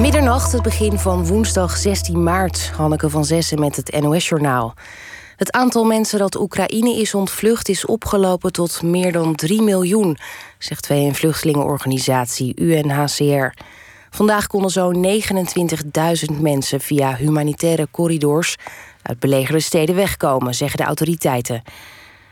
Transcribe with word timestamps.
Middernacht, 0.00 0.52
het 0.52 0.62
begin 0.62 0.98
van 0.98 1.26
woensdag 1.26 1.76
16 1.76 2.22
maart. 2.22 2.70
Hanneke 2.76 3.10
van 3.10 3.24
Zessen 3.24 3.60
met 3.60 3.76
het 3.76 4.00
NOS-journaal. 4.00 4.74
Het 5.36 5.52
aantal 5.52 5.84
mensen 5.84 6.18
dat 6.18 6.40
Oekraïne 6.40 6.96
is 6.96 7.14
ontvlucht 7.14 7.68
is 7.68 7.86
opgelopen 7.86 8.52
tot 8.52 8.82
meer 8.82 9.12
dan 9.12 9.34
3 9.34 9.62
miljoen, 9.62 10.18
zegt 10.58 10.86
VN-vluchtelingenorganisatie 10.86 12.52
UNHCR. 12.60 13.54
Vandaag 14.10 14.46
konden 14.46 14.70
zo'n 14.70 15.20
29.000 16.34 16.40
mensen 16.40 16.80
via 16.80 17.16
humanitaire 17.16 17.88
corridors 17.90 18.56
uit 19.02 19.18
belegerde 19.18 19.60
steden 19.60 19.94
wegkomen, 19.94 20.54
zeggen 20.54 20.78
de 20.78 20.84
autoriteiten. 20.84 21.62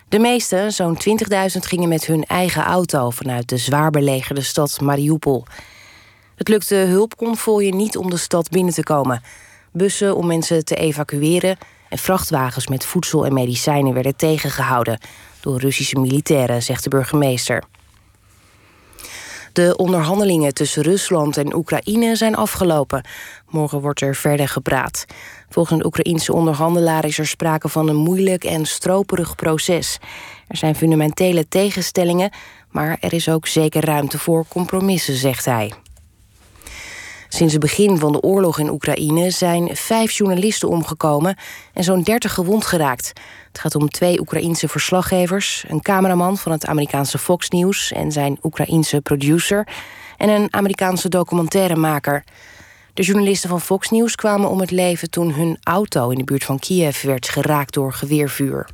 De 0.08 0.18
meeste, 0.18 0.66
zo'n 0.68 0.98
20.000, 0.98 1.58
gingen 1.58 1.88
met 1.88 2.06
hun 2.06 2.24
eigen 2.24 2.62
auto 2.62 3.10
vanuit 3.10 3.48
de 3.48 3.56
zwaar 3.56 3.90
belegerde 3.90 4.42
stad 4.42 4.80
Mariupol. 4.80 5.44
Het 6.40 6.48
lukte 6.48 6.74
hulpconvooien 6.74 7.76
niet 7.76 7.96
om 7.96 8.10
de 8.10 8.16
stad 8.16 8.50
binnen 8.50 8.74
te 8.74 8.82
komen. 8.82 9.22
Bussen 9.72 10.16
om 10.16 10.26
mensen 10.26 10.64
te 10.64 10.74
evacueren 10.74 11.58
en 11.88 11.98
vrachtwagens 11.98 12.66
met 12.66 12.84
voedsel 12.84 13.26
en 13.26 13.32
medicijnen 13.32 13.94
werden 13.94 14.16
tegengehouden 14.16 14.98
door 15.40 15.60
Russische 15.60 15.98
militairen, 15.98 16.62
zegt 16.62 16.84
de 16.84 16.88
burgemeester. 16.88 17.64
De 19.52 19.76
onderhandelingen 19.76 20.54
tussen 20.54 20.82
Rusland 20.82 21.36
en 21.36 21.54
Oekraïne 21.54 22.16
zijn 22.16 22.34
afgelopen. 22.34 23.04
Morgen 23.48 23.80
wordt 23.80 24.00
er 24.00 24.14
verder 24.14 24.48
gepraat. 24.48 25.04
Volgens 25.48 25.78
een 25.78 25.86
Oekraïense 25.86 26.32
onderhandelaar 26.32 27.04
is 27.04 27.18
er 27.18 27.26
sprake 27.26 27.68
van 27.68 27.88
een 27.88 27.96
moeilijk 27.96 28.44
en 28.44 28.66
stroperig 28.66 29.34
proces. 29.34 29.98
Er 30.48 30.56
zijn 30.56 30.74
fundamentele 30.74 31.48
tegenstellingen, 31.48 32.30
maar 32.70 32.96
er 33.00 33.12
is 33.12 33.28
ook 33.28 33.46
zeker 33.46 33.84
ruimte 33.84 34.18
voor 34.18 34.44
compromissen, 34.48 35.14
zegt 35.14 35.44
hij. 35.44 35.72
Sinds 37.32 37.52
het 37.52 37.62
begin 37.62 37.98
van 37.98 38.12
de 38.12 38.20
oorlog 38.20 38.58
in 38.58 38.70
Oekraïne 38.70 39.30
zijn 39.30 39.76
vijf 39.76 40.10
journalisten 40.10 40.68
omgekomen 40.68 41.36
en 41.74 41.84
zo'n 41.84 42.02
dertig 42.02 42.34
gewond 42.34 42.66
geraakt. 42.66 43.12
Het 43.48 43.58
gaat 43.60 43.74
om 43.74 43.88
twee 43.88 44.20
Oekraïense 44.20 44.68
verslaggevers, 44.68 45.64
een 45.68 45.82
cameraman 45.82 46.36
van 46.38 46.52
het 46.52 46.66
Amerikaanse 46.66 47.18
Fox 47.18 47.48
News 47.48 47.92
en 47.92 48.12
zijn 48.12 48.38
Oekraïense 48.42 49.00
producer 49.00 49.68
en 50.16 50.28
een 50.28 50.54
Amerikaanse 50.54 51.08
documentairemaker. 51.08 52.24
De 52.94 53.02
journalisten 53.02 53.48
van 53.48 53.60
Fox 53.60 53.90
News 53.90 54.14
kwamen 54.14 54.48
om 54.48 54.60
het 54.60 54.70
leven 54.70 55.10
toen 55.10 55.32
hun 55.32 55.58
auto 55.62 56.10
in 56.10 56.18
de 56.18 56.24
buurt 56.24 56.44
van 56.44 56.58
Kiev 56.58 57.02
werd 57.02 57.28
geraakt 57.28 57.74
door 57.74 57.92
geweervuur. 57.92 58.66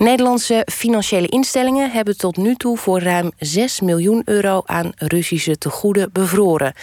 Nederlandse 0.00 0.66
financiële 0.72 1.26
instellingen 1.26 1.90
hebben 1.90 2.16
tot 2.16 2.36
nu 2.36 2.54
toe 2.54 2.76
voor 2.76 3.00
ruim 3.00 3.30
6 3.38 3.80
miljoen 3.80 4.22
euro 4.24 4.62
aan 4.64 4.92
Russische 4.96 5.58
tegoeden 5.58 6.12
bevroren. 6.12 6.74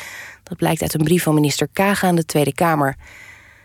Dat 0.44 0.58
blijkt 0.58 0.82
uit 0.82 0.94
een 0.94 1.04
brief 1.04 1.24
van 1.24 1.34
minister 1.34 1.68
Kaag 1.74 2.04
aan 2.04 2.16
de 2.16 2.26
Tweede 2.26 2.54
Kamer. 2.54 2.96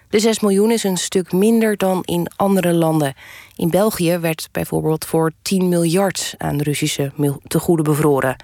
De 0.08 0.18
6 0.18 0.40
miljoen 0.40 0.70
is 0.70 0.84
een 0.84 0.96
stuk 0.96 1.32
minder 1.32 1.76
dan 1.76 2.02
in 2.04 2.30
andere 2.36 2.72
landen. 2.72 3.14
In 3.56 3.70
België 3.70 4.18
werd 4.18 4.48
bijvoorbeeld 4.52 5.04
voor 5.04 5.32
10 5.42 5.68
miljard 5.68 6.34
aan 6.38 6.60
Russische 6.60 7.12
tegoeden 7.46 7.84
bevroren. 7.84 8.36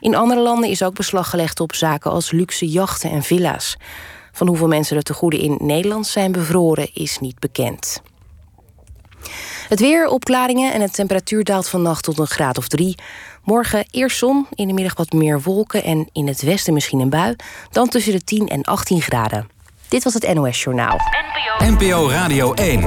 In 0.00 0.14
andere 0.14 0.40
landen 0.40 0.70
is 0.70 0.82
ook 0.82 0.94
beslag 0.94 1.30
gelegd 1.30 1.60
op 1.60 1.74
zaken 1.74 2.10
als 2.10 2.30
luxe 2.30 2.68
jachten 2.68 3.10
en 3.10 3.22
villa's. 3.22 3.76
Van 4.32 4.46
hoeveel 4.46 4.68
mensen 4.68 4.96
de 4.96 5.02
tegoeden 5.02 5.40
in 5.40 5.58
Nederland 5.60 6.06
zijn 6.06 6.32
bevroren 6.32 6.88
is 6.94 7.18
niet 7.18 7.38
bekend. 7.38 8.02
Het 9.68 9.80
weer, 9.80 10.08
opklaringen 10.08 10.72
en 10.72 10.80
de 10.80 10.90
temperatuur 10.90 11.44
daalt 11.44 11.68
vannacht 11.68 12.04
tot 12.04 12.18
een 12.18 12.26
graad 12.26 12.58
of 12.58 12.68
drie. 12.68 12.98
Morgen 13.42 13.86
eerst 13.90 14.18
zon, 14.18 14.46
in 14.54 14.66
de 14.66 14.72
middag 14.72 14.96
wat 14.96 15.12
meer 15.12 15.42
wolken 15.42 15.84
en 15.84 16.08
in 16.12 16.26
het 16.26 16.42
westen 16.42 16.74
misschien 16.74 17.00
een 17.00 17.10
bui. 17.10 17.36
Dan 17.70 17.88
tussen 17.88 18.12
de 18.12 18.24
10 18.24 18.48
en 18.48 18.62
18 18.62 19.00
graden. 19.02 19.48
Dit 19.88 20.04
was 20.04 20.14
het 20.14 20.34
NOS 20.34 20.62
Journaal. 20.62 20.98
NPO, 21.60 21.86
NPO 21.86 22.10
Radio 22.10 22.54
1. 22.54 22.86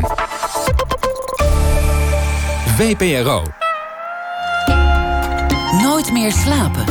VPRO. 2.77 3.43
Nooit 5.81 6.11
meer 6.11 6.31
slapen. 6.31 6.83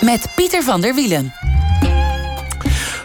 Met 0.00 0.32
Pieter 0.34 0.62
van 0.62 0.80
der 0.80 0.94
Wielen. 0.94 1.41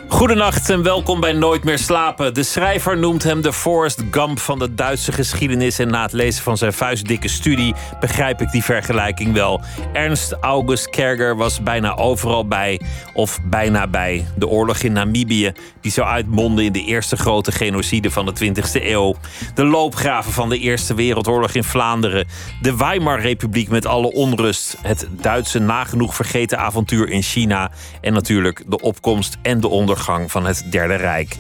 Goedenacht 0.10 0.70
en 0.70 0.84
welkom 0.84 1.20
bij 1.20 1.34
Nooit 1.34 1.64
meer 1.64 1.78
slapen. 1.78 2.34
De 2.34 2.44
schrijver 2.44 2.98
noemt 2.98 3.24
hem 3.24 3.42
de 3.42 3.54
Forrest 3.54 4.04
Gump 4.12 4.40
van 4.40 4.60
de 4.60 4.74
Duitse 4.74 5.12
geschiedenis. 5.12 5.80
En 5.80 5.88
na 5.90 6.02
het 6.02 6.14
lezen 6.14 6.44
van 6.44 6.58
zijn 6.58 6.74
vuistdikke 6.74 7.28
studie 7.28 7.74
begrijp 8.00 8.42
ik 8.42 8.52
die 8.52 8.64
vergelijking 8.64 9.34
wel. 9.34 9.62
Ernst 9.94 10.32
August 10.32 10.90
Kerger 10.90 11.36
was 11.36 11.64
bijna 11.64 11.96
overal 11.96 12.48
bij, 12.48 12.82
of 13.14 13.40
bijna 13.44 13.88
bij. 13.88 14.28
De 14.36 14.48
oorlog 14.48 14.78
in 14.78 14.92
Namibië, 14.92 15.52
die 15.82 15.92
zou 15.92 16.08
uitmonden 16.08 16.66
in 16.66 16.72
de 16.72 16.84
eerste 16.84 17.18
grote 17.18 17.52
genocide 17.52 18.12
van 18.12 18.26
de 18.26 18.34
20e 18.44 18.84
eeuw. 18.84 19.16
De 19.54 19.66
loopgraven 19.66 20.32
van 20.32 20.50
de 20.50 20.60
Eerste 20.60 20.94
Wereldoorlog 20.94 21.52
in 21.52 21.64
Vlaanderen. 21.64 22.28
De 22.62 22.76
Weimar-republiek 22.76 23.70
met 23.70 23.86
alle 23.86 24.12
onrust. 24.12 24.78
Het 24.82 25.08
Duitse 25.12 25.60
nagenoeg 25.60 26.16
vergeten 26.16 26.58
avontuur 26.58 27.10
in 27.10 27.22
China. 27.22 27.72
En 28.02 28.14
natuurlijk 28.14 28.64
de 28.68 28.82
opkomst 28.82 29.38
en 29.42 29.60
de 29.60 29.68
ondergang 29.68 30.06
van 30.08 30.46
het 30.46 30.66
Derde 30.70 30.96
Rijk. 30.96 31.38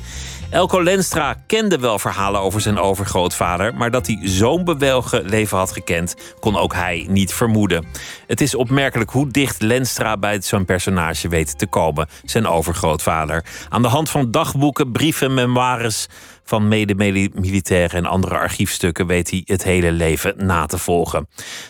Elko 0.50 0.84
Lenstra 0.84 1.36
kende 1.48 1.80
wel 1.80 2.00
verhalen 2.00 2.42
over 2.42 2.62
zijn 2.62 2.80
overgrootvader, 2.80 3.76
maar 3.76 3.92
dat 3.92 4.08
hij 4.08 4.20
zo'n 4.24 4.64
bewogen 4.64 5.26
leven 5.26 5.58
had 5.58 5.72
gekend, 5.72 6.16
kon 6.40 6.58
ook 6.58 6.74
hij 6.74 7.06
niet 7.10 7.34
vermoeden. 7.34 7.86
Het 8.28 8.42
is 8.42 8.56
opmerkelijk 8.56 9.10
hoe 9.10 9.28
dicht 9.28 9.62
Lenstra 9.62 10.18
bij 10.18 10.42
zo'n 10.42 10.66
personage 10.66 11.28
weet 11.28 11.58
te 11.58 11.68
komen, 11.68 12.08
zijn 12.24 12.48
overgrootvader. 12.48 13.46
Aan 13.70 13.82
de 13.82 13.88
hand 13.88 14.10
van 14.10 14.32
dagboeken, 14.32 14.92
brieven, 14.92 15.34
memoires 15.34 16.08
van 16.44 16.68
mede-militairen 16.68 17.98
en 17.98 18.06
andere 18.06 18.38
archiefstukken 18.38 19.08
weet 19.08 19.30
hij 19.30 19.42
het 19.46 19.64
hele 19.64 19.92
leven 19.92 20.34
na 20.38 20.66
te 20.66 20.78
volgen. 20.78 21.28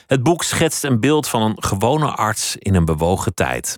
Het 0.08 0.24
boek 0.24 0.44
schetst 0.44 0.84
een 0.84 1.00
beeld 1.00 1.28
van 1.28 1.41
een 1.41 1.64
gewone 1.64 2.08
arts 2.08 2.56
in 2.56 2.75
een 2.75 2.85
bewogen 2.85 3.34
tijd 3.34 3.78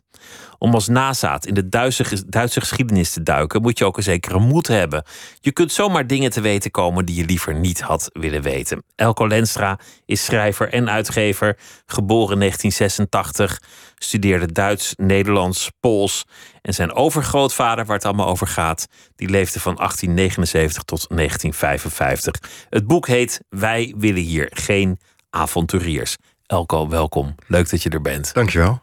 om 0.60 0.74
als 0.74 0.88
nazaat 0.88 1.46
in 1.46 1.54
de 1.54 1.70
Duitse, 1.70 2.24
Duitse 2.28 2.60
geschiedenis 2.60 3.14
te 3.14 3.24
duiken, 3.24 3.62
moet 3.62 3.78
je 3.78 3.86
ook 3.86 3.98
een 3.98 4.04
zekere 4.04 4.40
moed 4.40 4.68
hebben. 4.68 5.04
Je 5.40 5.52
kunt 5.52 5.72
zomaar 5.72 6.08
dingen 6.08 6.32
te 6.32 6.42
weten 6.42 6.72
komen 6.72 7.06
die 7.06 7.16
je 7.16 7.26
liever 7.26 7.56
niet 7.56 7.82
had 7.82 8.10
willen 8.14 8.42
weten. 8.42 8.84
Elko 8.96 9.28
Lenstra 9.28 9.80
is 10.06 10.26
schrijver 10.26 10.74
en 10.74 10.90
uitgever, 10.90 11.58
geboren 11.86 12.34
in 12.34 12.40
1986, 12.40 13.62
studeerde 13.96 14.52
Duits, 14.52 14.94
Nederlands, 14.96 15.72
Pools. 15.80 16.26
En 16.62 16.74
zijn 16.74 16.94
overgrootvader, 16.94 17.86
waar 17.86 17.96
het 17.96 18.06
allemaal 18.06 18.28
over 18.28 18.48
gaat, 18.48 18.88
die 19.16 19.30
leefde 19.30 19.60
van 19.60 19.76
1879 19.76 20.84
tot 20.84 21.08
1955. 21.10 22.50
Het 22.70 22.88
boek 22.88 23.08
heet 23.08 23.42
Wij 23.50 23.94
willen 23.98 24.22
hier 24.22 24.48
geen 24.54 25.00
avonturiers. 25.30 26.16
Elko, 26.46 26.90
welkom. 26.90 27.36
Leuk 27.48 27.70
dat 27.70 27.84
je 27.84 27.90
er 27.90 28.02
bent. 28.02 28.34
Dankjewel. 28.34 28.82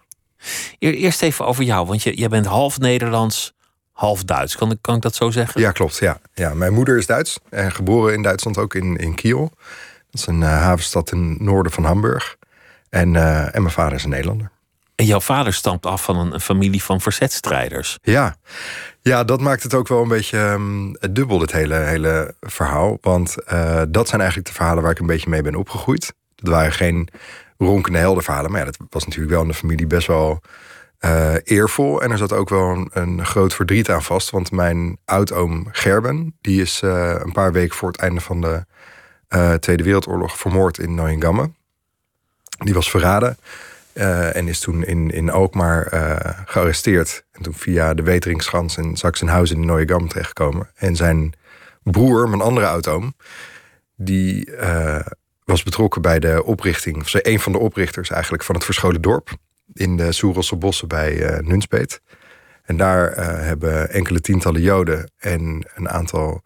Eerst 0.79 1.23
even 1.23 1.47
over 1.47 1.65
jou, 1.65 1.87
want 1.87 2.03
je, 2.03 2.17
jij 2.17 2.29
bent 2.29 2.47
half 2.47 2.79
Nederlands, 2.79 3.55
half 3.93 4.25
Duits. 4.25 4.57
Kan, 4.57 4.79
kan 4.81 4.97
ik 4.97 5.03
dat 5.03 5.15
zo 5.15 5.31
zeggen? 5.31 5.61
Ja, 5.61 5.71
klopt. 5.71 5.99
Ja. 5.99 6.19
Ja, 6.35 6.55
mijn 6.55 6.73
moeder 6.73 6.97
is 6.97 7.07
Duits 7.07 7.39
en 7.51 7.73
geboren 7.73 8.15
in 8.15 8.23
Duitsland, 8.23 8.59
ook 8.59 8.75
in, 8.75 8.97
in 8.97 9.15
Kiel. 9.15 9.53
Dat 10.11 10.21
is 10.21 10.27
een 10.27 10.41
uh, 10.41 10.63
havenstad 10.63 11.13
in 11.13 11.31
het 11.31 11.41
noorden 11.41 11.73
van 11.73 11.85
Hamburg. 11.85 12.37
En, 12.89 13.15
uh, 13.15 13.55
en 13.55 13.63
mijn 13.63 13.75
vader 13.75 13.93
is 13.93 14.05
een 14.05 14.11
Nederlander. 14.11 14.51
En 14.95 15.05
jouw 15.05 15.21
vader 15.21 15.53
stamt 15.53 15.87
af 15.87 16.03
van 16.03 16.19
een, 16.19 16.35
een 16.35 16.41
familie 16.41 16.83
van 16.83 17.01
verzetstrijders. 17.01 17.99
Ja. 18.03 18.37
ja, 19.01 19.25
dat 19.25 19.41
maakt 19.41 19.63
het 19.63 19.75
ook 19.75 19.89
wel 19.89 20.03
een 20.03 20.09
beetje 20.09 20.39
um, 20.39 20.97
dubbel, 21.13 21.39
dit 21.39 21.53
hele, 21.53 21.75
hele 21.75 22.35
verhaal. 22.41 22.99
Want 23.01 23.35
uh, 23.53 23.83
dat 23.89 24.09
zijn 24.09 24.21
eigenlijk 24.21 24.51
de 24.51 24.55
verhalen 24.55 24.83
waar 24.83 24.93
ik 24.93 24.99
een 24.99 25.07
beetje 25.07 25.31
mee 25.31 25.43
ben 25.43 25.55
opgegroeid. 25.55 26.15
Dat 26.35 26.49
waren 26.49 26.73
geen 26.73 27.09
ronkende 27.59 27.99
heldenverhalen. 27.99 28.51
Maar 28.51 28.61
ja, 28.61 28.67
dat 28.67 28.77
was 28.91 29.05
natuurlijk 29.05 29.33
wel 29.33 29.43
in 29.43 29.49
de 29.49 29.55
familie 29.55 29.87
best 29.87 30.07
wel 30.07 30.41
uh, 31.01 31.35
eervol. 31.45 32.03
En 32.03 32.11
er 32.11 32.19
zat 32.19 32.33
ook 32.33 32.49
wel 32.49 32.69
een, 32.69 32.91
een, 32.93 33.27
groot 33.27 33.55
verdriet 33.55 33.91
aan 33.91 34.03
vast. 34.03 34.31
Want 34.31 34.51
mijn 34.51 34.99
oudoom 35.05 35.69
Gerben, 35.73 36.37
die 36.41 36.61
is 36.61 36.81
uh, 36.85 37.15
een 37.19 37.33
paar 37.33 37.53
weken 37.53 37.77
voor 37.77 37.89
het 37.89 38.01
einde 38.01 38.21
van 38.21 38.41
de 38.41 38.65
uh, 39.29 39.55
Tweede 39.55 39.83
Wereldoorlog 39.83 40.39
vermoord 40.39 40.79
in 40.79 40.95
Neuengamme. 40.95 41.51
Die 42.59 42.75
was 42.75 42.91
verraden. 42.91 43.37
en 44.33 44.49
is 44.49 44.61
toen 44.61 44.85
in, 44.85 45.11
in 45.11 45.31
Alkmaar 45.31 45.89
gearresteerd. 46.47 47.25
En 47.33 47.43
toen 47.43 47.55
via 47.55 47.95
de 47.95 48.03
Weteringschans 48.03 48.77
in 48.77 48.97
Sachsenhausen 48.97 49.57
in 49.57 49.67
Neuengamme 49.67 50.09
terechtgekomen. 50.09 50.71
En 50.75 50.97
zijn 50.97 51.33
broer, 51.83 52.29
mijn 52.29 52.43
andere 52.43 52.67
oudoom, 52.67 53.15
die 53.97 54.51
was 55.47 55.63
betrokken 55.63 56.03
bij 56.03 56.19
de 56.19 56.45
oprichting, 56.45 56.97
of 56.97 57.15
een 57.15 57.41
van 57.41 57.53
de 57.53 57.59
oprichters 57.59 58.11
eigenlijk 58.11 58.43
van 58.43 58.55
het 58.55 58.65
Verscholen 58.65 59.01
Dorp 59.01 59.31
in 59.73 59.97
de 59.97 60.13
Soerelse 60.13 60.57
bossen 60.57 60.89
bij 60.89 61.13
uh, 61.13 61.39
Nunspeet. 61.39 62.01
En 62.63 62.77
daar 62.77 63.11
uh, 63.11 63.17
hebben 63.25 63.91
enkele 63.91 64.21
tientallen 64.21 64.61
Joden 64.61 65.11
en 65.19 65.69
een 65.75 65.89
aantal 65.89 66.43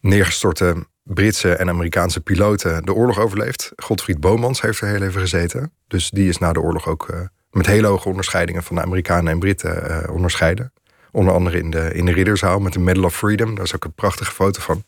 neergestorte 0.00 0.86
Britse 1.02 1.54
en 1.54 1.68
Amerikaanse 1.68 2.20
piloten 2.20 2.84
de 2.84 2.94
oorlog 2.94 3.18
overleefd. 3.18 3.72
Godfried 3.76 4.20
Bomans 4.20 4.60
heeft 4.60 4.80
er 4.80 4.88
heel 4.88 5.02
even 5.02 5.20
gezeten. 5.20 5.72
Dus 5.88 6.10
die 6.10 6.28
is 6.28 6.38
na 6.38 6.52
de 6.52 6.60
oorlog 6.60 6.86
ook 6.86 7.08
uh, 7.10 7.20
met 7.50 7.66
hele 7.66 7.86
hoge 7.86 8.08
onderscheidingen 8.08 8.62
van 8.62 8.76
de 8.76 8.82
Amerikanen 8.82 9.32
en 9.32 9.38
Britten 9.38 10.10
onderscheiden. 10.10 10.72
Onder 11.10 11.34
andere 11.34 11.58
in 11.58 11.70
de, 11.70 11.92
in 11.92 12.04
de 12.04 12.12
Ridderzaal 12.12 12.58
met 12.58 12.72
de 12.72 12.78
Medal 12.78 13.04
of 13.04 13.16
Freedom. 13.16 13.54
Daar 13.54 13.64
is 13.64 13.74
ook 13.74 13.84
een 13.84 13.94
prachtige 13.94 14.32
foto 14.32 14.60
van. 14.60 14.84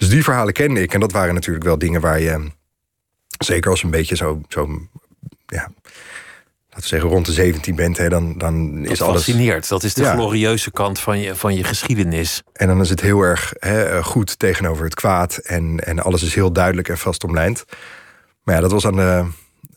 Dus 0.00 0.08
die 0.08 0.24
verhalen 0.24 0.52
kende 0.52 0.82
ik. 0.82 0.94
En 0.94 1.00
dat 1.00 1.12
waren 1.12 1.34
natuurlijk 1.34 1.64
wel 1.64 1.78
dingen 1.78 2.00
waar 2.00 2.20
je, 2.20 2.50
zeker 3.38 3.70
als 3.70 3.80
je 3.80 3.84
een 3.84 3.90
beetje 3.92 4.16
zo, 4.16 4.40
zo 4.48 4.88
ja, 5.46 5.72
laten 6.68 6.80
we 6.80 6.86
zeggen, 6.86 7.08
rond 7.08 7.26
de 7.26 7.32
17 7.32 7.74
bent, 7.74 7.96
hè, 7.96 8.08
dan, 8.08 8.38
dan 8.38 8.82
dat 8.82 8.92
is 8.92 9.02
alles. 9.02 9.14
fascineert. 9.14 9.68
Dat 9.68 9.82
is 9.82 9.94
de 9.94 10.04
glorieuze 10.04 10.70
kant 10.70 11.00
van 11.00 11.18
je, 11.18 11.34
van 11.34 11.54
je 11.54 11.64
geschiedenis. 11.64 12.42
En 12.52 12.66
dan 12.66 12.80
is 12.80 12.90
het 12.90 13.00
heel 13.00 13.20
erg 13.20 13.52
hè, 13.58 14.02
goed 14.02 14.38
tegenover 14.38 14.84
het 14.84 14.94
kwaad. 14.94 15.36
En, 15.36 15.78
en 15.78 15.98
alles 15.98 16.22
is 16.22 16.34
heel 16.34 16.52
duidelijk 16.52 16.88
en 16.88 16.98
vast 16.98 17.24
omlijnd. 17.24 17.64
Maar 18.42 18.54
ja, 18.54 18.60
dat 18.60 18.72
was 18.72 18.86
aan 18.86 18.96
de 18.96 19.26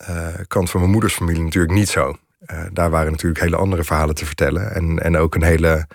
uh, 0.09 0.27
kant 0.47 0.69
van 0.69 0.79
mijn 0.79 0.91
moeders 0.91 1.13
familie 1.13 1.43
natuurlijk 1.43 1.73
niet 1.73 1.89
zo. 1.89 2.17
Uh, 2.51 2.63
daar 2.71 2.89
waren 2.89 3.11
natuurlijk 3.11 3.41
hele 3.41 3.55
andere 3.55 3.83
verhalen 3.83 4.15
te 4.15 4.25
vertellen. 4.25 4.73
En, 4.75 4.99
en 4.99 5.17
ook 5.17 5.35
een 5.35 5.43
hele 5.43 5.87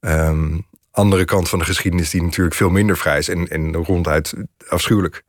um, 0.00 0.66
andere 0.94 1.24
kant 1.24 1.48
van 1.48 1.58
de 1.58 1.64
geschiedenis, 1.64 2.10
die 2.10 2.22
natuurlijk 2.22 2.56
veel 2.56 2.70
minder 2.70 2.96
vrij 2.96 3.18
is 3.18 3.28
en, 3.28 3.48
en 3.48 3.74
ronduit 3.74 4.34
afschuwelijk. 4.68 5.22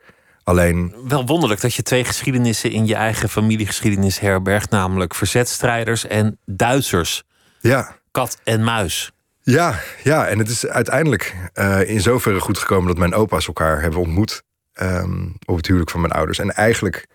Alleen. 0.43 0.95
Wel 1.07 1.25
wonderlijk 1.25 1.61
dat 1.61 1.73
je 1.73 1.83
twee 1.83 2.03
geschiedenissen 2.03 2.71
in 2.71 2.87
je 2.87 2.95
eigen 2.95 3.29
familiegeschiedenis 3.29 4.19
herbergt, 4.19 4.69
namelijk 4.69 5.15
verzetstrijders 5.15 6.07
en 6.07 6.39
Duitsers. 6.45 7.23
Ja. 7.59 7.97
Kat 8.11 8.39
en 8.43 8.63
muis. 8.63 9.11
Ja, 9.41 9.79
ja, 10.03 10.27
en 10.27 10.39
het 10.39 10.49
is 10.49 10.67
uiteindelijk 10.67 11.35
uh, 11.53 11.89
in 11.89 12.01
zoverre 12.01 12.39
goed 12.39 12.57
gekomen 12.57 12.87
dat 12.87 12.97
mijn 12.97 13.13
opa's 13.13 13.47
elkaar 13.47 13.81
hebben 13.81 13.99
ontmoet. 13.99 14.43
Um, 14.81 15.35
op 15.45 15.55
het 15.57 15.65
huwelijk 15.65 15.91
van 15.91 16.01
mijn 16.01 16.13
ouders. 16.13 16.39
En 16.39 16.51
eigenlijk 16.51 17.07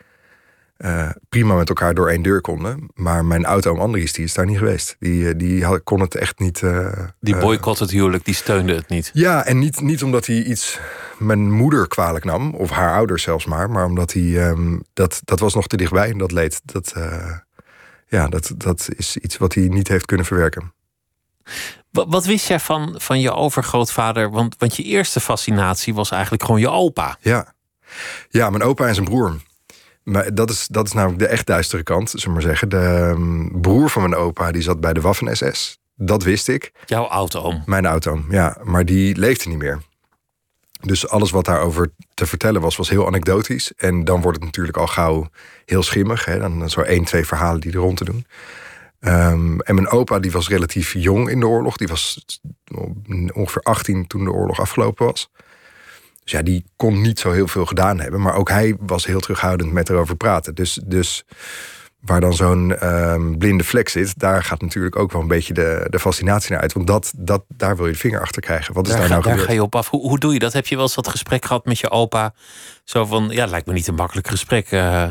uh, 0.85 1.11
prima 1.29 1.55
met 1.55 1.69
elkaar 1.69 1.95
door 1.95 2.09
één 2.09 2.23
deur 2.23 2.41
konden. 2.41 2.89
Maar 2.95 3.25
mijn 3.25 3.47
oud-oom 3.47 3.79
Andries, 3.79 4.13
die 4.13 4.25
is 4.25 4.35
daar 4.35 4.47
niet 4.47 4.59
geweest. 4.59 4.97
Die, 4.99 5.29
eh, 5.29 5.35
die 5.37 5.65
had, 5.65 5.83
kon 5.85 6.01
het 6.01 6.15
echt 6.15 6.39
niet... 6.39 6.61
Uh, 6.61 6.93
die 7.21 7.37
boycott 7.37 7.79
het 7.79 7.91
huwelijk, 7.91 8.25
die 8.25 8.35
steunde 8.35 8.75
het 8.75 8.89
niet. 8.89 9.11
Ja, 9.13 9.45
en 9.45 9.59
niet, 9.59 9.81
niet 9.81 10.03
omdat 10.03 10.27
hij 10.27 10.43
iets 10.43 10.81
mijn 11.19 11.53
moeder 11.53 11.89
kwalijk 11.89 12.25
nam. 12.25 12.55
Of 12.55 12.71
haar 12.71 12.95
ouders 12.95 13.23
zelfs 13.23 13.45
maar. 13.45 13.71
Maar 13.71 13.85
omdat 13.85 14.13
hij... 14.13 14.49
Um, 14.49 14.83
dat, 14.93 15.21
dat 15.25 15.41
was 15.41 15.55
nog 15.55 15.67
te 15.67 15.77
dichtbij, 15.77 16.13
dat 16.13 16.33
leed. 16.33 16.61
Dat, 16.65 16.95
ja, 18.07 18.29
dat, 18.29 18.53
dat 18.57 18.89
is 18.97 19.17
iets 19.17 19.37
wat 19.37 19.55
hij 19.55 19.69
niet 19.69 19.89
heeft 19.89 20.07
kunnen 20.07 20.27
verwerken. 20.27 20.73
Wat, 21.91 22.07
wat 22.09 22.25
wist 22.25 22.49
jij 22.49 22.61
van, 22.61 22.95
van 22.99 23.21
je 23.21 23.33
overgrootvader? 23.33 24.31
Want, 24.31 24.55
want 24.59 24.77
je 24.77 24.83
eerste 24.83 25.21
fascinatie 25.21 25.95
was 25.95 26.11
eigenlijk 26.11 26.45
gewoon 26.45 26.61
je 26.61 26.71
opa. 26.71 27.17
Ja, 27.21 27.55
ja 28.29 28.51
mijn 28.51 28.63
opa 28.63 28.87
en 28.87 28.95
zijn 28.95 29.07
broer. 29.07 29.37
Maar 30.11 30.35
dat 30.35 30.51
is, 30.51 30.67
dat 30.67 30.87
is 30.87 30.93
namelijk 30.93 31.19
de 31.19 31.27
echt 31.27 31.47
duistere 31.47 31.83
kant, 31.83 32.11
zullen 32.11 32.27
we 32.27 32.33
maar 32.33 32.43
zeggen. 32.43 32.69
De 32.69 33.13
um, 33.17 33.61
broer 33.61 33.91
van 33.91 34.03
mijn 34.03 34.15
opa, 34.15 34.53
die 34.53 34.63
zat 34.63 34.81
bij 34.81 34.93
de 34.93 35.01
Waffen-SS. 35.01 35.79
Dat 35.95 36.23
wist 36.23 36.49
ik. 36.49 36.73
Jouw 36.87 37.05
oud-oom? 37.05 37.63
Mijn 37.67 37.87
oud-oom, 37.87 38.27
ja. 38.31 38.57
Maar 38.63 38.85
die 38.85 39.17
leefde 39.17 39.49
niet 39.49 39.59
meer. 39.59 39.83
Dus 40.81 41.09
alles 41.09 41.31
wat 41.31 41.45
daarover 41.45 41.93
te 42.15 42.27
vertellen 42.27 42.61
was, 42.61 42.77
was 42.77 42.89
heel 42.89 43.07
anekdotisch. 43.07 43.73
En 43.77 44.05
dan 44.05 44.21
wordt 44.21 44.37
het 44.37 44.47
natuurlijk 44.47 44.77
al 44.77 44.87
gauw 44.87 45.29
heel 45.65 45.83
schimmig. 45.83 46.25
Hè? 46.25 46.39
Dan 46.39 46.71
zo 46.71 46.81
één, 46.81 47.05
twee 47.05 47.27
verhalen 47.27 47.61
die 47.61 47.73
er 47.73 47.79
rond 47.79 47.97
te 47.97 48.05
doen. 48.05 48.27
Um, 49.01 49.61
en 49.61 49.75
mijn 49.75 49.89
opa 49.89 50.19
die 50.19 50.31
was 50.31 50.49
relatief 50.49 50.93
jong 50.93 51.31
in 51.31 51.41
de 51.41 51.47
oorlog. 51.47 51.77
Die 51.77 51.89
was 51.89 52.27
ongeveer 53.35 53.63
18 53.63 54.07
toen 54.07 54.25
de 54.25 54.33
oorlog 54.33 54.61
afgelopen 54.61 55.07
was. 55.07 55.31
Dus 56.31 56.39
ja, 56.39 56.45
die 56.45 56.65
kon 56.77 57.01
niet 57.01 57.19
zo 57.19 57.31
heel 57.31 57.49
veel 57.49 57.67
gedaan 57.67 58.01
hebben. 58.01 58.21
Maar 58.21 58.35
ook 58.35 58.49
hij 58.49 58.77
was 58.81 59.07
heel 59.07 59.21
terughoudend 59.21 59.73
met 59.73 59.89
erover 59.89 60.17
praten. 60.17 60.55
Dus, 60.55 60.81
dus 60.85 61.25
waar 62.01 62.21
dan 62.21 62.35
zo'n 62.35 62.87
um, 62.87 63.39
blinde 63.39 63.65
vlek 63.65 63.89
zit, 63.89 64.19
daar 64.19 64.45
gaat 64.45 64.61
natuurlijk 64.61 64.97
ook 64.97 65.13
wel 65.13 65.21
een 65.21 65.29
beetje 65.29 65.55
de, 65.55 65.87
de 65.89 65.99
fascinatie 65.99 66.53
naar 66.53 66.61
uit. 66.61 66.73
Want 66.73 66.87
dat, 66.87 67.13
dat, 67.17 67.45
daar 67.49 67.77
wil 67.77 67.87
je 67.87 67.93
de 67.93 67.99
vinger 67.99 68.21
achter 68.21 68.43
krijgen. 68.43 68.75
Wat 68.75 68.87
is 68.87 68.93
daar, 68.93 69.01
daar 69.01 69.11
nou 69.11 69.23
daar 69.23 69.31
gebeurd? 69.31 69.49
ga 69.49 69.55
je 69.55 69.63
op 69.63 69.75
af. 69.75 69.89
Hoe, 69.89 70.01
hoe 70.01 70.19
doe 70.19 70.33
je 70.33 70.39
dat? 70.39 70.53
Heb 70.53 70.67
je 70.67 70.75
wel 70.75 70.85
eens 70.85 70.95
dat 70.95 71.09
gesprek 71.09 71.45
gehad 71.45 71.65
met 71.65 71.79
je 71.79 71.91
opa? 71.91 72.35
Zo 72.85 73.05
van, 73.05 73.29
ja, 73.31 73.47
lijkt 73.47 73.67
me 73.67 73.73
niet 73.73 73.87
een 73.87 73.95
makkelijk 73.95 74.29
gesprek. 74.29 74.71
Uh, 74.71 75.11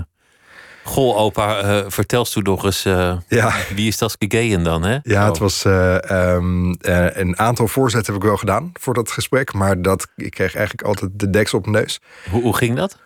Goh, 0.83 1.17
opa, 1.17 1.63
uh, 1.63 1.85
vertel 1.87 2.19
eens 2.19 2.31
toe 2.31 2.41
nog 2.41 2.63
eens. 2.63 2.85
Uh, 2.85 3.17
ja. 3.27 3.55
Wie 3.75 3.87
is 3.87 3.97
dat 3.97 4.15
gegeven 4.19 4.63
dan? 4.63 4.83
Hè? 4.83 4.97
Ja, 5.03 5.27
het 5.27 5.37
was 5.37 5.65
uh, 5.65 5.97
um, 6.11 6.75
een 6.79 7.39
aantal 7.39 7.67
voorzetten 7.67 8.13
heb 8.13 8.21
ik 8.21 8.27
wel 8.27 8.37
gedaan 8.37 8.71
voor 8.73 8.93
dat 8.93 9.11
gesprek. 9.11 9.53
Maar 9.53 9.81
dat, 9.81 10.07
ik 10.15 10.31
kreeg 10.31 10.55
eigenlijk 10.55 10.87
altijd 10.87 11.11
de 11.13 11.29
deks 11.29 11.53
op 11.53 11.65
mijn 11.65 11.83
neus. 11.83 11.99
Hoe, 12.29 12.41
hoe 12.41 12.55
ging 12.55 12.75
dat? 12.75 12.97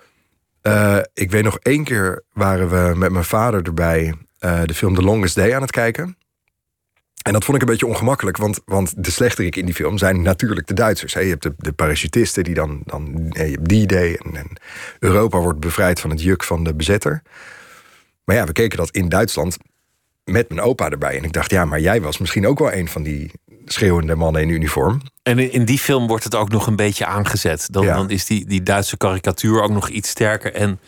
ik 1.14 1.32
weet 1.32 1.44
nog 1.44 1.58
één 1.58 1.84
keer 1.84 2.24
waren 2.34 2.70
we 2.70 2.96
met 2.96 3.12
mijn 3.12 3.26
vader 3.26 3.62
erbij 3.62 4.14
de 4.40 4.74
film 4.74 4.96
The 4.96 5.02
Longest 5.02 5.36
Day 5.36 5.56
aan 5.56 5.62
het 5.62 5.72
kijken. 5.72 6.18
En 7.24 7.34
dat 7.34 7.46
vond 7.46 7.58
ik 7.58 7.64
een 7.64 7.70
beetje 7.70 7.88
ongemakkelijk, 7.88 8.38
want, 8.38 8.60
want 8.66 9.04
de 9.04 9.12
slechterik 9.12 9.56
in 9.56 9.66
die 9.66 9.74
film 9.74 9.98
zijn 9.98 10.22
natuurlijk 10.22 10.68
de 10.68 10.74
Duitsers. 10.74 11.14
Hè. 11.14 11.20
Je 11.20 11.30
hebt 11.30 11.44
de, 11.44 11.54
de 11.58 11.72
parachutisten 11.72 12.44
die 12.44 12.54
dan, 12.54 12.82
dan 12.86 13.30
je 13.30 13.40
hebt 13.40 13.68
D-Day 13.68 14.20
en, 14.24 14.36
en 14.36 14.48
Europa 15.00 15.40
wordt 15.40 15.60
bevrijd 15.60 16.00
van 16.00 16.10
het 16.10 16.22
juk 16.22 16.44
van 16.44 16.64
de 16.64 16.76
bezetter. 16.76 17.22
Maar 18.26 18.36
ja, 18.36 18.46
we 18.46 18.52
keken 18.52 18.78
dat 18.78 18.90
in 18.90 19.10
Duitsland 19.10 19.58
met 20.24 20.50
mijn 20.50 20.62
opa 20.62 20.90
erbij. 20.90 21.18
En 21.18 21.24
ik 21.24 21.34
dacht, 21.34 21.52
ja, 21.52 21.66
maar 21.66 21.80
jij 21.80 22.02
was 22.02 22.18
misschien 22.18 22.48
ook 22.48 22.60
wel 22.60 22.74
een 22.74 22.88
van 22.88 23.04
die 23.04 23.32
schreeuwende 23.66 24.16
mannen 24.16 24.42
in 24.42 24.50
uniform. 24.50 25.02
En 25.24 25.40
in, 25.40 25.52
in 25.52 25.66
die 25.66 25.80
film 25.80 26.08
wordt 26.08 26.24
het 26.24 26.36
ook 26.36 26.50
nog 26.50 26.68
een 26.68 26.76
beetje 26.76 27.06
aangezet. 27.06 27.68
Dan, 27.72 27.84
Ja. 27.84 27.96
dan 27.96 28.10
is 28.10 28.26
die, 28.26 28.46
die 28.46 28.64
Duitse 28.64 28.98
karikatuur 28.98 29.62
ook 29.62 29.72
nog 29.72 29.90
iets 29.90 30.10
sterker. 30.10 30.54
En 30.54 30.80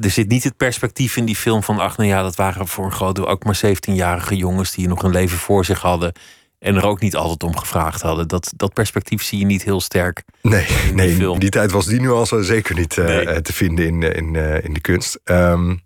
er 0.00 0.10
zit 0.10 0.28
niet 0.28 0.44
het 0.44 0.56
perspectief 0.56 1.16
in 1.16 1.24
die 1.24 1.36
film 1.36 1.62
van... 1.62 1.78
ach, 1.78 1.96
nou 1.96 2.08
ja, 2.08 2.22
dat 2.22 2.36
waren 2.36 2.68
voor 2.68 2.84
een 2.84 2.92
groot 2.92 3.14
deel 3.14 3.28
ook 3.28 3.44
maar 3.44 3.60
17-jarige 3.66 4.36
jongens... 4.36 4.74
die 4.74 4.88
nog 4.88 5.02
een 5.02 5.10
leven 5.10 5.38
voor 5.38 5.64
zich 5.64 5.80
hadden... 5.80 6.12
en 6.58 6.76
er 6.76 6.84
ook 6.86 7.00
niet 7.00 7.16
altijd 7.16 7.42
om 7.42 7.56
gevraagd 7.56 8.00
hadden. 8.02 8.28
Dat, 8.28 8.52
dat 8.56 8.72
perspectief 8.72 9.22
zie 9.22 9.38
je 9.38 9.44
niet 9.44 9.64
heel 9.64 9.80
sterk. 9.80 10.22
Nee, 10.42 10.66
nee 10.94 11.14
film. 11.14 11.34
in 11.34 11.40
die 11.40 11.50
tijd 11.50 11.70
was 11.70 11.86
die 11.86 12.00
nu 12.00 12.10
al 12.10 12.26
zo 12.26 12.42
zeker 12.42 12.74
niet 12.74 12.98
eh, 12.98 13.04
Nee. 13.04 13.26
eh, 13.26 13.36
te 13.36 13.52
vinden 13.52 13.86
in, 13.86 14.02
eh, 14.02 14.16
in, 14.16 14.62
in 14.64 14.72
de 14.74 14.80
kunst. 14.80 15.20
Ehm, 15.24 15.76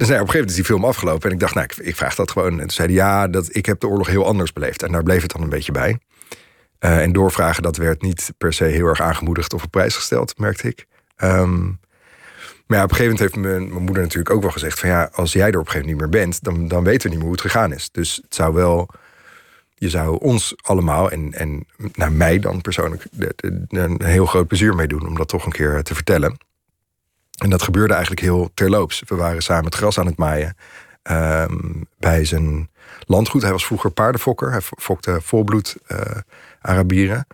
dus 0.00 0.08
op 0.08 0.14
een 0.14 0.18
gegeven 0.18 0.32
moment 0.32 0.50
is 0.50 0.54
die 0.54 0.64
film 0.64 0.84
afgelopen. 0.84 1.28
En 1.28 1.34
ik 1.34 1.40
dacht, 1.40 1.54
nou, 1.54 1.66
ik, 1.70 1.76
ik 1.76 1.96
vraag 1.96 2.14
dat 2.14 2.30
gewoon. 2.30 2.52
En 2.52 2.58
toen 2.58 2.70
zei 2.70 2.88
hij, 2.88 2.96
ja, 2.96 3.28
dat, 3.28 3.56
ik 3.56 3.66
heb 3.66 3.80
de 3.80 3.88
oorlog 3.88 4.06
heel 4.06 4.26
anders 4.26 4.52
beleefd. 4.52 4.82
En 4.82 4.92
daar 4.92 5.02
bleef 5.02 5.22
het 5.22 5.32
dan 5.32 5.42
een 5.42 5.48
beetje 5.48 5.72
bij. 5.72 5.98
Eh, 6.78 7.02
en 7.02 7.12
doorvragen, 7.12 7.62
dat 7.62 7.76
werd 7.76 8.02
niet 8.02 8.32
per 8.38 8.52
se 8.52 8.64
heel 8.64 8.86
erg 8.86 9.00
aangemoedigd 9.00 9.52
of 9.52 9.64
op 9.64 9.70
prijs 9.70 9.96
gesteld, 9.96 10.38
merkte 10.38 10.68
ik. 10.68 10.86
Ehm, 11.16 11.62
maar 12.66 12.78
ja, 12.78 12.84
op 12.84 12.90
een 12.90 12.96
gegeven 12.96 13.02
moment 13.02 13.18
heeft 13.18 13.36
mijn, 13.36 13.68
mijn 13.68 13.82
moeder 13.82 14.02
natuurlijk 14.02 14.30
ook 14.30 14.42
wel 14.42 14.50
gezegd... 14.50 14.78
van 14.78 14.88
ja, 14.88 15.10
als 15.12 15.32
jij 15.32 15.50
er 15.50 15.58
op 15.58 15.66
een 15.66 15.70
gegeven 15.70 15.90
moment 15.90 16.02
niet 16.02 16.12
meer 16.12 16.24
bent... 16.24 16.44
dan, 16.44 16.68
dan 16.68 16.84
weten 16.84 17.02
we 17.02 17.08
niet 17.08 17.18
meer 17.18 17.26
hoe 17.26 17.32
het 17.42 17.52
gegaan 17.52 17.72
is. 17.72 17.90
Dus 17.90 18.20
het 18.22 18.34
zou 18.34 18.54
wel... 18.54 18.88
Je 19.74 19.88
zou 19.88 20.18
ons 20.18 20.54
allemaal, 20.62 21.10
en, 21.10 21.32
en 21.32 21.66
naar 21.92 22.12
mij 22.12 22.38
dan 22.38 22.60
persoonlijk... 22.60 23.04
een 23.68 24.04
heel 24.04 24.26
groot 24.26 24.46
plezier 24.46 24.74
mee 24.74 24.86
doen 24.86 25.06
om 25.06 25.16
dat 25.16 25.28
toch 25.28 25.44
een 25.44 25.52
keer 25.52 25.82
te 25.82 25.94
vertellen. 25.94 26.38
En 27.40 27.50
dat 27.50 27.62
gebeurde 27.62 27.92
eigenlijk 27.92 28.22
heel 28.22 28.50
terloops. 28.54 29.02
We 29.06 29.14
waren 29.14 29.42
samen 29.42 29.64
het 29.64 29.74
gras 29.74 29.98
aan 29.98 30.06
het 30.06 30.16
maaien 30.16 30.56
ehm, 31.02 31.56
bij 31.98 32.24
zijn 32.24 32.70
landgoed. 33.06 33.42
Hij 33.42 33.52
was 33.52 33.66
vroeger 33.66 33.90
paardenfokker. 33.90 34.50
Hij 34.50 34.60
fokte 34.60 35.18
volbloed 35.22 35.76
eh 35.86 35.98
Arabieren. 36.60 37.26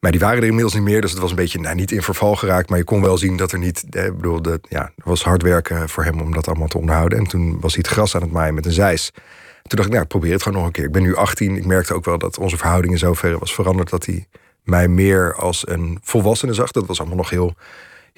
Maar 0.00 0.10
die 0.10 0.20
waren 0.20 0.38
er 0.38 0.44
inmiddels 0.44 0.74
niet 0.74 0.82
meer. 0.82 1.00
Dus 1.00 1.10
het 1.10 1.20
was 1.20 1.30
een 1.30 1.36
beetje, 1.36 1.60
nou, 1.60 1.74
niet 1.74 1.92
in 1.92 2.02
verval 2.02 2.36
geraakt. 2.36 2.68
Maar 2.68 2.78
je 2.78 2.84
kon 2.84 3.02
wel 3.02 3.18
zien 3.18 3.36
dat 3.36 3.52
er 3.52 3.58
niet... 3.58 3.84
eh, 3.90 4.04
bedoel, 4.04 4.40
ja, 4.68 4.92
het 4.96 5.04
was 5.04 5.24
hard 5.24 5.42
werken 5.42 5.88
voor 5.88 6.04
hem 6.04 6.20
om 6.20 6.32
dat 6.32 6.46
allemaal 6.46 6.68
te 6.68 6.78
onderhouden. 6.78 7.18
En 7.18 7.26
toen 7.26 7.60
was 7.60 7.74
hij 7.74 7.82
het 7.86 7.92
gras 7.92 8.14
aan 8.14 8.22
het 8.22 8.30
maaien 8.30 8.54
met 8.54 8.66
een 8.66 8.72
zeis. 8.72 9.10
Toen 9.12 9.76
dacht 9.76 9.84
ik, 9.84 9.90
nou, 9.90 10.02
ik 10.02 10.08
probeer 10.08 10.32
het 10.32 10.42
gewoon 10.42 10.58
nog 10.58 10.66
een 10.66 10.72
keer. 10.72 10.84
Ik 10.84 10.92
ben 10.92 11.02
nu 11.02 11.16
18. 11.16 11.56
Ik 11.56 11.66
merkte 11.66 11.94
ook 11.94 12.04
wel 12.04 12.18
dat 12.18 12.38
onze 12.38 12.56
verhouding 12.56 12.92
in 12.92 12.98
zoverre 12.98 13.38
was 13.38 13.54
veranderd... 13.54 13.90
dat 13.90 14.06
hij 14.06 14.26
mij 14.62 14.88
meer 14.88 15.34
als 15.34 15.68
een 15.68 15.98
volwassene 16.02 16.52
zag. 16.52 16.70
Dat 16.70 16.86
was 16.86 16.98
allemaal 16.98 17.16
nog 17.16 17.30
heel, 17.30 17.54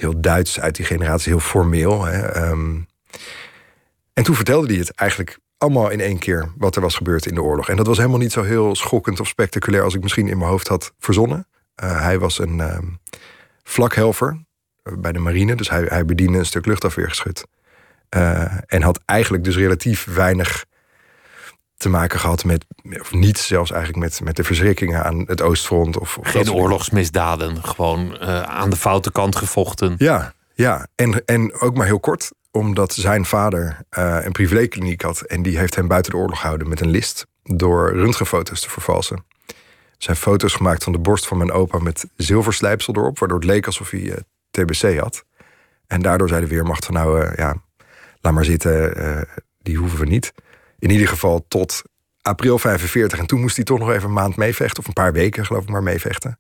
heel 0.00 0.20
Duits 0.20 0.60
uit 0.60 0.76
die 0.76 0.84
generatie. 0.84 1.32
Heel 1.32 1.40
formeel. 1.40 2.04
Hè. 2.04 2.26
Ehm, 2.26 2.78
en 4.12 4.22
toen 4.22 4.34
vertelde 4.34 4.66
hij 4.66 4.76
het 4.76 4.94
eigenlijk 4.94 5.38
allemaal 5.58 5.90
in 5.90 6.00
één 6.00 6.18
keer... 6.18 6.52
wat 6.56 6.76
er 6.76 6.82
was 6.82 6.94
gebeurd 6.94 7.26
in 7.26 7.34
de 7.34 7.42
oorlog. 7.42 7.68
En 7.68 7.76
dat 7.76 7.86
was 7.86 7.96
helemaal 7.96 8.18
niet 8.18 8.32
zo 8.32 8.42
heel 8.42 8.74
schokkend 8.74 9.20
of 9.20 9.28
spectaculair... 9.28 9.82
als 9.82 9.94
ik 9.94 10.02
misschien 10.02 10.28
in 10.28 10.38
mijn 10.38 10.50
hoofd 10.50 10.68
had 10.68 10.92
verzonnen. 10.98 11.46
Uh, 11.84 12.02
hij 12.02 12.18
was 12.18 12.38
een 12.38 12.60
ehm, 12.60 12.86
vlakhelver 13.62 14.44
eh, 14.82 14.92
bij 14.98 15.12
de 15.12 15.18
marine. 15.18 15.54
Dus 15.54 15.70
hij, 15.70 15.82
hij 15.82 16.04
bediende 16.04 16.38
een 16.38 16.46
stuk 16.46 16.66
luchtafweergeschut. 16.66 17.46
Uh, 18.16 18.54
en 18.66 18.82
had 18.82 19.00
eigenlijk 19.04 19.44
dus 19.44 19.56
relatief 19.56 20.04
weinig 20.04 20.64
te 21.80 21.88
maken 21.88 22.18
gehad 22.18 22.44
met, 22.44 22.64
of 23.00 23.12
niets 23.12 23.46
zelfs 23.46 23.70
eigenlijk 23.70 24.02
met, 24.04 24.20
met 24.24 24.36
de 24.36 24.44
verschrikkingen 24.44 25.04
aan 25.04 25.24
het 25.26 25.42
Oostfront. 25.42 25.98
Of, 25.98 26.18
of 26.18 26.28
Geen 26.28 26.52
oorlogsmisdaden. 26.52 27.64
Gewoon 27.64 28.18
eh, 28.18 28.42
aan 28.42 28.70
de 28.70 28.76
foute 28.76 29.12
kant 29.12 29.36
gevochten. 29.36 29.94
Ja, 29.98 30.34
ja. 30.54 30.86
En, 30.94 31.24
en 31.24 31.60
ook 31.60 31.76
maar 31.76 31.86
heel 31.86 32.00
kort, 32.00 32.30
omdat 32.50 32.94
zijn 32.94 33.24
vader 33.24 33.78
eh, 33.88 34.18
een 34.22 34.32
privékliniek 34.32 35.02
had. 35.02 35.20
En 35.20 35.42
die 35.42 35.58
heeft 35.58 35.74
hem 35.74 35.88
buiten 35.88 36.12
de 36.12 36.18
oorlog 36.18 36.40
gehouden 36.40 36.68
met 36.68 36.80
een 36.80 36.90
list. 36.90 37.26
Door 37.42 37.92
röntgenfoto's 37.92 38.60
te 38.60 38.70
vervalsen. 38.70 39.24
zijn 39.98 40.16
foto's 40.16 40.54
gemaakt 40.54 40.84
van 40.84 40.92
de 40.92 40.98
borst 40.98 41.26
van 41.26 41.36
mijn 41.36 41.52
opa 41.52 41.78
met 41.78 42.06
zilverslijpsel 42.16 42.94
erop, 42.94 43.18
waardoor 43.18 43.38
het 43.38 43.46
leek 43.46 43.66
alsof 43.66 43.90
hij 43.90 44.00
uh, 44.00 44.14
TBC 44.50 44.98
had. 44.98 45.24
En 45.86 46.02
daardoor 46.02 46.28
zei 46.28 46.40
de 46.40 46.46
Weermacht 46.46 46.84
van 46.84 46.94
nou, 46.94 47.24
uh, 47.24 47.32
ja, 47.36 47.56
laat 48.20 48.32
maar 48.32 48.44
zitten, 48.44 48.98
uh, 48.98 49.20
die 49.58 49.76
hoeven 49.76 49.98
we 49.98 50.06
niet. 50.06 50.32
In 50.80 50.90
ieder 50.90 51.08
geval 51.08 51.44
tot 51.48 51.82
april 52.22 52.58
45. 52.58 53.18
En 53.18 53.26
toen 53.26 53.40
moest 53.40 53.56
hij 53.56 53.64
toch 53.64 53.78
nog 53.78 53.90
even 53.90 54.08
een 54.08 54.12
maand 54.12 54.36
meevechten, 54.36 54.78
of 54.78 54.86
een 54.86 54.92
paar 54.92 55.12
weken 55.12 55.46
geloof 55.46 55.62
ik 55.62 55.68
maar 55.68 55.82
meevechten. 55.82 56.36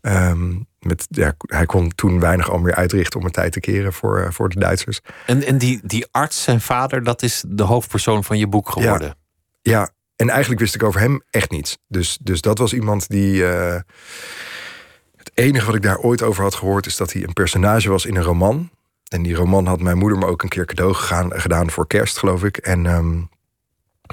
Um, 0.00 0.66
met, 0.80 1.06
ja, 1.10 1.34
hij 1.38 1.66
kon 1.66 1.94
toen 1.94 2.20
weinig 2.20 2.50
al 2.50 2.58
meer 2.58 2.74
uitrichten 2.74 3.20
om 3.20 3.26
een 3.26 3.32
tijd 3.32 3.52
te 3.52 3.60
keren 3.60 3.92
voor, 3.92 4.20
uh, 4.20 4.30
voor 4.30 4.48
de 4.48 4.60
Duitsers. 4.60 5.00
En, 5.26 5.42
en 5.42 5.58
die, 5.58 5.80
die 5.82 6.06
arts, 6.10 6.42
zijn 6.42 6.60
vader, 6.60 7.04
dat 7.04 7.22
is 7.22 7.44
de 7.48 7.62
hoofdpersoon 7.62 8.24
van 8.24 8.38
je 8.38 8.46
boek 8.46 8.70
geworden? 8.70 9.16
Ja, 9.62 9.72
ja. 9.72 9.90
en 10.16 10.28
eigenlijk 10.28 10.60
wist 10.60 10.74
ik 10.74 10.82
over 10.82 11.00
hem 11.00 11.22
echt 11.30 11.50
niets. 11.50 11.78
Dus, 11.88 12.18
dus 12.22 12.40
dat 12.40 12.58
was 12.58 12.72
iemand 12.72 13.08
die. 13.08 13.34
Uh, 13.34 13.74
het 15.16 15.30
enige 15.34 15.66
wat 15.66 15.74
ik 15.74 15.82
daar 15.82 15.98
ooit 15.98 16.22
over 16.22 16.42
had 16.42 16.54
gehoord 16.54 16.86
is 16.86 16.96
dat 16.96 17.12
hij 17.12 17.22
een 17.22 17.32
personage 17.32 17.88
was 17.88 18.06
in 18.06 18.16
een 18.16 18.22
roman. 18.22 18.70
En 19.08 19.22
die 19.22 19.34
roman 19.34 19.66
had 19.66 19.80
mijn 19.80 19.98
moeder 19.98 20.18
me 20.18 20.26
ook 20.26 20.42
een 20.42 20.48
keer 20.48 20.64
cadeau 20.64 20.94
gegaan, 20.94 21.40
gedaan 21.40 21.70
voor 21.70 21.86
kerst, 21.86 22.18
geloof 22.18 22.44
ik. 22.44 22.56
En 22.56 22.86
um, 22.86 23.28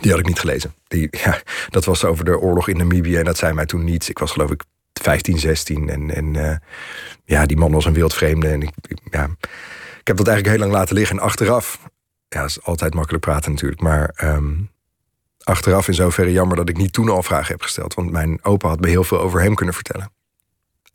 die 0.02 0.12
had 0.12 0.20
ik 0.20 0.28
niet 0.28 0.40
gelezen. 0.40 0.74
Die, 0.88 1.08
ja, 1.12 1.42
dat 1.70 1.86
was 1.86 2.04
over 2.04 2.26
de 2.26 2.40
oorlog 2.40 2.68
in 2.68 2.78
Namibië 2.78 3.18
en 3.18 3.26
dat 3.26 3.38
zei 3.38 3.54
mij 3.54 3.66
toen 3.66 3.84
niets. 3.84 4.10
Ik 4.10 4.20
was 4.20 4.32
geloof 4.32 4.52
ik 4.52 4.64
15, 4.94 5.40
16 5.40 5.90
en, 5.90 6.16
en 6.16 6.34
uh, 6.34 6.56
ja, 7.26 7.46
die 7.46 7.58
man 7.58 7.72
was 7.72 7.86
een 7.86 7.94
wildvreemde. 7.94 8.48
En 8.48 8.62
ik, 8.62 8.72
ik, 8.88 8.98
ja, 9.12 9.24
ik 10.00 10.08
heb 10.08 10.18
dat 10.18 10.28
eigenlijk 10.28 10.58
heel 10.58 10.68
lang 10.68 10.80
laten 10.80 10.96
liggen. 10.96 11.18
En 11.18 11.24
achteraf, 11.24 11.80
ja, 12.28 12.42
dat 12.42 12.50
is 12.50 12.64
altijd 12.64 12.94
makkelijk 12.94 13.24
praten 13.24 13.52
natuurlijk, 13.52 13.82
maar 13.82 14.16
um, 14.24 14.70
achteraf 15.44 15.88
in 15.88 15.94
zoverre 15.94 16.32
jammer 16.32 16.58
dat 16.58 16.70
ik 16.70 16.78
niet 16.78 16.94
toen 16.94 17.10
al 17.10 17.24
vragen 17.24 17.52
heb 17.52 17.62
gesteld. 17.62 17.94
Want 17.94 18.12
mijn 18.12 18.44
opa 18.44 18.68
had 18.68 18.80
me 18.80 18.88
heel 18.88 19.04
veel 19.04 19.20
over 19.20 19.42
hem 19.42 19.56
kunnen 19.56 19.76
vertellen. 19.76 20.12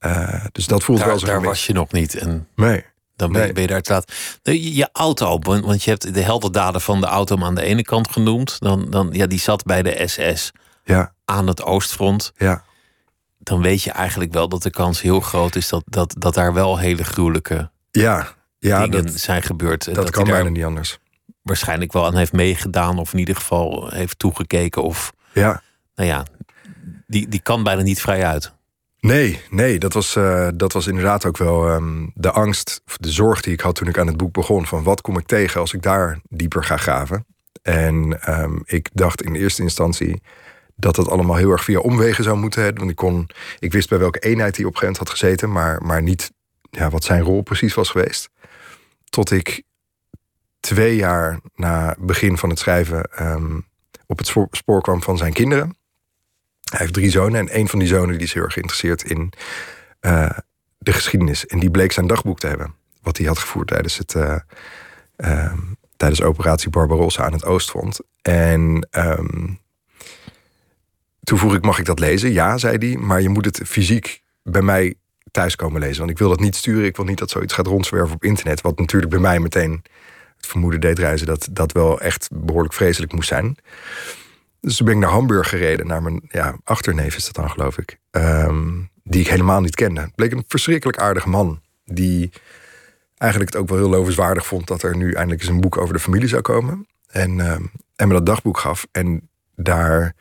Uh, 0.07 0.45
dus 0.53 0.67
dat 0.67 0.83
voelt 0.83 0.99
daar, 0.99 1.09
wel 1.09 1.19
zo. 1.19 1.27
Daar 1.27 1.43
was 1.43 1.67
je 1.67 1.73
nog 1.73 1.93
niet. 1.93 2.15
En... 2.15 2.49
Nee. 2.57 2.85
Dan 3.21 3.33
ben, 3.33 3.43
nee. 3.43 3.53
ben 3.53 3.63
je 3.63 3.69
daar 3.69 3.81
te 3.81 3.93
laat. 3.93 4.13
Je, 4.43 4.75
je 4.75 4.89
auto, 4.93 5.39
want 5.39 5.83
je 5.83 5.91
hebt 5.91 6.15
de 6.15 6.21
heldendaden 6.21 6.81
van 6.81 7.01
de 7.01 7.07
auto 7.07 7.39
aan 7.39 7.55
de 7.55 7.63
ene 7.63 7.83
kant 7.83 8.11
genoemd. 8.11 8.61
Dan, 8.61 8.91
dan, 8.91 9.09
ja, 9.13 9.27
die 9.27 9.39
zat 9.39 9.63
bij 9.65 9.83
de 9.83 10.03
SS 10.07 10.51
ja. 10.85 11.13
aan 11.25 11.47
het 11.47 11.63
oostfront. 11.63 12.33
Ja. 12.37 12.65
Dan 13.39 13.63
weet 13.63 13.83
je 13.83 13.91
eigenlijk 13.91 14.33
wel 14.33 14.49
dat 14.49 14.63
de 14.63 14.71
kans 14.71 15.01
heel 15.01 15.21
groot 15.21 15.57
is 15.57 15.69
dat, 15.69 15.83
dat, 15.87 16.15
dat 16.19 16.35
daar 16.35 16.53
wel 16.55 16.79
hele 16.79 17.05
gruwelijke 17.05 17.71
ja. 17.91 18.29
Ja, 18.59 18.83
dingen 18.83 19.07
dat, 19.07 19.21
zijn 19.21 19.43
gebeurd. 19.43 19.85
Dat, 19.85 19.95
dat 19.95 20.11
kan 20.11 20.25
bijna 20.25 20.49
niet 20.49 20.65
anders. 20.65 20.99
Waarschijnlijk 21.43 21.93
wel 21.93 22.07
aan 22.07 22.17
heeft 22.17 22.33
meegedaan, 22.33 22.99
of 22.99 23.13
in 23.13 23.19
ieder 23.19 23.37
geval 23.37 23.89
heeft 23.91 24.19
toegekeken. 24.19 24.83
Of 24.83 25.13
ja. 25.33 25.63
nou 25.95 26.09
ja, 26.09 26.25
die, 27.07 27.29
die 27.29 27.41
kan 27.41 27.63
bijna 27.63 27.83
niet 27.83 28.01
vrij 28.01 28.25
uit. 28.25 28.53
Nee, 29.01 29.41
nee, 29.51 29.79
dat 29.79 29.93
was, 29.93 30.17
uh, 30.17 30.49
dat 30.55 30.73
was 30.73 30.87
inderdaad 30.87 31.27
ook 31.27 31.37
wel 31.37 31.71
um, 31.71 32.11
de 32.15 32.31
angst, 32.31 32.83
of 32.87 32.97
de 32.97 33.11
zorg 33.11 33.41
die 33.41 33.53
ik 33.53 33.61
had 33.61 33.75
toen 33.75 33.89
ik 33.89 33.99
aan 33.99 34.07
het 34.07 34.17
boek 34.17 34.33
begon. 34.33 34.67
Van 34.67 34.83
wat 34.83 35.01
kom 35.01 35.19
ik 35.19 35.27
tegen 35.27 35.61
als 35.61 35.73
ik 35.73 35.83
daar 35.83 36.21
dieper 36.29 36.65
ga 36.65 36.77
graven? 36.77 37.27
En 37.63 38.21
um, 38.41 38.63
ik 38.65 38.89
dacht 38.93 39.23
in 39.23 39.35
eerste 39.35 39.63
instantie 39.63 40.23
dat 40.77 40.97
het 40.97 41.09
allemaal 41.09 41.37
heel 41.37 41.51
erg 41.51 41.65
via 41.65 41.79
omwegen 41.79 42.25
zou 42.25 42.37
moeten. 42.37 42.75
Want 42.75 42.91
ik, 42.91 42.97
kon, 42.97 43.29
ik 43.59 43.73
wist 43.73 43.89
bij 43.89 43.99
welke 43.99 44.19
eenheid 44.19 44.57
hij 44.57 44.65
op 44.65 44.75
moment 44.75 44.97
had 44.97 45.11
gezeten, 45.11 45.53
maar, 45.53 45.83
maar 45.83 46.03
niet 46.03 46.33
ja, 46.71 46.91
wat 46.91 47.05
zijn 47.05 47.23
rol 47.23 47.43
precies 47.43 47.75
was 47.75 47.91
geweest. 47.91 48.31
Tot 49.05 49.31
ik 49.31 49.63
twee 50.61 50.97
jaar 50.97 51.41
na 51.55 51.97
begin 51.99 52.39
van 52.39 52.49
het 52.49 52.59
schrijven 52.59 53.27
um, 53.27 53.67
op 54.07 54.19
het 54.19 54.35
spoor 54.51 54.83
kwam 54.83 55.03
van 55.03 55.17
zijn 55.17 55.33
kinderen. 55.33 55.79
Hij 56.71 56.79
heeft 56.79 56.93
drie 56.93 57.11
zonen 57.11 57.41
en 57.41 57.59
een 57.59 57.69
van 57.69 57.79
die 57.79 57.89
zonen 57.89 58.19
die 58.19 58.27
is 58.27 58.33
heel 58.33 58.43
erg 58.43 58.53
geïnteresseerd 58.53 59.03
in 59.03 59.33
uh, 60.01 60.31
de 60.79 60.93
geschiedenis. 60.93 61.47
En 61.47 61.59
die 61.59 61.71
bleek 61.71 61.93
zijn 61.93 62.07
dagboek 62.07 62.39
te 62.39 62.47
hebben. 62.47 62.75
Wat 63.03 63.17
hij 63.17 63.27
had 63.27 63.39
gevoerd 63.39 63.69
tijdens, 63.69 63.99
het, 63.99 64.15
uh, 64.15 64.37
uh, 65.17 65.53
tijdens 65.97 66.23
operatie 66.23 66.71
Barbarossa 66.71 67.25
aan 67.25 67.33
het 67.33 67.45
Oostfront. 67.45 68.01
En 68.23 68.89
um, 68.91 69.61
toen 71.23 71.39
vroeg 71.39 71.55
ik, 71.55 71.63
mag 71.63 71.79
ik 71.79 71.85
dat 71.85 71.99
lezen? 71.99 72.33
Ja, 72.33 72.59
zei 72.59 72.77
hij, 72.79 72.97
maar 72.97 73.21
je 73.21 73.29
moet 73.29 73.45
het 73.45 73.61
fysiek 73.65 74.23
bij 74.43 74.63
mij 74.63 74.95
thuis 75.31 75.57
komen 75.57 75.81
lezen. 75.81 75.99
Want 75.99 76.11
ik 76.11 76.19
wil 76.19 76.29
dat 76.29 76.41
niet 76.41 76.57
sturen. 76.57 76.85
Ik 76.85 76.97
wil 76.97 77.05
niet 77.05 77.19
dat 77.19 77.31
zoiets 77.31 77.55
gaat 77.55 77.67
rondzwerven 77.67 78.15
op 78.15 78.25
internet. 78.25 78.61
Wat 78.61 78.79
natuurlijk 78.79 79.13
bij 79.13 79.21
mij 79.21 79.41
meteen 79.41 79.83
het 80.37 80.47
vermoeden 80.47 80.81
deed 80.81 80.99
reizen... 80.99 81.27
dat 81.27 81.49
dat 81.51 81.73
wel 81.73 82.01
echt 82.01 82.29
behoorlijk 82.33 82.75
vreselijk 82.75 83.13
moest 83.13 83.29
zijn. 83.29 83.57
Dus 84.61 84.77
toen 84.77 84.87
ben 84.87 84.95
ik 84.95 85.01
naar 85.01 85.11
Hamburg 85.11 85.49
gereden, 85.49 85.87
naar 85.87 86.03
mijn 86.03 86.21
ja, 86.29 86.59
achterneef 86.65 87.17
is 87.17 87.25
dat 87.25 87.35
dan, 87.35 87.51
geloof 87.51 87.79
ik. 87.79 87.99
Um, 88.11 88.91
die 89.05 89.21
ik 89.21 89.29
helemaal 89.29 89.61
niet 89.61 89.75
kende. 89.75 90.01
Het 90.01 90.15
bleek 90.15 90.33
een 90.33 90.45
verschrikkelijk 90.49 90.99
aardige 90.99 91.29
man. 91.29 91.61
Die 91.85 92.31
eigenlijk 93.17 93.53
het 93.53 93.63
ook 93.63 93.69
wel 93.69 93.79
heel 93.79 93.89
lovenswaardig 93.89 94.47
vond 94.47 94.67
dat 94.67 94.83
er 94.83 94.97
nu 94.97 95.13
eindelijk 95.13 95.43
eens 95.43 95.51
een 95.51 95.61
boek 95.61 95.77
over 95.77 95.95
de 95.95 96.01
familie 96.01 96.29
zou 96.29 96.43
komen. 96.43 96.87
En, 97.07 97.39
um, 97.39 97.71
en 97.97 98.09
me 98.09 98.15
dat 98.15 98.27
dagboek 98.27 98.59
gaf. 98.59 98.87
En 98.93 99.29
daar 99.55 100.15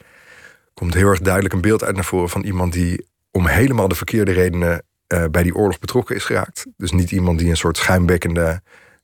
komt 0.73 0.93
heel 0.93 1.09
erg 1.09 1.19
duidelijk 1.19 1.53
een 1.53 1.61
beeld 1.61 1.83
uit 1.83 1.95
naar 1.95 2.05
voren 2.05 2.29
van 2.29 2.43
iemand 2.43 2.73
die 2.73 3.07
om 3.31 3.45
helemaal 3.45 3.87
de 3.87 3.95
verkeerde 3.95 4.31
redenen 4.31 4.83
uh, 5.13 5.25
bij 5.31 5.43
die 5.43 5.55
oorlog 5.55 5.79
betrokken 5.79 6.15
is 6.15 6.23
geraakt. 6.23 6.65
Dus 6.77 6.91
niet 6.91 7.11
iemand 7.11 7.39
die 7.39 7.49
een 7.49 7.57
soort 7.57 7.77
schuimbekkende 7.77 8.61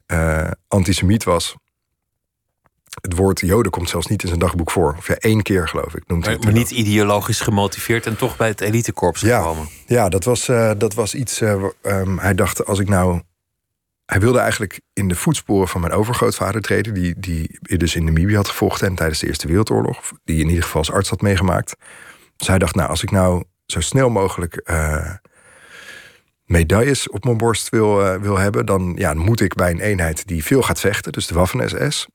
uh, 0.08 0.52
antisemiet 0.68 1.24
was. 1.24 1.56
Het 3.02 3.16
woord 3.16 3.40
Joden 3.40 3.72
komt 3.72 3.90
zelfs 3.90 4.08
niet 4.08 4.22
in 4.22 4.28
zijn 4.28 4.40
dagboek 4.40 4.72
voor. 4.72 4.96
Of 4.98 5.08
ja, 5.08 5.16
één 5.16 5.42
keer 5.42 5.68
geloof 5.68 5.96
ik. 5.96 6.04
Noemt 6.08 6.26
maar, 6.26 6.34
hij 6.34 6.44
maar 6.44 6.54
niet 6.54 6.72
ideologisch 6.72 7.42
gemotiveerd 7.42 8.06
en 8.06 8.18
toch 8.18 8.38
bij 8.38 8.48
het 8.48 8.62
elitekorps 8.62 9.22
ja, 9.22 9.38
gekomen. 9.38 9.68
Ja, 9.86 10.10
dat 10.10 10.24
was, 10.24 10.50
uh, 10.50 10.72
dat 10.78 10.94
was 10.94 11.16
iets. 11.16 11.42
Uh, 11.42 11.64
um, 11.82 12.20
hij 12.20 12.36
dacht, 12.36 12.66
als 12.66 12.80
ik 12.80 12.90
nou. 12.90 13.22
Hij 14.06 14.20
wilde 14.20 14.40
eigenlijk 14.40 14.82
in 14.94 15.08
de 15.08 15.16
voetsporen 15.16 15.68
van 15.68 15.82
mijn 15.82 15.94
overgrootvader 15.94 16.62
treden, 16.62 16.94
die, 16.94 17.16
die 17.20 17.60
dus 17.60 17.96
in 17.96 18.04
Namibië 18.04 18.36
had 18.36 18.48
gevochten 18.48 18.88
en 18.88 18.96
tijdens 18.96 19.20
de 19.20 19.28
Eerste 19.28 19.48
Wereldoorlog, 19.48 20.12
die 20.24 20.42
in 20.42 20.48
ieder 20.48 20.64
geval 20.64 20.82
als 20.82 20.92
arts 20.92 21.10
had 21.10 21.22
meegemaakt. 21.22 21.76
Dus 22.36 22.48
hij 22.48 22.58
dacht, 22.58 22.76
nou, 22.76 22.90
als 22.90 23.04
ik 23.04 23.12
nou 23.12 23.44
zo 23.66 23.80
snel 23.80 24.10
mogelijk 24.10 24.62
uh, 24.72 25.12
medailles 26.46 27.10
op 27.10 27.24
mijn 27.24 27.38
borst 27.38 27.70
wil, 27.70 28.20
wil 28.20 28.38
hebben, 28.38 28.66
dan, 28.66 28.94
ja, 28.98 29.14
dan 29.14 29.24
moet 29.24 29.42
ik 29.42 29.54
bij 29.54 29.72
een 29.72 29.80
eenheid 29.80 30.28
die 30.28 30.44
veel 30.44 30.62
gaat 30.62 30.80
vechten, 30.80 31.12
dus 31.12 31.28
de 31.28 31.34
Waffen-SS. 31.34 32.08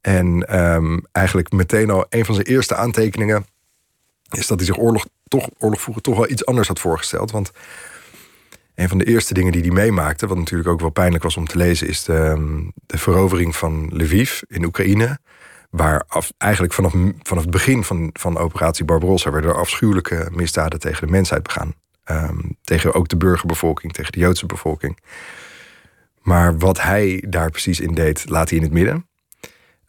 En 0.00 0.60
um, 0.60 1.06
eigenlijk 1.12 1.52
meteen 1.52 1.90
al 1.90 2.06
een 2.08 2.24
van 2.24 2.34
zijn 2.34 2.46
eerste 2.46 2.74
aantekeningen 2.74 3.46
is 4.30 4.46
dat 4.46 4.58
hij 4.58 4.66
zich 4.66 4.78
oorlog, 4.78 5.06
toch, 5.28 5.48
oorlog 5.58 5.80
vroeger 5.80 6.02
toch 6.02 6.16
wel 6.16 6.30
iets 6.30 6.46
anders 6.46 6.68
had 6.68 6.80
voorgesteld. 6.80 7.30
Want 7.30 7.50
een 8.74 8.88
van 8.88 8.98
de 8.98 9.04
eerste 9.04 9.34
dingen 9.34 9.52
die 9.52 9.60
hij 9.60 9.70
meemaakte, 9.70 10.26
wat 10.26 10.36
natuurlijk 10.36 10.68
ook 10.68 10.80
wel 10.80 10.90
pijnlijk 10.90 11.22
was 11.22 11.36
om 11.36 11.46
te 11.46 11.56
lezen, 11.56 11.88
is 11.88 12.04
de, 12.04 12.68
de 12.86 12.98
verovering 12.98 13.56
van 13.56 13.88
Lviv 13.92 14.40
in 14.46 14.64
Oekraïne. 14.64 15.18
Waar 15.70 16.04
eigenlijk 16.38 16.72
vanaf, 16.72 16.92
vanaf 17.22 17.42
het 17.42 17.52
begin 17.52 17.84
van, 17.84 18.10
van 18.12 18.38
operatie 18.38 18.84
Barbarossa 18.84 19.30
werden 19.30 19.50
er 19.50 19.56
afschuwelijke 19.56 20.28
misdaden 20.30 20.78
tegen 20.78 21.06
de 21.06 21.12
mensheid 21.12 21.42
begaan. 21.42 21.74
Um, 22.10 22.56
tegen 22.62 22.94
ook 22.94 23.08
de 23.08 23.16
burgerbevolking, 23.16 23.92
tegen 23.92 24.12
de 24.12 24.18
Joodse 24.18 24.46
bevolking. 24.46 24.98
Maar 26.22 26.58
wat 26.58 26.80
hij 26.80 27.24
daar 27.28 27.50
precies 27.50 27.80
in 27.80 27.94
deed, 27.94 28.28
laat 28.28 28.48
hij 28.48 28.58
in 28.58 28.64
het 28.64 28.72
midden. 28.72 29.08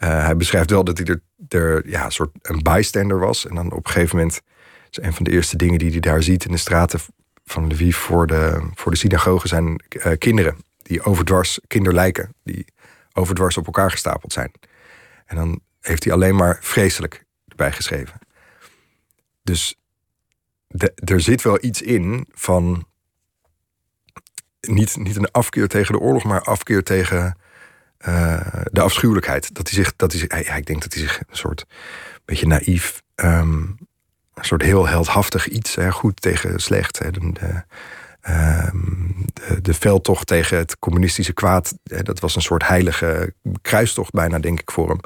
Uh, 0.03 0.25
hij 0.25 0.36
beschrijft 0.36 0.70
wel 0.70 0.84
dat 0.84 0.98
hij 0.98 1.08
er, 1.08 1.22
er 1.48 1.89
ja, 1.89 2.05
een 2.05 2.12
soort 2.12 2.29
een 2.41 2.62
bystander 2.62 3.20
was. 3.20 3.48
En 3.48 3.55
dan 3.55 3.72
op 3.72 3.86
een 3.86 3.91
gegeven 3.91 4.17
moment 4.17 4.41
is 4.89 5.01
een 5.01 5.13
van 5.13 5.24
de 5.24 5.31
eerste 5.31 5.58
dingen 5.58 5.79
die 5.79 5.91
hij 5.91 6.00
daar 6.00 6.24
ziet 6.24 6.46
in 6.46 6.51
de 6.51 6.58
straten 6.58 7.00
van 7.46 7.67
Lviv 7.67 7.96
voor 7.96 8.27
de, 8.27 8.70
voor 8.74 8.91
de 8.91 8.98
synagoge 8.98 9.48
zijn 9.48 9.84
uh, 9.89 10.12
kinderen. 10.17 10.58
Die 10.81 11.03
overdwars, 11.03 11.60
kinderlijken, 11.67 12.34
die 12.43 12.65
overdwars 13.13 13.58
op 13.58 13.65
elkaar 13.65 13.91
gestapeld 13.91 14.34
zijn. 14.34 14.51
En 15.25 15.36
dan 15.36 15.60
heeft 15.81 16.03
hij 16.03 16.13
alleen 16.13 16.36
maar 16.36 16.58
vreselijk 16.62 17.25
erbij 17.48 17.72
geschreven. 17.72 18.20
Dus 19.43 19.75
de, 20.67 20.91
er 20.96 21.22
zit 21.22 21.41
wel 21.41 21.63
iets 21.63 21.81
in 21.81 22.27
van. 22.31 22.86
Niet, 24.62 24.98
niet 24.98 25.15
een 25.15 25.31
afkeer 25.31 25.67
tegen 25.67 25.93
de 25.93 26.00
oorlog, 26.00 26.24
maar 26.24 26.41
afkeer 26.41 26.84
tegen 26.84 27.38
uh, 28.08 28.41
de 28.72 28.81
afschuwelijkheid. 28.81 29.55
Dat 29.55 29.70
hij 29.70 29.84
zich, 29.84 29.96
dat 29.96 30.13
hij 30.13 30.58
ik 30.58 30.65
denk 30.65 30.81
dat 30.81 30.93
hij 30.93 31.01
zich 31.01 31.20
een 31.20 31.38
soort 31.38 31.65
beetje 32.25 32.48
naïef, 32.48 33.01
um, 33.15 33.77
een 34.34 34.46
soort 34.46 34.62
heel 34.62 34.88
heldhaftig 34.88 35.48
iets, 35.48 35.77
goed 35.89 36.22
tegen 36.22 36.60
slecht. 36.60 37.00
Hè, 37.00 37.12
de, 37.12 37.20
um, 38.29 39.25
de, 39.34 39.62
de 39.62 39.74
veldtocht 39.74 40.27
tegen 40.27 40.58
het 40.58 40.79
communistische 40.79 41.34
kwaad, 41.34 41.77
hè, 41.84 42.03
dat 42.03 42.20
was 42.20 42.36
een 42.36 42.41
soort 42.41 42.67
heilige 42.67 43.34
kruistocht 43.62 44.12
bijna, 44.12 44.39
denk 44.39 44.60
ik, 44.60 44.72
voor 44.72 44.88
hem. 44.89 45.00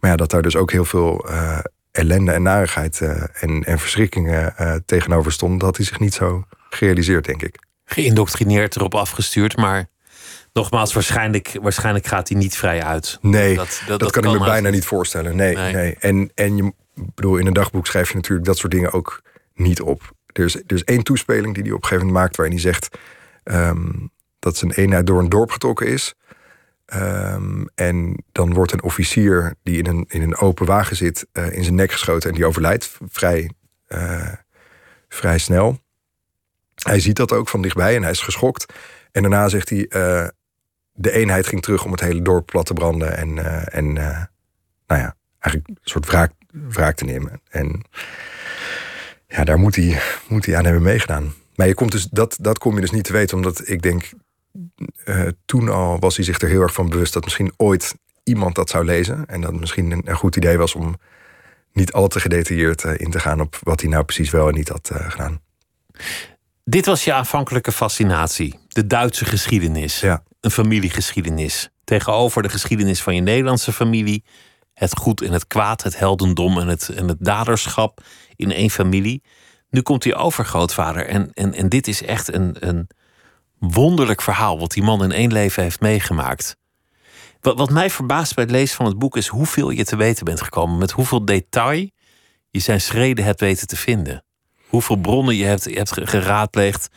Maar 0.00 0.10
ja, 0.10 0.16
dat 0.16 0.30
daar 0.30 0.42
dus 0.42 0.56
ook 0.56 0.72
heel 0.72 0.84
veel 0.84 1.30
uh, 1.30 1.58
ellende 1.90 2.32
en 2.32 2.42
narigheid 2.42 3.00
uh, 3.00 3.22
en, 3.32 3.64
en 3.64 3.78
verschrikkingen 3.78 4.54
tegenover 4.86 5.32
stonden, 5.32 5.58
dat 5.58 5.68
had 5.68 5.76
hij 5.76 5.86
zich 5.86 5.98
niet 5.98 6.14
zo 6.14 6.44
gerealiseerd, 6.70 7.24
denk 7.24 7.42
ik. 7.42 7.58
Geïndoctrineerd, 7.84 8.76
erop 8.76 8.94
afgestuurd, 8.94 9.56
maar 9.56 9.86
Nogmaals, 10.54 10.92
waarschijnlijk, 10.92 11.58
waarschijnlijk 11.62 12.06
gaat 12.06 12.28
hij 12.28 12.38
niet 12.38 12.56
vrij 12.56 12.82
uit. 12.82 13.18
Nee, 13.20 13.56
dat, 13.56 13.66
dat, 13.66 13.88
dat, 13.88 14.00
dat 14.00 14.10
kan, 14.10 14.22
kan 14.22 14.34
ik 14.34 14.40
me 14.40 14.46
bijna 14.46 14.70
niet 14.70 14.84
voorstellen. 14.84 15.36
Nee, 15.36 15.56
nee. 15.56 15.72
nee. 15.72 15.96
En, 15.98 16.30
en 16.34 16.56
je 16.56 16.72
bedoel, 16.94 17.36
in 17.36 17.46
een 17.46 17.52
dagboek 17.52 17.86
schrijf 17.86 18.08
je 18.08 18.14
natuurlijk 18.14 18.46
dat 18.46 18.58
soort 18.58 18.72
dingen 18.72 18.92
ook 18.92 19.22
niet 19.54 19.80
op. 19.80 20.12
er 20.32 20.44
is, 20.44 20.54
er 20.54 20.62
is 20.66 20.84
één 20.84 21.02
toespeling 21.02 21.54
die 21.54 21.62
hij 21.62 21.72
op 21.72 21.82
een 21.82 21.88
gegeven 21.88 22.06
moment 22.06 22.24
maakt... 22.24 22.36
waarin 22.36 22.54
hij 22.54 22.64
zegt 22.64 22.98
ehm, 23.44 23.92
dat 24.38 24.56
zijn 24.56 24.70
eenheid 24.70 25.06
door 25.06 25.18
een 25.18 25.28
dorp 25.28 25.50
getrokken 25.50 25.86
is... 25.86 26.14
Ehm, 26.86 27.64
en 27.74 28.24
dan 28.32 28.54
wordt 28.54 28.72
een 28.72 28.82
officier 28.82 29.54
die 29.62 29.78
in 29.78 29.86
een, 29.86 30.04
in 30.08 30.22
een 30.22 30.36
open 30.36 30.66
wagen 30.66 30.96
zit... 30.96 31.26
Uh, 31.32 31.52
in 31.52 31.62
zijn 31.62 31.74
nek 31.74 31.92
geschoten 31.92 32.30
en 32.30 32.36
die 32.36 32.46
overlijdt 32.46 32.98
vrij, 33.08 33.50
uh, 33.88 34.32
vrij 35.08 35.38
snel. 35.38 35.78
Hij 36.74 37.00
ziet 37.00 37.16
dat 37.16 37.32
ook 37.32 37.48
van 37.48 37.62
dichtbij 37.62 37.96
en 37.96 38.02
hij 38.02 38.10
is 38.10 38.20
geschokt. 38.20 38.72
En 39.12 39.22
daarna 39.22 39.48
zegt 39.48 39.68
hij... 39.68 39.86
Uh, 39.88 40.28
de 40.94 41.12
eenheid 41.12 41.46
ging 41.46 41.62
terug 41.62 41.84
om 41.84 41.90
het 41.90 42.00
hele 42.00 42.22
dorp 42.22 42.46
plat 42.46 42.66
te 42.66 42.72
branden... 42.72 43.16
en, 43.16 43.38
en 43.72 43.92
nou 44.86 45.00
ja, 45.00 45.16
eigenlijk 45.38 45.68
een 45.68 45.78
soort 45.82 46.06
wraak, 46.06 46.32
wraak 46.50 46.96
te 46.96 47.04
nemen. 47.04 47.40
En 47.50 47.82
ja, 49.26 49.44
daar 49.44 49.58
moet 49.58 49.76
hij, 49.76 50.00
moet 50.28 50.46
hij 50.46 50.56
aan 50.56 50.64
hebben 50.64 50.82
meegedaan. 50.82 51.34
Maar 51.54 51.66
je 51.66 51.74
komt 51.74 51.92
dus, 51.92 52.04
dat, 52.04 52.36
dat 52.40 52.58
kom 52.58 52.74
je 52.74 52.80
dus 52.80 52.90
niet 52.90 53.04
te 53.04 53.12
weten, 53.12 53.36
omdat 53.36 53.68
ik 53.68 53.82
denk, 53.82 54.10
uh, 55.04 55.28
toen 55.44 55.68
al 55.68 55.98
was 55.98 56.16
hij 56.16 56.24
zich 56.24 56.40
er 56.40 56.48
heel 56.48 56.60
erg 56.60 56.74
van 56.74 56.88
bewust 56.88 57.12
dat 57.12 57.24
misschien 57.24 57.52
ooit 57.56 57.94
iemand 58.22 58.54
dat 58.54 58.70
zou 58.70 58.84
lezen. 58.84 59.26
En 59.26 59.40
dat 59.40 59.50
het 59.50 59.60
misschien 59.60 59.90
een, 59.90 60.02
een 60.04 60.16
goed 60.16 60.36
idee 60.36 60.58
was 60.58 60.74
om 60.74 60.96
niet 61.72 61.92
al 61.92 62.08
te 62.08 62.20
gedetailleerd 62.20 62.84
in 62.84 63.10
te 63.10 63.20
gaan 63.20 63.40
op 63.40 63.58
wat 63.62 63.80
hij 63.80 63.90
nou 63.90 64.04
precies 64.04 64.30
wel 64.30 64.48
en 64.48 64.54
niet 64.54 64.68
had 64.68 64.90
gedaan. 64.92 65.40
Dit 66.64 66.86
was 66.86 67.04
je 67.04 67.12
aanvankelijke 67.12 67.72
fascinatie, 67.72 68.58
de 68.68 68.86
Duitse 68.86 69.24
geschiedenis, 69.24 70.00
ja. 70.00 70.22
Een 70.44 70.50
familiegeschiedenis. 70.50 71.68
Tegenover 71.84 72.42
de 72.42 72.48
geschiedenis 72.48 73.02
van 73.02 73.14
je 73.14 73.20
Nederlandse 73.20 73.72
familie, 73.72 74.24
het 74.74 74.96
goed 74.96 75.20
en 75.22 75.32
het 75.32 75.46
kwaad, 75.46 75.82
het 75.82 75.98
heldendom 75.98 76.58
en 76.58 76.68
het, 76.68 76.88
en 76.88 77.08
het 77.08 77.16
daderschap 77.20 78.00
in 78.36 78.52
één 78.52 78.70
familie. 78.70 79.22
Nu 79.70 79.80
komt 79.80 80.02
die 80.02 80.14
overgrootvader. 80.14 81.06
En, 81.06 81.30
en, 81.32 81.54
en 81.54 81.68
dit 81.68 81.88
is 81.88 82.02
echt 82.02 82.32
een, 82.32 82.56
een 82.58 82.88
wonderlijk 83.58 84.22
verhaal. 84.22 84.58
wat 84.58 84.72
die 84.72 84.82
man 84.82 85.02
in 85.02 85.12
één 85.12 85.32
leven 85.32 85.62
heeft 85.62 85.80
meegemaakt. 85.80 86.56
Wat, 87.40 87.58
wat 87.58 87.70
mij 87.70 87.90
verbaast 87.90 88.34
bij 88.34 88.44
het 88.44 88.52
lezen 88.52 88.76
van 88.76 88.86
het 88.86 88.98
boek 88.98 89.16
is 89.16 89.26
hoeveel 89.26 89.70
je 89.70 89.84
te 89.84 89.96
weten 89.96 90.24
bent 90.24 90.40
gekomen. 90.40 90.78
Met 90.78 90.90
hoeveel 90.90 91.24
detail 91.24 91.90
je 92.50 92.60
zijn 92.60 92.80
schreden 92.80 93.24
hebt 93.24 93.40
weten 93.40 93.66
te 93.66 93.76
vinden. 93.76 94.24
Hoeveel 94.68 94.96
bronnen 94.96 95.36
je 95.36 95.44
hebt, 95.44 95.64
je 95.64 95.76
hebt 95.76 96.08
geraadpleegd. 96.08 96.88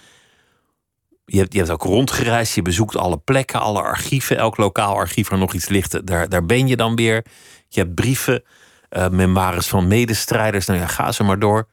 Je 1.29 1.37
hebt, 1.37 1.53
je 1.53 1.71
ook 1.71 1.83
rondgereisd. 1.83 2.55
Je 2.55 2.61
bezoekt 2.61 2.95
alle 2.95 3.17
plekken, 3.17 3.59
alle 3.59 3.81
archieven. 3.81 4.37
Elk 4.37 4.57
lokaal 4.57 4.95
archief 4.95 5.29
waar 5.29 5.39
nog 5.39 5.53
iets 5.53 5.67
ligt, 5.67 6.07
daar, 6.07 6.29
daar 6.29 6.45
ben 6.45 6.67
je 6.67 6.75
dan 6.75 6.95
weer. 6.95 7.25
Je 7.67 7.79
hebt 7.79 7.95
brieven, 7.95 8.43
uh, 8.89 9.09
memoires 9.09 9.67
van 9.67 9.87
medestrijders. 9.87 10.65
Nou 10.65 10.79
ja, 10.79 10.87
ga 10.87 11.11
ze 11.11 11.23
maar 11.23 11.39
door. 11.39 11.67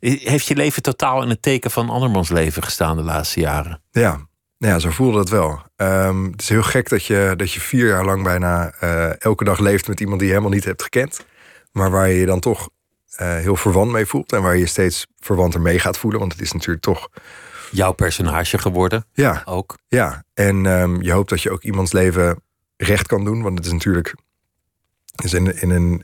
Heeft 0.00 0.46
je 0.46 0.56
leven 0.56 0.82
totaal 0.82 1.22
in 1.22 1.28
het 1.28 1.42
teken 1.42 1.70
van 1.70 1.90
andermans 1.90 2.28
leven 2.28 2.62
gestaan 2.62 2.96
de 2.96 3.02
laatste 3.02 3.40
jaren? 3.40 3.82
Ja, 3.90 4.26
ja 4.58 4.78
zo 4.78 4.90
voelde 4.90 5.18
het 5.18 5.28
wel. 5.28 5.62
Um, 5.76 6.30
het 6.30 6.42
is 6.42 6.48
heel 6.48 6.62
gek 6.62 6.88
dat 6.88 7.04
je, 7.04 7.34
dat 7.36 7.52
je 7.52 7.60
vier 7.60 7.86
jaar 7.86 8.04
lang 8.04 8.22
bijna 8.22 8.72
uh, 8.82 9.22
elke 9.22 9.44
dag 9.44 9.58
leeft 9.58 9.88
met 9.88 10.00
iemand 10.00 10.18
die 10.18 10.28
je 10.28 10.34
helemaal 10.34 10.54
niet 10.54 10.64
hebt 10.64 10.82
gekend. 10.82 11.24
Maar 11.72 11.90
waar 11.90 12.08
je 12.08 12.20
je 12.20 12.26
dan 12.26 12.40
toch 12.40 12.68
uh, 13.20 13.36
heel 13.36 13.56
verwant 13.56 13.90
mee 13.90 14.06
voelt. 14.06 14.32
En 14.32 14.42
waar 14.42 14.56
je 14.56 14.66
steeds 14.66 15.06
verwanter 15.18 15.60
mee 15.60 15.78
gaat 15.78 15.98
voelen. 15.98 16.20
Want 16.20 16.32
het 16.32 16.40
is 16.40 16.52
natuurlijk 16.52 16.82
toch. 16.82 17.08
Jouw 17.70 17.92
personage 17.92 18.58
geworden. 18.58 19.04
Ja. 19.12 19.42
Ook. 19.44 19.78
Ja. 19.88 20.24
En 20.34 20.66
um, 20.66 21.02
je 21.02 21.12
hoopt 21.12 21.28
dat 21.28 21.42
je 21.42 21.50
ook 21.50 21.62
iemands 21.62 21.92
leven 21.92 22.42
recht 22.76 23.06
kan 23.06 23.24
doen. 23.24 23.42
Want 23.42 23.58
het 23.58 23.66
is 23.66 23.72
natuurlijk 23.72 24.14
dus 25.22 25.34
in, 25.34 25.60
in 25.60 25.70
een 25.70 26.02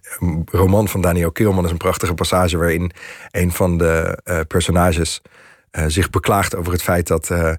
roman 0.50 0.88
van 0.88 1.00
Daniel 1.00 1.33
Keelman 1.33 1.64
is 1.64 1.71
een 1.71 1.76
prachtige 1.76 2.14
passage 2.14 2.56
waarin 2.56 2.90
een 3.30 3.52
van 3.52 3.78
de 3.78 4.18
uh, 4.25 4.40
personages 4.49 5.23
uh, 5.73 5.85
zich 5.87 6.11
beklaagt 6.11 6.56
over 6.56 6.73
het 6.73 6.83
feit 6.83 7.06
dat 7.06 7.30
uh, 7.30 7.52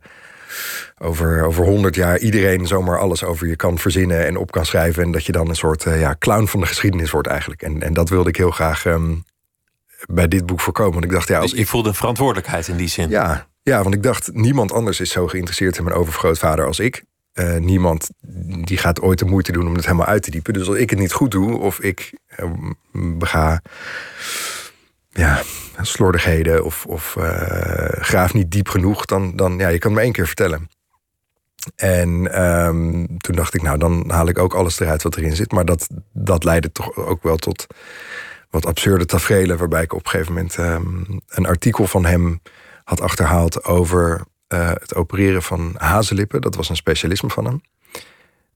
over, 0.98 1.44
over 1.44 1.66
100 1.66 1.96
jaar 1.96 2.20
iedereen 2.20 2.68
zomaar 2.68 3.00
alles 3.00 3.24
over 3.24 3.48
je 3.48 3.56
kan 3.56 3.78
verzinnen 3.78 4.26
en 4.26 4.38
op 4.38 4.52
kan 4.52 4.66
schrijven. 4.66 5.04
En 5.04 5.12
dat 5.12 5.26
je 5.26 5.32
dan 5.32 5.50
een 5.50 5.56
soort 5.56 5.84
ja, 5.84 6.16
clown 6.20 6.46
van 6.46 6.60
de 6.60 6.66
geschiedenis 6.66 7.12
wordt 7.12 7.28
eigenlijk. 7.28 7.62
En, 7.62 7.82
en 7.82 7.94
dat 7.94 8.10
wilde 8.10 8.30
ik 8.30 8.36
heel 8.36 8.52
graag 8.52 8.86
um, 8.86 9.24
bij 10.06 10.28
dit 10.28 10.46
boek 10.46 10.62
voorkomen. 10.62 10.94
Want 10.94 11.06
ik 11.06 11.12
dacht, 11.12 11.28
ja, 11.28 11.40
als 11.40 11.52
dus 11.52 11.60
ik 11.60 11.68
voelde 11.68 11.94
verantwoordelijkheid 11.94 12.68
in 12.68 12.78
die 12.78 12.88
zin. 12.88 13.10
Ja, 13.10 13.48
ja, 13.72 13.84
want 13.84 13.96
ik 13.96 14.04
dacht, 14.04 14.30
niemand 14.34 14.72
anders 14.72 15.00
is 15.00 15.12
zo 15.12 15.28
geïnteresseerd 15.28 15.78
in 15.78 15.84
mijn 15.84 15.96
overgrootvader 15.96 16.66
als 16.66 16.80
ik. 16.80 17.04
Uh, 17.34 17.58
niemand 17.58 18.10
die 18.62 18.78
gaat 18.78 19.02
ooit 19.02 19.20
de 19.20 19.26
moeite 19.26 19.52
doen 19.52 19.68
om 19.68 19.76
het 19.76 19.86
helemaal 19.86 20.06
uit 20.06 20.24
te 20.24 20.32
diepen. 20.32 20.54
Dus 20.54 20.68
als 20.68 20.78
ik 20.78 20.90
het 20.90 21.00
niet 21.00 21.14
goed 21.14 21.32
doe 21.32 21.58
of 21.58 21.80
ik 21.80 22.14
uh, 22.40 23.56
ja, 25.10 25.42
slordigheden 25.82 26.66
of, 26.66 26.86
of 26.86 27.16
uh, 27.18 27.26
graaf 27.90 28.34
niet 28.34 28.52
diep 28.52 28.68
genoeg, 28.68 29.06
dan, 29.06 29.36
dan 29.36 29.58
ja, 29.58 29.68
je 29.68 29.80
kan 29.80 29.94
maar 29.94 30.04
één 30.04 30.12
keer 30.12 30.28
vertellen. 30.28 30.70
En 31.76 32.42
um, 32.46 33.18
toen 33.18 33.36
dacht 33.36 33.54
ik, 33.54 33.62
nou, 33.62 33.78
dan 33.78 34.04
haal 34.08 34.28
ik 34.28 34.40
ook 34.40 34.54
alles 34.54 34.80
eruit 34.80 35.04
wat 35.04 35.18
erin 35.18 35.36
zit. 35.36 35.52
Maar 35.52 35.66
dat, 35.66 35.88
dat 36.14 36.44
leidde 36.44 36.72
toch 36.72 36.96
ook 36.96 37.24
wel 37.24 37.38
tot 37.38 37.68
wat 38.50 38.66
absurde 38.66 39.06
tafereelen, 39.06 39.58
waarbij 39.58 39.84
ik 39.84 39.94
op 39.94 40.06
een 40.06 40.10
gegeven 40.10 40.34
moment 40.34 40.58
um, 40.58 41.22
een 41.28 41.46
artikel 41.46 41.88
van 41.88 42.06
hem 42.06 42.42
had 42.86 43.02
achterhaald 43.02 43.64
over 43.64 44.26
uh, 44.54 44.68
het 44.68 44.96
opereren 44.96 45.44
van 45.44 45.76
hazelippen. 45.78 46.42
Dat 46.42 46.56
was 46.56 46.70
een 46.70 46.76
specialisme 46.76 47.30
van 47.30 47.46
hem. 47.46 47.62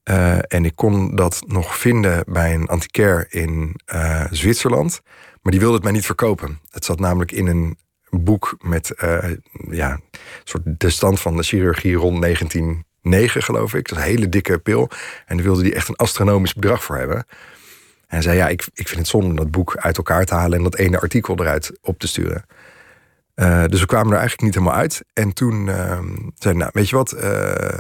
Uh, 0.04 0.38
en 0.54 0.66
ik 0.66 0.76
kon 0.76 1.16
dat 1.16 1.44
nog 1.48 1.78
vinden 1.78 2.24
bij 2.28 2.54
een 2.54 2.68
antiquair 2.68 3.26
in 3.30 3.80
uh, 3.94 4.26
Zwitserland. 4.30 5.02
Maar 5.42 5.52
die 5.52 5.62
wilde 5.62 5.76
het 5.76 5.84
mij 5.84 5.92
niet 5.92 6.06
verkopen. 6.06 6.60
Het 6.70 6.86
zat 6.86 7.00
namelijk 7.00 7.32
in 7.32 7.48
een 7.48 7.78
boek 8.10 8.58
met 8.62 8.94
ja, 9.70 9.92
een 9.92 10.02
soort 10.44 10.64
de 10.66 10.90
stand 10.90 11.20
van 11.20 11.36
de 11.36 11.44
chirurgie 11.44 11.96
rond 11.96 12.22
1909, 12.22 13.44
geloof 13.44 13.74
ik. 13.74 13.88
Dat 13.88 13.98
is 13.98 14.04
een 14.04 14.10
hele 14.10 14.30
dikke 14.30 14.60
pil. 14.60 14.90
En 15.26 15.36
daar 15.36 15.46
wilde 15.46 15.64
die 15.64 15.76
echt 15.76 15.88
een 15.88 15.96
astronomisch 15.96 16.54
bedrag 16.54 16.84
voor 16.84 16.98
hebben. 16.98 17.18
En 17.18 17.26
hij 18.08 18.22
zei, 18.22 18.38
ja, 18.38 18.48
ik, 18.48 18.68
ik 18.74 18.88
vind 18.88 19.00
het 19.00 19.08
zonde 19.08 19.28
om 19.28 19.36
dat 19.36 19.52
boek 19.52 19.78
uit 19.78 19.98
elkaar 19.98 20.26
te 20.26 20.34
halen... 20.34 20.58
en 20.58 20.64
dat 20.64 20.76
ene 20.76 21.00
artikel 21.00 21.36
eruit 21.40 21.78
op 21.82 22.00
te 22.00 22.08
sturen. 22.08 22.46
Uh, 23.40 23.66
dus 23.66 23.80
we 23.80 23.86
kwamen 23.86 24.12
er 24.12 24.18
eigenlijk 24.18 24.42
niet 24.42 24.54
helemaal 24.54 24.80
uit. 24.80 25.04
En 25.14 25.34
toen 25.34 25.68
uh, 25.68 26.00
zei 26.36 26.56
nou, 26.56 26.70
weet 26.74 26.90
je 26.90 26.96
wat, 26.96 27.14
uh, 27.14 27.78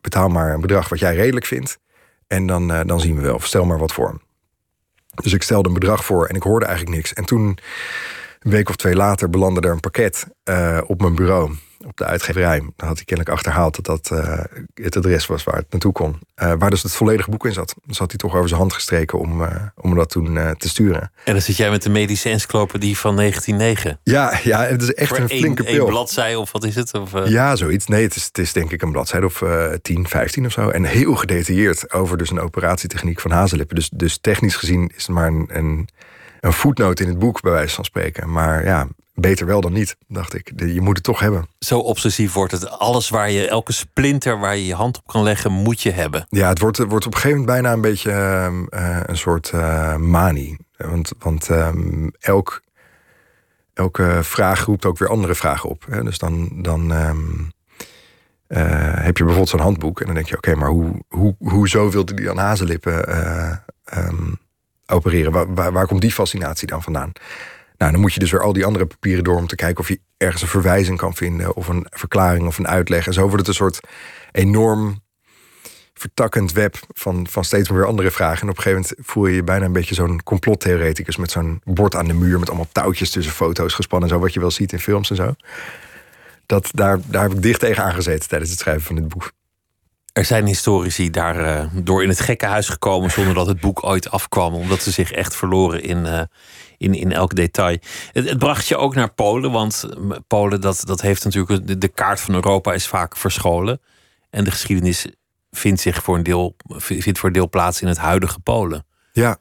betaal 0.00 0.28
maar 0.28 0.54
een 0.54 0.60
bedrag 0.60 0.88
wat 0.88 0.98
jij 0.98 1.14
redelijk 1.14 1.46
vindt. 1.46 1.78
En 2.26 2.46
dan, 2.46 2.86
dan 2.86 3.00
zien 3.00 3.16
we 3.16 3.22
wel, 3.22 3.34
of 3.34 3.46
stel 3.46 3.64
maar 3.64 3.78
wat 3.78 3.92
voor. 3.92 4.20
Dus 5.14 5.32
ik 5.32 5.42
stelde 5.42 5.68
een 5.68 5.74
bedrag 5.74 6.04
voor 6.04 6.26
en 6.26 6.34
ik 6.34 6.42
hoorde 6.42 6.66
eigenlijk 6.66 6.96
niks. 6.96 7.12
En 7.12 7.24
toen, 7.24 7.58
een 8.38 8.50
week 8.50 8.68
of 8.68 8.76
twee 8.76 8.94
later, 8.94 9.30
belandde 9.30 9.60
er 9.60 9.72
een 9.72 9.80
pakket 9.80 10.26
op 10.86 11.00
mijn 11.00 11.14
bureau 11.14 11.54
op 11.86 11.96
de 11.96 12.04
uitgeverij. 12.04 12.58
Dan 12.58 12.88
had 12.88 12.96
hij 12.96 13.04
kennelijk 13.04 13.36
achterhaald 13.36 13.84
dat 13.84 13.84
dat 13.84 14.18
uh, 14.18 14.40
het 14.74 14.96
adres 14.96 15.26
was 15.26 15.44
waar 15.44 15.56
het 15.56 15.70
naartoe 15.70 15.92
kon. 15.92 16.18
Uh, 16.42 16.52
waar 16.58 16.70
dus 16.70 16.82
het 16.82 16.92
volledige 16.92 17.30
boek 17.30 17.46
in 17.46 17.52
zat. 17.52 17.74
Dus 17.86 17.98
had 17.98 18.10
hij 18.10 18.18
toch 18.18 18.34
over 18.34 18.48
zijn 18.48 18.60
hand 18.60 18.72
gestreken 18.72 19.18
om, 19.18 19.42
uh, 19.42 19.48
om 19.74 19.94
dat 19.94 20.10
toen 20.10 20.54
te 20.58 20.68
sturen. 20.68 21.12
En 21.24 21.32
dan 21.32 21.42
zit 21.42 21.56
jij 21.56 21.70
met 21.70 21.82
de 21.82 21.90
medische 21.90 22.28
encyclopedie 22.28 22.98
van 22.98 23.16
1909. 23.16 24.00
Ja, 24.02 24.38
ja 24.42 24.64
het 24.64 24.82
is 24.82 24.94
echt 24.94 25.08
Voor 25.08 25.18
een 25.18 25.28
flinke 25.28 25.64
één, 25.64 25.74
pil. 25.74 25.84
Een 25.84 25.90
bladzij 25.90 26.34
of 26.34 26.52
wat 26.52 26.64
is 26.64 26.74
het? 26.74 26.94
Of, 26.94 27.10
Ja, 27.24 27.56
zoiets. 27.56 27.86
Nee, 27.86 28.02
het 28.02 28.16
is, 28.16 28.24
het 28.24 28.38
is 28.38 28.52
denk 28.52 28.70
ik 28.70 28.82
een 28.82 28.92
bladzijde 28.92 29.26
of 29.26 29.42
10, 29.82 30.08
15 30.08 30.46
of 30.46 30.52
zo. 30.52 30.68
En 30.68 30.84
heel 30.84 31.14
gedetailleerd 31.14 31.92
over 31.92 32.18
dus 32.18 32.30
een 32.30 32.40
operatietechniek 32.40 33.20
van 33.20 33.30
hazelippen. 33.30 33.76
Dus, 33.76 33.88
dus 33.88 34.18
technisch 34.18 34.56
gezien 34.56 34.90
is 34.96 35.06
het 35.06 35.14
maar 35.14 35.26
een, 35.26 35.48
een, 35.48 35.88
een 36.44 36.52
voetnoot 36.52 37.00
in 37.00 37.08
het 37.08 37.18
boek, 37.18 37.40
bij 37.40 37.52
wijze 37.52 37.74
van 37.74 37.84
spreken. 37.84 38.32
Maar 38.32 38.64
ja, 38.64 38.86
beter 39.14 39.46
wel 39.46 39.60
dan 39.60 39.72
niet, 39.72 39.96
dacht 40.08 40.34
ik. 40.34 40.52
Je 40.56 40.80
moet 40.80 40.96
het 40.96 41.04
toch 41.04 41.20
hebben. 41.20 41.48
Zo 41.58 41.78
obsessief 41.78 42.32
wordt 42.32 42.52
het. 42.52 42.68
Alles 42.68 43.08
waar 43.08 43.30
je, 43.30 43.48
elke 43.48 43.72
splinter 43.72 44.38
waar 44.38 44.56
je 44.56 44.66
je 44.66 44.74
hand 44.74 44.98
op 44.98 45.06
kan 45.06 45.22
leggen, 45.22 45.52
moet 45.52 45.82
je 45.82 45.90
hebben. 45.90 46.26
Ja, 46.28 46.48
het 46.48 46.58
wordt, 46.58 46.78
wordt 46.78 47.06
op 47.06 47.14
een 47.14 47.20
gegeven 47.20 47.40
moment 47.40 47.46
bijna 47.46 47.72
een 47.72 47.80
beetje 47.80 48.10
uh, 48.70 49.00
een 49.06 49.16
soort 49.16 49.50
uh, 49.54 49.96
manie. 49.96 50.56
Want, 50.76 51.12
want 51.18 51.48
um, 51.48 52.10
elk, 52.20 52.62
elke 53.74 54.18
vraag 54.22 54.64
roept 54.64 54.84
ook 54.84 54.98
weer 54.98 55.08
andere 55.08 55.34
vragen 55.34 55.68
op. 55.68 55.84
Hè? 55.90 56.02
Dus 56.02 56.18
dan, 56.18 56.62
dan 56.62 56.90
um, 56.90 57.52
uh, 58.48 58.58
heb 58.94 59.16
je 59.16 59.24
bijvoorbeeld 59.24 59.48
zo'n 59.48 59.60
handboek. 59.60 60.00
En 60.00 60.06
dan 60.06 60.14
denk 60.14 60.28
je, 60.28 60.36
oké, 60.36 60.48
okay, 60.48 60.60
maar 60.60 60.70
hoe, 60.70 61.04
hoe, 61.08 61.34
hoezo 61.38 61.90
wilde 61.90 62.14
die 62.14 62.30
aan 62.30 62.38
hazenlippen 62.38 63.16
um, 63.98 64.42
opereren? 64.86 65.54
Waar, 65.54 65.86
komt 65.86 66.00
die 66.00 66.12
fascinatie 66.12 66.66
dan 66.66 66.82
vandaan? 66.82 67.12
Nou, 67.76 67.92
dan 67.92 68.00
moet 68.00 68.12
je 68.12 68.20
dus 68.20 68.30
weer 68.30 68.42
al 68.42 68.52
die 68.52 68.64
andere 68.64 68.86
papieren 68.86 69.24
door 69.24 69.36
om 69.36 69.46
te 69.46 69.54
kijken 69.56 69.80
of 69.80 69.88
je 69.88 70.00
ergens 70.16 70.42
een 70.42 70.48
verwijzing 70.48 70.98
kan 70.98 71.14
vinden, 71.14 71.54
of 71.54 71.68
een 71.68 71.86
verklaring 71.90 72.46
of 72.46 72.58
een 72.58 72.68
uitleg. 72.68 73.06
En 73.06 73.12
zo 73.12 73.20
wordt 73.20 73.36
het 73.36 73.48
een 73.48 73.54
soort 73.54 73.80
enorm 74.32 75.02
vertakkend 75.94 76.52
web 76.52 76.76
van, 76.88 77.26
van 77.30 77.44
steeds 77.44 77.70
meer 77.70 77.86
andere 77.86 78.10
vragen. 78.10 78.42
En 78.42 78.48
op 78.48 78.56
een 78.56 78.62
gegeven 78.62 78.86
moment 78.88 79.08
voel 79.08 79.26
je 79.26 79.34
je 79.34 79.42
bijna 79.42 79.64
een 79.64 79.72
beetje 79.72 79.94
zo'n 79.94 80.22
complottheoreticus 80.22 81.16
met 81.16 81.30
zo'n 81.30 81.60
bord 81.64 81.94
aan 81.94 82.06
de 82.06 82.14
muur 82.14 82.38
met 82.38 82.48
allemaal 82.48 82.68
touwtjes 82.72 83.10
tussen 83.10 83.32
foto's 83.32 83.74
gespannen, 83.74 84.08
zo 84.08 84.18
wat 84.18 84.32
je 84.32 84.40
wel 84.40 84.50
ziet 84.50 84.72
in 84.72 84.78
films 84.78 85.10
en 85.10 85.16
zo. 85.16 85.34
Dat, 86.46 86.68
daar, 86.72 86.98
daar 87.06 87.22
heb 87.22 87.32
ik 87.32 87.42
dicht 87.42 87.60
tegen 87.60 87.84
aangezeten 87.84 88.28
tijdens 88.28 88.50
het 88.50 88.60
schrijven 88.60 88.82
van 88.82 88.94
dit 88.94 89.08
boek. 89.08 89.32
Er 90.14 90.24
zijn 90.24 90.46
historici 90.46 91.10
daar 91.10 91.40
uh, 91.40 91.66
door 91.72 92.02
in 92.02 92.08
het 92.08 92.20
gekkenhuis 92.20 92.68
gekomen 92.68 93.10
zonder 93.10 93.34
dat 93.34 93.46
het 93.46 93.60
boek 93.60 93.84
ooit 93.84 94.10
afkwam, 94.10 94.54
omdat 94.54 94.82
ze 94.82 94.90
zich 94.90 95.12
echt 95.12 95.36
verloren 95.36 95.82
in, 95.82 95.98
uh, 95.98 96.20
in, 96.78 96.94
in 96.94 97.12
elk 97.12 97.34
detail. 97.34 97.78
Het, 98.12 98.28
het, 98.28 98.38
bracht 98.38 98.68
je 98.68 98.76
ook 98.76 98.94
naar 98.94 99.12
Polen, 99.12 99.50
want 99.50 99.84
Polen 100.26 100.60
dat, 100.60 100.82
dat 100.84 101.00
heeft 101.00 101.24
natuurlijk 101.24 101.66
de, 101.66 101.78
de, 101.78 101.88
kaart 101.88 102.20
van 102.20 102.34
Europa 102.34 102.72
is 102.72 102.86
vaak 102.86 103.16
verscholen. 103.16 103.80
En 104.30 104.44
de 104.44 104.50
geschiedenis 104.50 105.06
vindt 105.50 105.80
zich 105.80 106.02
voor 106.02 106.16
een 106.16 106.22
deel, 106.22 106.56
vindt 106.76 107.18
voor 107.18 107.28
een 107.28 107.34
deel 107.34 107.48
plaats 107.48 107.80
in 107.80 107.88
het 107.88 107.98
huidige 107.98 108.40
Polen. 108.40 108.86
Ja. 109.12 109.36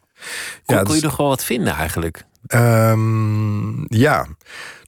Kon, 0.66 0.76
ja, 0.76 0.84
kon 0.84 0.96
je 0.96 1.02
nog 1.02 1.18
wel 1.18 1.28
wat 1.28 1.44
vinden 1.44 1.74
eigenlijk? 1.74 2.26
Um, 2.48 3.86
ja, 3.88 4.28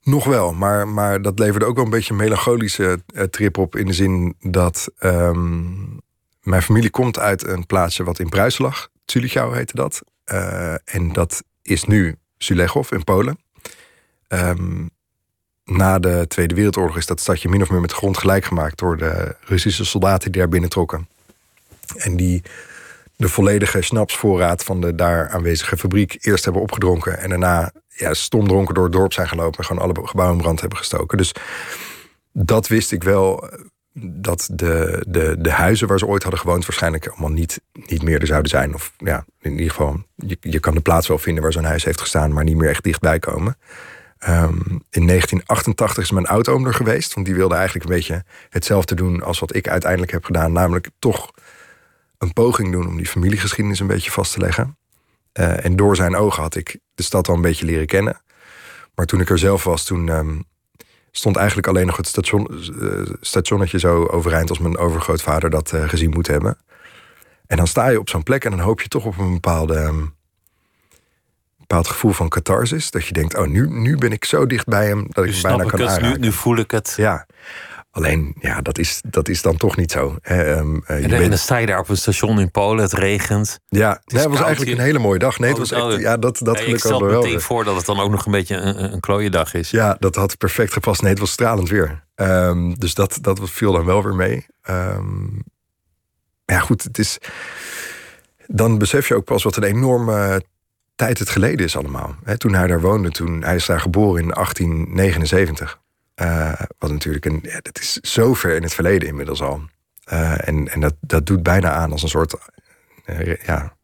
nog 0.06 0.26
wel. 0.26 0.54
Maar, 0.54 0.88
maar 0.88 1.22
dat 1.22 1.40
leverde 1.40 1.66
ook 1.66 1.76
wel 1.76 1.84
een 1.84 1.90
beetje 1.90 2.12
een 2.12 2.20
melancholische 2.20 3.04
uh, 3.14 3.24
trip 3.24 3.58
op. 3.58 3.76
In 3.76 3.86
de 3.86 3.94
zin 3.94 4.36
dat 4.40 4.92
um, 5.00 6.00
mijn 6.42 6.62
familie 6.62 6.90
komt 6.90 7.20
uit 7.20 7.48
een 7.48 7.66
plaatsje 7.66 8.04
wat 8.04 8.20
in 8.20 8.30
Pruisen 8.30 8.66
lag. 8.66 8.90
Zulichau 9.06 9.56
heette 9.56 9.76
dat. 9.76 10.02
Uh, 10.32 10.74
en 10.74 11.14
dat 11.14 11.44
is 11.62 11.84
nu 11.84 12.16
Zulechov 12.38 12.92
in 12.92 13.04
Polen. 13.04 13.40
Um, 14.28 14.90
na 15.64 16.00
de 16.00 16.26
Tweede 16.28 16.56
Wereldoorlog 16.56 16.98
is 16.98 17.06
dat 17.06 17.20
stadje 17.20 17.50
min 17.50 17.62
of 17.62 17.70
meer 17.70 17.82
met 17.82 17.92
grond 17.92 18.18
gelijk 18.18 18.46
gemaakt 18.46 18.78
door 18.78 18.98
de 18.98 19.36
Russische 19.42 19.86
soldaten 19.86 20.32
die 20.32 20.42
daar 20.42 20.50
binnen 20.50 20.70
trokken. 20.70 21.08
En 21.96 22.16
die 22.16 22.44
de 23.18 23.30
volledige 23.30 23.82
snapsvoorraad 23.82 24.64
van 24.64 24.82
de 24.82 24.96
daar 24.96 25.30
aanwezige 25.30 25.78
fabriek 25.78 26.18
eerst 26.20 26.44
hebben 26.44 26.62
opgedronken. 26.62 27.20
En 27.20 27.30
daarna 27.30 27.72
ja, 27.88 28.14
stomdronken 28.14 28.74
door 28.74 28.84
het 28.84 28.94
dorp 28.94 29.14
zijn 29.14 29.28
gelopen 29.28 29.60
en 29.60 29.66
gewoon 29.66 29.82
alle 29.82 30.08
gebouwen 30.08 30.38
in 30.38 30.44
brand 30.44 30.60
hebben 30.60 30.78
gestoken. 30.78 31.18
Dus 31.18 31.34
dat 32.32 32.68
wist 32.68 32.92
ik 32.92 33.04
wel. 33.04 33.50
Dat 33.98 34.50
de, 34.52 35.06
de, 35.08 35.36
de 35.40 35.52
huizen 35.52 35.88
waar 35.88 36.00
ze 36.00 36.08
ooit 36.08 36.22
hadden 36.24 36.42
gewoond, 36.42 36.66
waarschijnlijk 36.66 37.08
allemaal 37.08 37.30
niet, 37.30 37.62
niet 37.72 38.02
meer 38.04 38.22
er 38.22 38.28
zouden 38.28 38.50
zijn. 38.50 38.74
Of 38.74 38.94
ja, 38.98 39.26
in 39.42 39.52
ieder 39.52 39.70
geval, 39.70 40.04
je, 40.16 40.38
je 40.40 40.60
kan 40.60 40.74
de 40.74 40.82
plaats 40.82 41.08
wel 41.08 41.18
vinden 41.18 41.44
waar 41.44 41.52
zo'n 41.52 41.64
huis 41.64 41.84
heeft 41.84 42.02
gestaan, 42.02 42.34
maar 42.34 42.44
niet 42.44 42.58
meer 42.58 42.70
echt 42.70 42.84
dichtbij 42.84 43.20
komen. 43.20 43.58
Um, 44.28 44.84
in 44.90 45.08
1988 45.08 46.04
is 46.04 46.12
mijn 46.12 46.28
oud-oom 46.28 46.66
er 46.66 46.74
geweest, 46.74 47.14
want 47.14 47.26
die 47.26 47.36
wilde 47.36 47.56
eigenlijk 47.56 47.86
een 47.86 47.96
beetje 47.96 48.24
hetzelfde 48.50 48.96
doen 48.96 49.22
als 49.24 49.40
wat 49.40 49.56
ik 49.56 49.68
uiteindelijk 49.68 50.12
heb 50.12 50.26
gedaan. 50.26 50.52
Namelijk 50.52 50.90
toch 51.00 51.32
een 52.18 52.34
poging 52.34 52.72
doen 52.72 52.88
om 52.88 52.98
die 52.98 53.08
familiegeschiedenis 53.08 53.80
een 53.80 53.88
beetje 53.88 54.12
vast 54.12 54.34
te 54.34 54.40
leggen. 54.40 54.78
Uh, 55.34 55.66
en 55.66 55.76
door 55.76 55.96
zijn 55.96 56.16
ogen 56.16 56.42
had 56.42 56.56
ik 56.56 56.80
de 56.96 57.04
stad 57.04 57.28
al 57.28 57.36
een 57.36 57.42
beetje 57.42 57.66
leren 57.66 57.86
kennen. 57.86 58.22
Maar 58.96 59.06
toen 59.06 59.20
ik 59.20 59.30
er 59.30 59.40
zelf 59.40 59.64
was, 59.64 59.86
toen 59.86 60.10
um, 60.10 60.44
stond 61.12 61.36
eigenlijk 61.36 61.68
alleen 61.68 61.86
nog 61.86 61.98
het 61.98 62.08
station, 62.08 62.48
uh, 62.82 63.16
stationnetje 63.22 63.80
zo 63.80 64.06
overeind 64.06 64.50
als 64.50 64.60
mijn 64.60 64.78
overgrootvader 64.78 65.50
dat 65.50 65.72
uh, 65.74 65.90
gezien 65.90 66.10
moet 66.10 66.28
hebben. 66.28 66.58
En 67.48 67.58
dan 67.58 67.68
sta 67.68 67.88
je 67.88 68.00
op 68.00 68.10
zo'n 68.10 68.24
plek 68.24 68.44
en 68.44 68.52
dan 68.52 68.60
hoop 68.60 68.82
je 68.82 68.88
toch 68.88 69.06
op 69.06 69.18
een 69.18 69.34
bepaalde, 69.34 69.80
um, 69.80 70.16
bepaald 71.58 71.88
gevoel 71.88 72.12
van 72.12 72.30
catharsis. 72.30 72.92
Dat 72.92 73.06
je 73.06 73.14
denkt, 73.14 73.38
oh, 73.38 73.48
nu, 73.48 73.70
nu 73.70 73.98
ben 73.98 74.12
ik 74.12 74.26
zo 74.26 74.46
dicht 74.46 74.66
bij 74.66 74.88
hem 74.88 75.06
dat 75.10 75.26
ik 75.26 75.42
bijna 75.42 75.64
kan 75.64 75.80
het, 75.80 75.90
aanraken. 75.90 76.20
Nu, 76.20 76.26
nu 76.26 76.32
voel 76.32 76.58
ik 76.58 76.72
het. 76.72 76.94
Ja. 76.98 77.26
Alleen, 77.96 78.36
ja, 78.40 78.62
dat 78.62 78.78
is, 78.78 79.02
dat 79.10 79.28
is 79.28 79.42
dan 79.42 79.58
toch 79.58 79.78
niet 79.78 79.92
zo. 79.92 80.18
Um, 80.32 80.84
en, 80.86 81.02
dan, 81.02 81.10
bent... 81.10 81.30
dan 81.30 81.38
sta 81.38 81.58
je 81.58 81.66
daar 81.66 81.80
op 81.80 81.90
een 81.90 81.98
station 81.98 82.40
in 82.40 82.52
Polen, 82.52 82.84
het 82.84 82.94
regent. 82.94 83.60
Ja, 83.68 83.90
het, 83.90 84.14
nee, 84.14 84.22
het 84.22 84.32
was 84.32 84.42
eigenlijk 84.42 84.78
een 84.78 84.84
hele 84.84 85.00
mooie 85.00 85.20
dag. 85.20 85.40
Nee, 85.40 85.50
het 85.50 85.58
was 85.58 85.72
echt, 85.72 86.02
ja, 86.02 86.18
dat, 86.18 86.40
dat 86.44 86.60
ja, 86.60 86.66
ik 86.66 86.80
stel 86.80 87.00
me 87.00 87.14
meteen 87.14 87.42
voor 87.42 87.64
dat 87.64 87.76
het 87.76 87.86
dan 87.86 88.00
ook 88.00 88.12
nog 88.12 88.26
een 88.26 88.32
beetje 88.32 88.56
een, 88.56 88.94
een 88.94 89.00
klooie 89.00 89.30
dag 89.30 89.54
is. 89.54 89.70
Ja, 89.70 89.96
dat 90.00 90.16
had 90.16 90.38
perfect 90.38 90.74
gepast. 90.74 91.02
Nee, 91.02 91.12
het 91.12 91.20
was 91.20 91.32
stralend 91.32 91.70
weer. 91.70 92.04
Um, 92.16 92.80
dus 92.80 92.94
dat, 92.94 93.18
dat 93.22 93.40
viel 93.44 93.72
dan 93.72 93.86
wel 93.86 94.04
weer 94.04 94.16
mee. 94.16 94.46
Um, 94.70 95.44
ja, 96.46 96.60
goed, 96.60 96.84
het 96.84 96.98
is... 96.98 97.18
Dan 98.48 98.78
besef 98.78 99.08
je 99.08 99.16
ook 99.16 99.26
pas 99.26 99.44
wat 99.44 99.56
een 99.56 99.64
enorme 99.64 100.44
tijd 100.96 101.20
het 101.20 101.30
geleden 101.30 101.66
is 101.66 101.78
allemaal. 101.78 102.16
He, 102.24 102.38
toen 102.38 102.54
hij 102.54 102.68
daar 102.68 102.82
woonde, 102.82 103.12
toen 103.12 103.44
hij 103.44 103.56
is 103.56 103.66
daar 103.66 103.80
geboren 103.80 104.22
in 104.22 104.30
1879. 104.30 105.84
Uh, 106.22 106.62
wat 106.78 106.92
natuurlijk 106.92 107.26
een, 107.26 107.42
dat 107.62 107.80
is 107.80 107.94
zo 107.94 108.34
ver 108.34 108.56
in 108.56 108.64
het 108.64 108.74
verleden 108.74 109.08
inmiddels 109.08 109.42
al. 109.42 109.62
Uh, 110.12 110.48
en 110.48 110.68
en 110.68 110.80
dat, 110.80 110.96
dat 111.00 111.26
doet 111.26 111.44
bijna 111.44 111.72
aan 111.72 111.92
als 111.92 112.04
een 112.04 112.10
soort, 112.10 112.36
uh, 113.06 113.36
ja, 113.36 113.75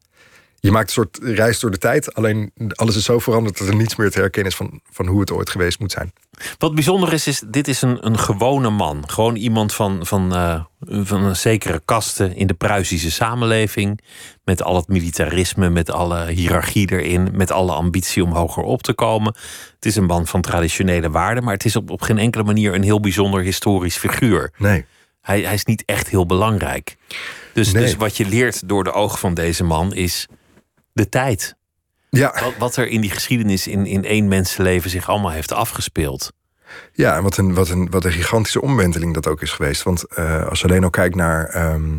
je 0.62 0.70
maakt 0.70 0.86
een 0.86 0.92
soort 0.92 1.18
reis 1.22 1.60
door 1.60 1.70
de 1.70 1.78
tijd. 1.78 2.14
Alleen 2.14 2.52
alles 2.74 2.96
is 2.96 3.04
zo 3.04 3.18
veranderd 3.18 3.58
dat 3.58 3.68
er 3.68 3.74
niets 3.74 3.96
meer 3.96 4.10
te 4.10 4.18
herkennen 4.18 4.50
is 4.50 4.56
van, 4.56 4.80
van 4.90 5.06
hoe 5.06 5.20
het 5.20 5.30
ooit 5.32 5.50
geweest 5.50 5.78
moet 5.78 5.92
zijn. 5.92 6.12
Wat 6.58 6.74
bijzonder 6.74 7.12
is, 7.12 7.26
is 7.26 7.42
dit 7.46 7.68
is 7.68 7.82
een, 7.82 8.06
een 8.06 8.18
gewone 8.18 8.70
man. 8.70 9.08
Gewoon 9.08 9.36
iemand 9.36 9.74
van, 9.74 10.06
van, 10.06 10.32
uh, 10.36 10.62
van 10.80 11.22
een 11.22 11.36
zekere 11.36 11.82
kaste 11.84 12.34
in 12.34 12.46
de 12.46 12.54
Pruisische 12.54 13.10
samenleving. 13.10 14.00
Met 14.44 14.62
al 14.62 14.76
het 14.76 14.88
militarisme, 14.88 15.70
met 15.70 15.90
alle 15.90 16.26
hiërarchie 16.30 16.92
erin, 16.92 17.28
met 17.32 17.50
alle 17.50 17.72
ambitie 17.72 18.24
om 18.24 18.32
hoger 18.32 18.62
op 18.62 18.82
te 18.82 18.92
komen. 18.92 19.34
Het 19.74 19.86
is 19.86 19.96
een 19.96 20.06
man 20.06 20.26
van 20.26 20.40
traditionele 20.40 21.10
waarden, 21.10 21.44
maar 21.44 21.54
het 21.54 21.64
is 21.64 21.76
op, 21.76 21.90
op 21.90 22.02
geen 22.02 22.18
enkele 22.18 22.44
manier 22.44 22.74
een 22.74 22.82
heel 22.82 23.00
bijzonder 23.00 23.42
historisch 23.42 23.96
figuur. 23.96 24.52
Nee. 24.58 24.84
Hij, 25.20 25.40
hij 25.40 25.54
is 25.54 25.64
niet 25.64 25.82
echt 25.86 26.08
heel 26.08 26.26
belangrijk. 26.26 26.96
Dus, 27.52 27.72
Nee. 27.72 27.82
dus 27.82 27.96
wat 27.96 28.16
je 28.16 28.26
leert 28.26 28.68
door 28.68 28.84
de 28.84 28.92
ogen 28.92 29.18
van 29.18 29.34
deze 29.34 29.64
man 29.64 29.94
is 29.94 30.28
de 30.92 31.08
tijd. 31.08 31.56
Ja, 32.10 32.34
Wat, 32.40 32.56
wat 32.58 32.76
er 32.76 32.88
in 32.88 33.00
die 33.00 33.10
geschiedenis 33.10 33.66
in, 33.66 33.86
in 33.86 34.04
één 34.04 34.28
mensenleven 34.28 34.90
zich 34.90 35.08
allemaal 35.08 35.30
heeft 35.30 35.52
afgespeeld. 35.52 36.32
ja 36.92 37.16
en 37.16 37.22
wat 37.22 37.36
een, 37.36 37.54
wat, 37.54 37.68
een, 37.68 37.90
wat 37.90 38.04
een 38.04 38.12
gigantische 38.12 38.60
omwenteling 38.60 39.14
dat 39.14 39.26
ook 39.26 39.42
is 39.42 39.50
geweest. 39.50 39.82
Want 39.82 40.06
eh, 40.06 40.46
als 40.48 40.60
je 40.60 40.66
alleen 40.66 40.84
al 40.84 40.90
kijkt 40.90 41.14
naar... 41.14 41.44
ehm, 41.46 41.96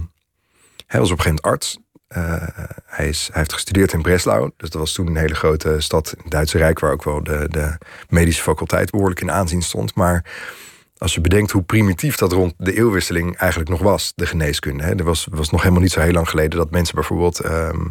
hij 0.87 0.99
was 0.99 1.11
op 1.11 1.17
een 1.17 1.23
gegeven 1.23 1.41
moment 1.41 1.41
arts. 1.41 1.77
Eh, 2.07 2.65
hij, 2.85 3.07
is, 3.07 3.27
hij 3.31 3.39
heeft 3.39 3.53
gestudeerd 3.53 3.93
in 3.93 4.01
Breslau. 4.01 4.51
Dus 4.57 4.69
dat 4.69 4.81
was 4.81 4.93
toen 4.93 5.07
een 5.07 5.15
hele 5.15 5.35
grote 5.35 5.75
stad 5.79 6.13
in 6.15 6.21
het 6.21 6.31
Duitse 6.31 6.57
Rijk... 6.57 6.79
waar 6.79 6.91
ook 6.91 7.03
wel 7.03 7.23
de, 7.23 7.47
de 7.49 7.77
medische 8.09 8.41
faculteit 8.41 8.91
behoorlijk 8.91 9.21
in 9.21 9.31
aanzien 9.31 9.61
stond. 9.61 9.95
Maar 9.95 10.25
als 10.97 11.13
je 11.13 11.21
bedenkt 11.21 11.51
hoe 11.51 11.63
primitief 11.63 12.15
dat 12.15 12.31
rond 12.31 12.53
de 12.57 12.77
eeuwwisseling 12.77 13.37
eigenlijk 13.37 13.69
nog 13.69 13.81
was, 13.81 14.13
de 14.15 14.25
geneeskunde. 14.25 14.83
Hè. 14.83 14.95
Er 14.95 15.03
was, 15.03 15.27
was 15.31 15.49
nog 15.49 15.61
helemaal 15.61 15.81
niet 15.81 15.91
zo 15.91 15.99
heel 15.99 16.11
lang 16.11 16.29
geleden 16.29 16.57
dat 16.57 16.71
mensen 16.71 16.95
bijvoorbeeld 16.95 17.39
ehm, 17.39 17.75
eh, 17.75 17.85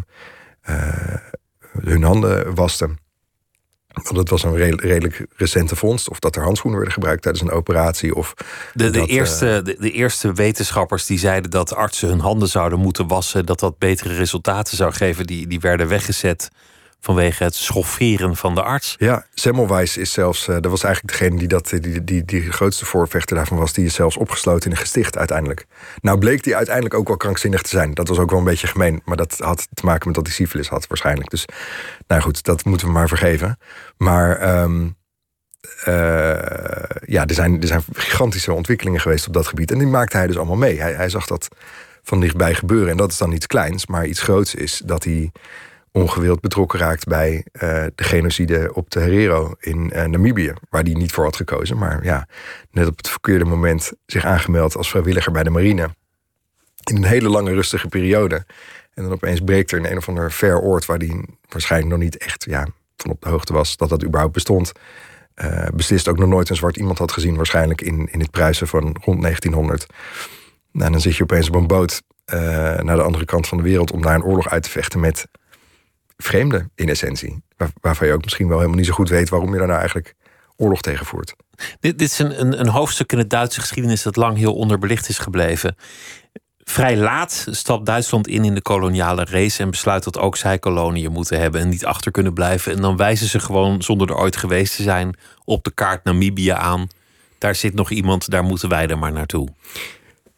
hun 1.80 2.02
handen 2.02 2.54
wasten. 2.54 3.00
Want 3.92 4.14
dat 4.14 4.28
was 4.28 4.42
een 4.42 4.56
re- 4.56 4.76
redelijk 4.76 5.26
recente 5.36 5.76
vondst. 5.76 6.08
Of 6.08 6.18
dat 6.18 6.36
er 6.36 6.42
handschoenen 6.42 6.78
werden 6.78 6.96
gebruikt 6.96 7.22
tijdens 7.22 7.44
een 7.44 7.50
operatie. 7.50 8.14
Of 8.14 8.34
De, 8.34 8.44
de, 8.74 8.90
dat, 8.90 9.08
eh, 9.08 9.14
eerste, 9.14 9.60
de, 9.64 9.76
de 9.78 9.90
eerste 9.90 10.32
wetenschappers 10.32 11.06
die 11.06 11.18
zeiden 11.18 11.50
dat 11.50 11.74
artsen 11.74 12.08
hun 12.08 12.20
handen 12.20 12.48
zouden 12.48 12.78
moeten 12.78 13.06
wassen, 13.08 13.46
dat 13.46 13.60
dat 13.60 13.78
betere 13.78 14.14
resultaten 14.14 14.76
zou 14.76 14.92
geven, 14.92 15.26
die, 15.26 15.46
die 15.46 15.60
werden 15.60 15.88
weggezet 15.88 16.50
vanwege 17.02 17.44
het 17.44 17.54
schofferen 17.54 18.36
van 18.36 18.54
de 18.54 18.62
arts. 18.62 18.94
Ja, 18.98 19.26
Semmelweis 19.34 19.96
is 19.96 20.12
zelfs, 20.12 20.48
eh, 20.48 20.54
dat 20.60 20.70
was 20.70 20.84
eigenlijk 20.84 21.18
degene 21.18 21.38
die, 21.38 21.48
dat, 21.48 21.68
die, 21.68 22.04
die, 22.04 22.24
die 22.24 22.52
grootste 22.52 22.84
voorvechter 22.84 23.36
daarvan 23.36 23.58
was. 23.58 23.72
Die 23.72 23.84
is 23.84 23.94
zelfs 23.94 24.16
opgesloten 24.16 24.64
in 24.64 24.76
een 24.76 24.82
gesticht 24.82 25.18
uiteindelijk. 25.18 25.66
Nou 26.00 26.18
bleek 26.18 26.42
die 26.42 26.56
uiteindelijk 26.56 26.94
ook 26.94 27.08
wel 27.08 27.16
krankzinnig 27.16 27.62
te 27.62 27.68
zijn. 27.68 27.94
Dat 27.94 28.08
was 28.08 28.18
ook 28.18 28.30
wel 28.30 28.38
een 28.38 28.44
beetje 28.44 28.66
gemeen. 28.66 29.02
Maar 29.04 29.16
dat 29.16 29.38
had 29.38 29.68
te 29.74 29.84
maken 29.84 30.06
met 30.06 30.14
dat 30.14 30.26
hij 30.26 30.34
syfilis 30.34 30.68
had 30.68 30.86
waarschijnlijk. 30.86 31.30
Dus 31.30 31.44
nou 32.06 32.22
goed, 32.22 32.42
dat 32.42 32.64
moeten 32.64 32.86
we 32.86 32.92
maar 32.92 33.08
vergeven. 33.08 33.58
Maar 33.96 34.36
ehm, 34.36 34.88
eh, 35.84 35.94
ja, 37.06 37.26
er 37.26 37.34
zijn, 37.34 37.60
er 37.60 37.66
zijn 37.66 37.82
gigantische 37.92 38.52
ontwikkelingen 38.52 39.00
geweest 39.00 39.26
op 39.26 39.32
dat 39.32 39.46
gebied. 39.46 39.70
En 39.70 39.78
die 39.78 39.86
maakte 39.86 40.16
hij 40.16 40.26
dus 40.26 40.36
allemaal 40.36 40.56
mee. 40.56 40.80
Hij, 40.80 40.92
hij 40.92 41.08
zag 41.08 41.26
dat 41.26 41.48
van 42.02 42.20
dichtbij 42.20 42.54
gebeuren. 42.54 42.90
En 42.90 42.96
dat 42.96 43.10
is 43.10 43.18
dan 43.18 43.32
iets 43.32 43.46
kleins, 43.46 43.86
maar 43.86 44.06
iets 44.06 44.20
groots 44.20 44.54
is 44.54 44.82
dat 44.84 45.04
hij 45.04 45.32
ongewild 45.92 46.40
betrokken 46.40 46.78
raakt 46.78 47.06
bij 47.06 47.44
eh, 47.52 47.84
de 47.94 48.04
genocide 48.04 48.70
op 48.74 48.90
de 48.90 49.00
Herero 49.00 49.54
in 49.58 49.90
eh, 49.90 50.04
Namibië. 50.04 50.52
Waar 50.70 50.82
hij 50.82 50.92
niet 50.92 51.12
voor 51.12 51.24
had 51.24 51.36
gekozen, 51.36 51.78
maar 51.78 52.04
ja, 52.04 52.28
net 52.70 52.86
op 52.86 52.96
het 52.96 53.08
verkeerde 53.08 53.44
moment 53.44 53.92
zich 54.06 54.24
aangemeld 54.24 54.76
als 54.76 54.90
vrijwilliger 54.90 55.32
bij 55.32 55.42
de 55.42 55.50
marine. 55.50 55.90
In 56.90 56.96
een 56.96 57.04
hele 57.04 57.28
lange 57.28 57.52
rustige 57.52 57.88
periode. 57.88 58.44
En 58.94 59.02
dan 59.02 59.12
opeens 59.12 59.40
breekt 59.40 59.72
er 59.72 59.78
in 59.78 59.84
een 59.84 59.96
of 59.96 60.08
ander 60.08 60.32
ver 60.32 60.60
oord 60.60 60.86
waar 60.86 60.98
hij 60.98 61.24
waarschijnlijk 61.48 61.92
nog 61.92 62.02
niet 62.02 62.16
echt 62.16 62.44
ja, 62.44 62.66
van 62.96 63.10
op 63.10 63.20
de 63.20 63.28
hoogte 63.28 63.52
was 63.52 63.76
dat 63.76 63.88
dat 63.88 64.04
überhaupt 64.04 64.34
bestond. 64.34 64.72
Eh, 65.34 65.68
beslist 65.74 66.08
ook 66.08 66.18
nog 66.18 66.28
nooit 66.28 66.48
een 66.48 66.56
zwart 66.56 66.76
iemand 66.76 66.98
had 66.98 67.12
gezien, 67.12 67.36
waarschijnlijk 67.36 67.80
in, 67.80 68.08
in 68.12 68.20
het 68.20 68.30
Pruisen 68.30 68.68
van 68.68 68.82
rond 68.82 69.22
1900. 69.22 69.86
Nou, 70.72 70.90
dan 70.90 71.00
zit 71.00 71.16
je 71.16 71.22
opeens 71.22 71.48
op 71.48 71.54
een 71.54 71.66
boot 71.66 72.02
naar 72.82 72.96
de 72.96 73.02
andere 73.02 73.24
kant 73.24 73.48
van 73.48 73.58
de 73.58 73.64
wereld 73.64 73.90
om 73.90 74.02
daar 74.02 74.14
een 74.14 74.24
oorlog 74.24 74.48
uit 74.48 74.62
te 74.62 74.70
vechten 74.70 75.00
met 75.00 75.26
vreemden 76.22 76.70
in 76.74 76.88
essentie. 76.88 77.42
Waar, 77.56 77.70
waarvan 77.80 78.06
je 78.06 78.12
ook 78.12 78.24
misschien 78.24 78.48
wel 78.48 78.56
helemaal 78.56 78.78
niet 78.78 78.86
zo 78.86 78.92
goed 78.92 79.08
weet 79.08 79.28
waarom 79.28 79.52
je 79.52 79.58
daar 79.58 79.66
nou 79.66 79.78
eigenlijk 79.78 80.14
oorlog 80.56 80.80
tegen 80.80 81.06
voert. 81.06 81.34
Dit, 81.80 81.98
dit 81.98 82.00
is 82.00 82.18
een, 82.18 82.40
een, 82.40 82.60
een 82.60 82.68
hoofdstuk 82.68 83.12
in 83.12 83.18
de 83.18 83.26
Duitse 83.26 83.60
geschiedenis 83.60 84.02
dat 84.02 84.16
lang 84.16 84.36
heel 84.36 84.54
onderbelicht 84.54 85.08
is 85.08 85.18
gebleven. 85.18 85.76
Vrij 86.64 86.96
laat 86.96 87.46
stapt 87.50 87.86
Duitsland 87.86 88.28
in 88.28 88.44
in 88.44 88.54
de 88.54 88.62
koloniale 88.62 89.24
race 89.24 89.62
en 89.62 89.70
besluit 89.70 90.04
dat 90.04 90.18
ook 90.18 90.36
zij 90.36 90.58
koloniën 90.58 91.12
moeten 91.12 91.40
hebben 91.40 91.60
en 91.60 91.68
niet 91.68 91.84
achter 91.84 92.10
kunnen 92.10 92.34
blijven. 92.34 92.72
En 92.72 92.80
dan 92.80 92.96
wijzen 92.96 93.28
ze 93.28 93.40
gewoon, 93.40 93.82
zonder 93.82 94.08
er 94.08 94.16
ooit 94.16 94.36
geweest 94.36 94.76
te 94.76 94.82
zijn, 94.82 95.16
op 95.44 95.64
de 95.64 95.70
kaart 95.70 96.04
Namibië 96.04 96.50
aan. 96.50 96.88
Daar 97.38 97.54
zit 97.54 97.74
nog 97.74 97.90
iemand, 97.90 98.30
daar 98.30 98.44
moeten 98.44 98.68
wij 98.68 98.86
er 98.86 98.98
maar 98.98 99.12
naartoe. 99.12 99.48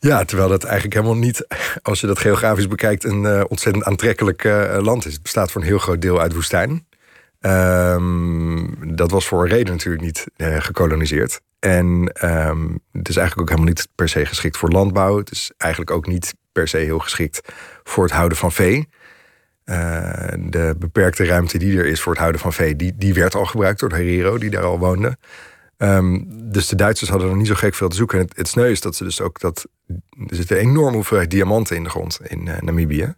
Ja, 0.04 0.24
terwijl 0.24 0.48
dat 0.48 0.64
eigenlijk 0.64 0.94
helemaal 0.94 1.16
niet, 1.16 1.46
als 1.82 2.00
je 2.00 2.06
dat 2.06 2.18
geografisch 2.18 2.68
bekijkt, 2.68 3.04
een 3.04 3.22
uh, 3.22 3.44
ontzettend 3.48 3.84
aantrekkelijk 3.84 4.44
uh, 4.44 4.76
land 4.80 5.06
is. 5.06 5.12
Het 5.12 5.22
bestaat 5.22 5.50
voor 5.50 5.60
een 5.60 5.66
heel 5.66 5.78
groot 5.78 6.02
deel 6.02 6.20
uit 6.20 6.34
woestijn. 6.34 6.86
Um, 7.40 8.96
dat 8.96 9.10
was 9.10 9.26
voor 9.26 9.42
een 9.42 9.48
reden 9.48 9.72
natuurlijk 9.72 10.04
niet 10.04 10.26
uh, 10.36 10.60
gekoloniseerd. 10.60 11.40
En 11.58 11.86
um, 12.22 12.80
het 12.92 13.08
is 13.08 13.16
eigenlijk 13.16 13.40
ook 13.40 13.48
helemaal 13.48 13.74
niet 13.74 13.88
per 13.94 14.08
se 14.08 14.26
geschikt 14.26 14.56
voor 14.56 14.70
landbouw. 14.70 15.18
Het 15.18 15.30
is 15.30 15.50
eigenlijk 15.56 15.90
ook 15.90 16.06
niet 16.06 16.34
per 16.52 16.68
se 16.68 16.76
heel 16.76 16.98
geschikt 16.98 17.40
voor 17.84 18.04
het 18.04 18.12
houden 18.12 18.38
van 18.38 18.52
vee. 18.52 18.88
de 20.38 20.74
beperkte 20.78 21.24
ruimte 21.24 21.58
die 21.58 21.78
er 21.78 21.86
is 21.86 22.00
voor 22.00 22.12
het 22.12 22.20
houden 22.20 22.40
van 22.40 22.52
vee, 22.52 22.76
die, 22.76 22.94
die 22.96 23.14
werd 23.14 23.34
al 23.34 23.44
gebruikt 23.44 23.80
door 23.80 23.88
de 23.88 23.94
Herero, 23.94 24.38
die 24.38 24.50
daar 24.50 24.64
al 24.64 24.78
woonde. 24.78 25.16
Um, 25.84 26.26
dus 26.52 26.68
de 26.68 26.76
Duitsers 26.76 27.10
hadden 27.10 27.30
er 27.30 27.36
niet 27.36 27.46
zo 27.46 27.54
gek 27.54 27.74
veel 27.74 27.88
te 27.88 27.96
zoeken. 27.96 28.18
En 28.18 28.24
het, 28.24 28.36
het 28.36 28.48
sneu 28.48 28.70
is 28.70 28.80
dat 28.80 28.96
ze 28.96 29.04
dus 29.04 29.20
ook 29.20 29.40
dat. 29.40 29.66
Er 30.28 30.36
zitten 30.36 30.60
een 30.60 30.68
enorme 30.68 30.96
hoeveelheid 30.96 31.30
diamanten 31.30 31.76
in 31.76 31.84
de 31.84 31.90
grond 31.90 32.20
in 32.22 32.46
uh, 32.46 32.60
Namibië. 32.60 33.14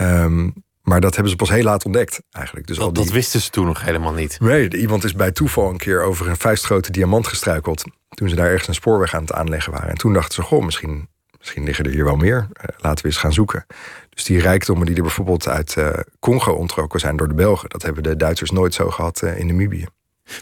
Um, 0.00 0.52
maar 0.82 1.00
dat 1.00 1.14
hebben 1.14 1.30
ze 1.30 1.36
pas 1.36 1.50
heel 1.50 1.62
laat 1.62 1.84
ontdekt, 1.84 2.22
eigenlijk. 2.30 2.66
Dus 2.66 2.76
dat, 2.76 2.86
al 2.86 2.92
die... 2.92 3.04
dat 3.04 3.12
wisten 3.12 3.40
ze 3.40 3.50
toen 3.50 3.66
nog 3.66 3.84
helemaal 3.84 4.12
niet. 4.12 4.40
Nee, 4.40 4.76
iemand 4.76 5.04
is 5.04 5.14
bij 5.14 5.32
toeval 5.32 5.70
een 5.70 5.76
keer 5.76 6.02
over 6.02 6.28
een 6.28 6.36
vuistgrote 6.36 6.92
diamant 6.92 7.26
gestruikeld. 7.26 7.84
Toen 8.08 8.28
ze 8.28 8.34
daar 8.34 8.50
ergens 8.50 8.68
een 8.68 8.74
spoorweg 8.74 9.14
aan 9.14 9.20
het 9.20 9.32
aanleggen 9.32 9.72
waren. 9.72 9.88
En 9.88 9.96
toen 9.96 10.12
dachten 10.12 10.34
ze: 10.34 10.42
Goh, 10.42 10.64
misschien, 10.64 11.08
misschien 11.38 11.64
liggen 11.64 11.84
er 11.84 11.90
hier 11.90 12.04
wel 12.04 12.16
meer. 12.16 12.36
Uh, 12.36 12.76
laten 12.78 13.02
we 13.02 13.10
eens 13.10 13.20
gaan 13.20 13.32
zoeken. 13.32 13.66
Dus 14.10 14.24
die 14.24 14.40
rijkdommen 14.40 14.86
die 14.86 14.96
er 14.96 15.02
bijvoorbeeld 15.02 15.48
uit 15.48 15.74
uh, 15.78 15.88
Congo 16.20 16.52
ontrokken 16.52 17.00
zijn 17.00 17.16
door 17.16 17.28
de 17.28 17.34
Belgen, 17.34 17.68
dat 17.68 17.82
hebben 17.82 18.02
de 18.02 18.16
Duitsers 18.16 18.50
nooit 18.50 18.74
zo 18.74 18.90
gehad 18.90 19.22
in 19.22 19.46
Namibië. 19.46 19.86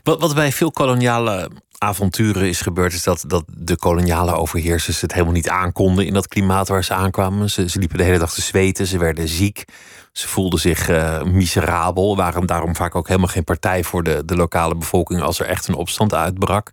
Wat, 0.02 0.20
wat 0.20 0.34
bij 0.34 0.52
veel 0.52 0.70
koloniale 0.70 1.50
avonturen 1.78 2.48
is 2.48 2.60
gebeurd, 2.60 2.92
is 2.92 3.02
dat, 3.02 3.24
dat 3.26 3.44
de 3.46 3.76
koloniale 3.76 4.34
overheersers 4.34 5.00
het 5.00 5.12
helemaal 5.12 5.32
niet 5.32 5.48
aankonden 5.48 6.06
in 6.06 6.12
dat 6.12 6.28
klimaat 6.28 6.68
waar 6.68 6.84
ze 6.84 6.94
aankwamen. 6.94 7.50
Ze, 7.50 7.68
ze 7.68 7.78
liepen 7.78 7.98
de 7.98 8.04
hele 8.04 8.18
dag 8.18 8.34
te 8.34 8.42
zweten, 8.42 8.86
ze 8.86 8.98
werden 8.98 9.28
ziek, 9.28 9.64
ze 10.12 10.28
voelden 10.28 10.60
zich 10.60 10.88
uh, 10.88 11.22
miserabel, 11.22 12.16
waren 12.16 12.46
daarom 12.46 12.76
vaak 12.76 12.94
ook 12.94 13.08
helemaal 13.08 13.28
geen 13.28 13.44
partij 13.44 13.84
voor 13.84 14.02
de, 14.02 14.22
de 14.24 14.36
lokale 14.36 14.76
bevolking 14.76 15.22
als 15.22 15.40
er 15.40 15.46
echt 15.46 15.68
een 15.68 15.74
opstand 15.74 16.14
uitbrak. 16.14 16.70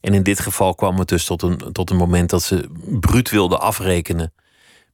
En 0.00 0.14
in 0.14 0.22
dit 0.22 0.40
geval 0.40 0.74
kwam 0.74 0.98
het 0.98 1.08
dus 1.08 1.24
tot 1.24 1.42
een, 1.42 1.72
tot 1.72 1.90
een 1.90 1.96
moment 1.96 2.30
dat 2.30 2.42
ze 2.42 2.68
bruut 3.00 3.30
wilden 3.30 3.60
afrekenen 3.60 4.32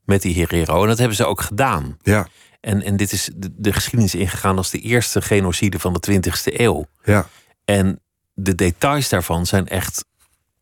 met 0.05 0.23
die 0.23 0.35
Herero. 0.35 0.83
En 0.83 0.89
dat 0.89 0.99
hebben 0.99 1.17
ze 1.17 1.25
ook 1.25 1.41
gedaan. 1.41 1.97
Ja. 2.03 2.27
En, 2.61 2.83
en 2.83 2.97
dit 2.97 3.13
is 3.13 3.31
de, 3.35 3.51
de 3.57 3.73
geschiedenis 3.73 4.15
ingegaan 4.15 4.57
als 4.57 4.71
de 4.71 4.81
eerste 4.81 5.23
genocide 5.23 5.79
van 5.79 5.93
de 5.93 6.11
20e 6.11 6.55
eeuw. 6.61 6.87
Ja. 7.05 7.27
En 7.65 8.01
de 8.35 8.55
details 8.55 9.09
daarvan 9.09 9.47
zijn 9.47 9.69
echt 9.69 10.05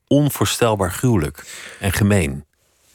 onvoorstelbaar 0.07 0.91
gruwelijk 0.91 1.45
en 1.81 1.93
gemeen. 1.93 2.45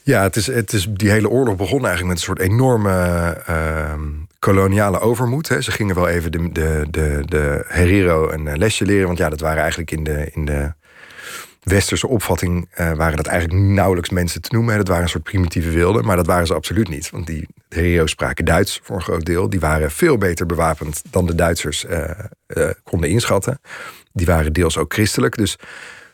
Ja, 0.02 0.22
het 0.22 0.36
is, 0.36 0.46
het 0.46 0.72
is, 0.72 0.86
die 0.90 1.10
hele 1.10 1.28
oorlog 1.28 1.56
begon 1.56 1.86
eigenlijk 1.86 2.06
met 2.06 2.16
een 2.16 2.22
soort 2.22 2.38
enorme 2.38 3.36
uh, 3.48 3.92
koloniale 4.38 5.00
overmoed. 5.00 5.48
Hè. 5.48 5.60
Ze 5.60 5.70
gingen 5.70 5.94
wel 5.94 6.08
even 6.08 6.32
de, 6.32 6.52
de, 6.52 6.86
de, 6.90 7.22
de 7.26 7.64
Herero 7.68 8.30
een 8.30 8.58
lesje 8.58 8.84
leren. 8.84 9.06
Want 9.06 9.18
ja, 9.18 9.28
dat 9.28 9.40
waren 9.40 9.60
eigenlijk 9.60 9.90
in 9.90 10.04
de, 10.04 10.30
in 10.32 10.44
de 10.44 10.72
westerse 11.68 12.08
opvatting... 12.08 12.68
Uh, 12.70 12.92
waren 12.92 13.16
dat 13.16 13.26
eigenlijk 13.26 13.60
nauwelijks 13.60 14.10
mensen 14.10 14.42
te 14.42 14.48
noemen. 14.52 14.76
Dat 14.76 14.88
waren 14.88 15.02
een 15.02 15.08
soort 15.08 15.22
primitieve 15.22 15.70
wilden. 15.70 16.04
Maar 16.04 16.16
dat 16.16 16.26
waren 16.26 16.46
ze 16.46 16.54
absoluut 16.54 16.88
niet. 16.88 17.10
Want 17.10 17.26
die 17.26 17.48
Herero's 17.68 18.10
spraken 18.10 18.44
Duits 18.44 18.80
voor 18.82 18.96
een 18.96 19.02
groot 19.02 19.24
deel. 19.24 19.50
Die 19.50 19.60
waren 19.60 19.90
veel 19.90 20.18
beter 20.18 20.46
bewapend 20.46 21.02
dan 21.10 21.26
de 21.26 21.34
Duitsers 21.34 21.84
uh, 21.84 22.70
konden 22.82 23.10
inschatten. 23.10 23.60
Die 24.12 24.26
waren 24.26 24.52
deels 24.52 24.76
ook 24.76 24.92
christelijk. 24.92 25.36
Dus 25.36 25.56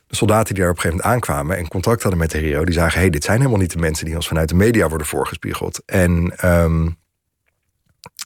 de 0.07 0.17
soldaten 0.17 0.55
die 0.55 0.63
daar 0.63 0.73
op 0.73 0.77
een 0.77 0.83
gegeven 0.83 1.05
moment 1.05 1.15
aankwamen 1.15 1.57
en 1.57 1.69
contact 1.69 2.03
hadden 2.03 2.21
met 2.21 2.31
de 2.31 2.39
Rio, 2.39 2.65
die 2.65 2.75
zagen: 2.75 3.01
hey, 3.01 3.11
dit 3.11 3.25
zijn 3.25 3.39
helemaal 3.39 3.61
niet 3.61 3.73
de 3.73 3.79
mensen 3.79 4.05
die 4.05 4.15
ons 4.15 4.29
vanuit 4.29 4.49
de 4.49 4.55
media 4.55 4.89
worden 4.89 5.07
voorgespiegeld. 5.07 5.83
En 5.87 6.35
um, 6.45 6.97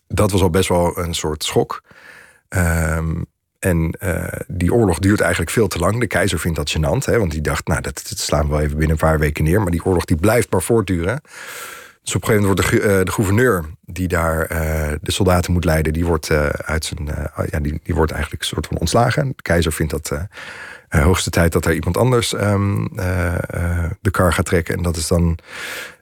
dat 0.07 0.31
was 0.31 0.41
al 0.43 0.51
best 0.51 0.69
wel 0.69 0.99
een 0.99 1.15
soort 1.15 1.45
schok. 1.45 1.83
Um, 2.49 3.27
en 3.59 3.95
uh, 4.03 4.25
die 4.47 4.73
oorlog 4.73 4.99
duurt 4.99 5.21
eigenlijk 5.21 5.51
veel 5.51 5.69
te 5.69 5.79
lang. 5.79 6.01
De 6.01 6.07
keizer 6.07 6.39
vindt 6.39 6.57
dat 6.57 6.77
gênant, 6.77 7.05
hè, 7.05 7.19
want 7.19 7.31
die 7.31 7.41
dacht, 7.41 7.67
nou, 7.67 7.81
dat, 7.81 8.05
dat 8.09 8.19
slaan 8.19 8.45
we 8.45 8.51
wel 8.51 8.61
even 8.61 8.77
binnen 8.77 8.91
een 8.91 9.09
paar 9.09 9.19
weken 9.19 9.45
neer. 9.45 9.63
Maar 9.63 9.71
die 9.71 9.85
oorlog 9.85 10.05
die 10.05 10.17
blijft 10.17 10.51
maar 10.51 10.63
voortduren. 10.63 11.21
Dus 12.03 12.15
op 12.15 12.23
een 12.23 12.29
gegeven 12.29 12.49
moment 12.49 12.71
wordt 12.71 12.83
de, 12.83 12.99
uh, 12.99 13.05
de 13.05 13.13
gouverneur 13.13 13.65
die 13.85 14.09
daar 14.09 14.53
uh, 14.53 14.93
de 15.01 15.13
soldaten 15.13 15.53
moet 15.53 15.65
leiden, 15.65 15.93
die 15.93 16.07
wordt, 16.07 16.31
uit 16.65 16.85
zijn, 16.85 17.09
ja, 17.51 17.61
die, 17.61 17.81
die 17.83 17.95
wordt 17.95 18.13
eigenlijk 18.13 18.43
een 18.43 18.49
soort 18.49 18.67
van 18.67 18.79
ontslagen. 18.79 19.29
De 19.29 19.43
keizer 19.43 19.73
vindt 19.73 19.93
dat 19.93 20.13
hoogste 20.89 21.31
tijd 21.31 21.53
dat 21.53 21.65
er 21.65 21.75
iemand 21.75 21.97
anders 21.97 22.33
um, 22.33 22.89
de 24.01 24.11
kar 24.11 24.33
gaat 24.33 24.47
trekken. 24.47 24.77
En 24.77 24.83
dat 24.83 24.97
is 24.97 25.07
dan 25.07 25.39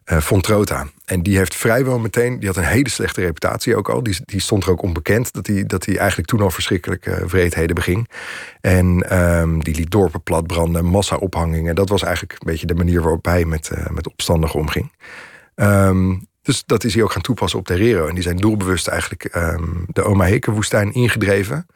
Fontrota. 0.05 0.87
En 1.05 1.22
die 1.22 1.37
heeft 1.37 1.55
vrijwel 1.55 1.99
meteen, 1.99 2.38
die 2.38 2.49
had 2.49 2.57
een 2.57 2.64
hele 2.64 2.88
slechte 2.88 3.20
reputatie 3.20 3.77
ook 3.77 3.88
al. 3.88 4.03
Die, 4.03 4.16
die 4.25 4.40
stond 4.40 4.64
er 4.64 4.70
ook 4.70 4.83
onbekend 4.83 5.33
dat 5.33 5.46
hij 5.46 5.66
dat 5.66 5.88
eigenlijk 5.88 6.29
toen 6.29 6.40
al 6.40 6.51
verschrikkelijke 6.51 7.22
vreedheden 7.27 7.75
beging. 7.75 8.09
En 8.61 9.18
um, 9.18 9.64
die 9.64 9.75
liet 9.75 9.90
dorpen 9.90 10.22
platbranden, 10.22 10.85
massa-ophangingen. 10.85 11.75
Dat 11.75 11.88
was 11.88 12.03
eigenlijk 12.03 12.33
een 12.33 12.51
beetje 12.51 12.66
de 12.66 12.75
manier 12.75 13.03
waarop 13.03 13.25
hij 13.25 13.44
met, 13.44 13.70
met 13.90 14.07
opstandigen 14.07 14.61
omging. 14.61 14.92
Um, 15.55 16.27
dus 16.42 16.64
dat 16.66 16.85
is 16.85 16.94
hij 16.94 17.03
ook 17.03 17.12
gaan 17.12 17.22
toepassen 17.22 17.59
op 17.59 17.66
de 17.66 17.75
Herero. 17.75 18.07
En 18.07 18.14
die 18.14 18.22
zijn 18.22 18.37
doelbewust 18.37 18.88
eigenlijk 18.88 19.35
um, 19.35 19.85
de 19.88 20.05
Omaheke-woestijn 20.05 20.92
ingedreven. 20.92 21.66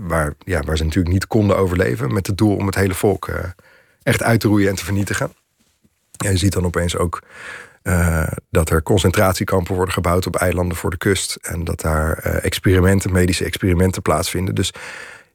Waar, 0.00 0.34
ja, 0.38 0.62
waar 0.62 0.76
ze 0.76 0.84
natuurlijk 0.84 1.14
niet 1.14 1.26
konden 1.26 1.56
overleven. 1.56 2.12
Met 2.12 2.26
het 2.26 2.38
doel 2.38 2.56
om 2.56 2.66
het 2.66 2.74
hele 2.74 2.94
volk 2.94 3.28
uh, 3.28 3.36
echt 4.02 4.22
uit 4.22 4.40
te 4.40 4.48
roeien 4.48 4.68
en 4.68 4.74
te 4.74 4.84
vernietigen. 4.84 5.32
En 6.24 6.30
je 6.30 6.36
ziet 6.36 6.52
dan 6.52 6.64
opeens 6.64 6.96
ook 6.96 7.22
uh, 7.82 8.26
dat 8.50 8.70
er 8.70 8.82
concentratiekampen 8.82 9.74
worden 9.74 9.94
gebouwd 9.94 10.26
op 10.26 10.36
eilanden 10.36 10.76
voor 10.76 10.90
de 10.90 10.96
kust. 10.96 11.38
En 11.42 11.64
dat 11.64 11.80
daar 11.80 12.26
uh, 12.26 12.44
experimenten, 12.44 13.12
medische 13.12 13.44
experimenten 13.44 14.02
plaatsvinden. 14.02 14.54
Dus 14.54 14.72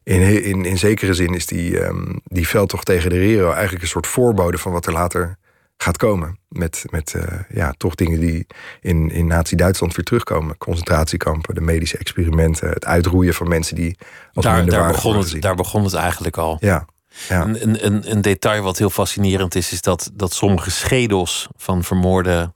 in, 0.02 0.42
in, 0.44 0.64
in 0.64 0.78
zekere 0.78 1.14
zin 1.14 1.34
is 1.34 1.46
die, 1.46 1.84
um, 1.84 2.20
die 2.24 2.48
veldtocht 2.48 2.86
tegen 2.86 3.10
de 3.10 3.16
Herero 3.16 3.50
eigenlijk 3.50 3.82
een 3.82 3.88
soort 3.88 4.06
voorbode 4.06 4.58
van 4.58 4.72
wat 4.72 4.86
er 4.86 4.92
later 4.92 5.36
gaat 5.76 5.96
komen. 5.96 6.38
Met, 6.48 6.84
met 6.90 7.14
uh, 7.16 7.22
ja, 7.48 7.74
toch 7.76 7.94
dingen 7.94 8.20
die 8.20 8.46
in, 8.80 9.10
in 9.10 9.26
Nazi-Duitsland 9.26 9.94
weer 9.94 10.04
terugkomen. 10.04 10.58
Concentratiekampen, 10.58 11.54
de 11.54 11.60
medische 11.60 11.98
experimenten, 11.98 12.68
het 12.68 12.84
uitroeien 12.84 13.34
van 13.34 13.48
mensen 13.48 13.76
die 13.76 13.98
als 14.32 14.44
daar, 14.44 14.66
daar 14.66 14.92
begon 14.92 15.18
het, 15.18 15.42
Daar 15.42 15.54
begon 15.54 15.84
het 15.84 15.94
eigenlijk 15.94 16.36
al. 16.36 16.56
Ja. 16.60 16.86
ja. 17.28 17.42
Een, 17.42 17.86
een, 17.86 18.10
een 18.10 18.20
detail 18.20 18.62
wat 18.62 18.78
heel 18.78 18.90
fascinerend 18.90 19.54
is, 19.54 19.72
is 19.72 19.80
dat, 19.80 20.10
dat 20.12 20.32
sommige 20.32 20.70
schedels 20.70 21.48
van 21.56 21.84
vermoorde 21.84 22.52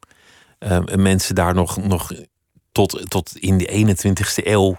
uh, 0.58 0.78
mensen 0.96 1.34
daar 1.34 1.54
nog, 1.54 1.76
nog 1.76 2.12
tot, 2.72 3.10
tot 3.10 3.36
in 3.36 3.58
de 3.58 3.96
21ste 3.96 4.46
eeuw 4.46 4.76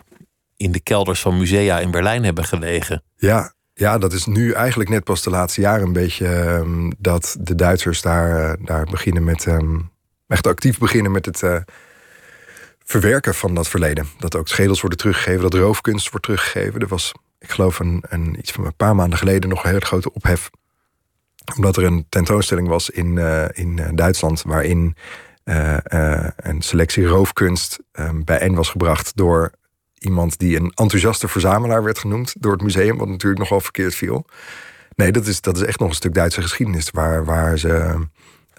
in 0.58 0.71
de 0.71 0.80
kelders 0.80 1.21
van 1.21 1.38
musea 1.38 1.80
in 1.80 1.91
Berlijn 1.91 2.23
hebben 2.23 2.45
gelegen. 2.45 3.04
Ja, 3.17 3.54
ja, 3.82 3.98
dat 3.98 4.13
is 4.13 4.26
nu 4.26 4.52
eigenlijk 4.52 4.89
net 4.89 5.04
pas 5.04 5.24
de 5.24 5.30
laatste 5.30 5.62
jaren 5.62 5.86
een 5.88 5.94
beetje 5.94 6.28
um, 6.28 6.91
dat 6.98 7.38
de 7.39 7.56
Duitsers 7.56 8.02
daar, 8.02 8.60
uh, 8.60 8.65
daar 8.65 8.86
beginnen 8.86 9.24
met. 9.24 9.46
Um, 9.46 9.89
echt 10.28 10.48
actief 10.48 10.78
beginnen 10.78 11.12
met 11.12 11.26
het 11.26 11.41
uh, 11.41 11.56
verwerken 12.84 13.36
van 13.36 13.56
dat 13.56 13.67
verleden. 13.67 14.08
Dat 14.17 14.36
ook 14.36 14.48
schedels 14.48 14.82
worden 14.82 15.00
teruggegeven, 15.00 15.41
dat 15.41 15.54
roofkunst 15.54 16.10
wordt 16.10 16.26
teruggegeven. 16.26 16.80
Er 16.80 16.88
was, 16.88 17.12
ik 17.39 17.50
geloof, 17.50 17.80
een, 17.80 18.36
iets 18.38 18.52
van 18.52 18.65
een 18.65 18.76
paar 18.76 18.96
maanden 18.96 19.17
geleden 19.17 19.50
nog 19.50 19.63
een 19.63 19.70
hele 19.70 19.86
grote 19.86 20.13
ophef. 20.13 20.50
Omdat 21.56 21.78
er 21.78 21.84
een 21.84 22.06
tentoonstelling 22.10 22.67
was 22.67 22.89
in, 22.89 23.15
uh, 23.15 23.46
in 23.52 23.96
Duitsland 23.96 24.41
waarin 24.41 24.96
een 25.44 26.62
selectie 26.62 27.06
roofkunst 27.06 27.80
um, 27.94 28.24
bijeen 28.24 28.56
was 28.56 28.70
gebracht 28.70 29.12
door 29.15 29.52
iemand 30.02 30.40
die 30.40 30.56
een 30.56 30.72
enthousiaste 30.76 31.28
verzamelaar 31.28 31.84
werd 31.84 32.00
genoemd 32.00 32.34
door 32.40 32.52
het 32.52 32.62
museum, 32.62 32.98
wat 32.98 33.08
natuurlijk 33.08 33.42
nogal 33.42 33.62
verkeerd 33.62 33.96
viel. 33.96 34.26
Nee, 34.96 35.12
dat 35.12 35.28
is, 35.28 35.42
dat 35.42 35.56
is 35.56 35.64
echt 35.64 35.80
nog 35.80 35.90
een 35.90 35.96
stuk 35.96 36.14
Duitse 36.14 36.42
geschiedenis 36.42 36.90
waar, 36.90 37.26
waar 37.26 37.58
ze. 37.58 38.06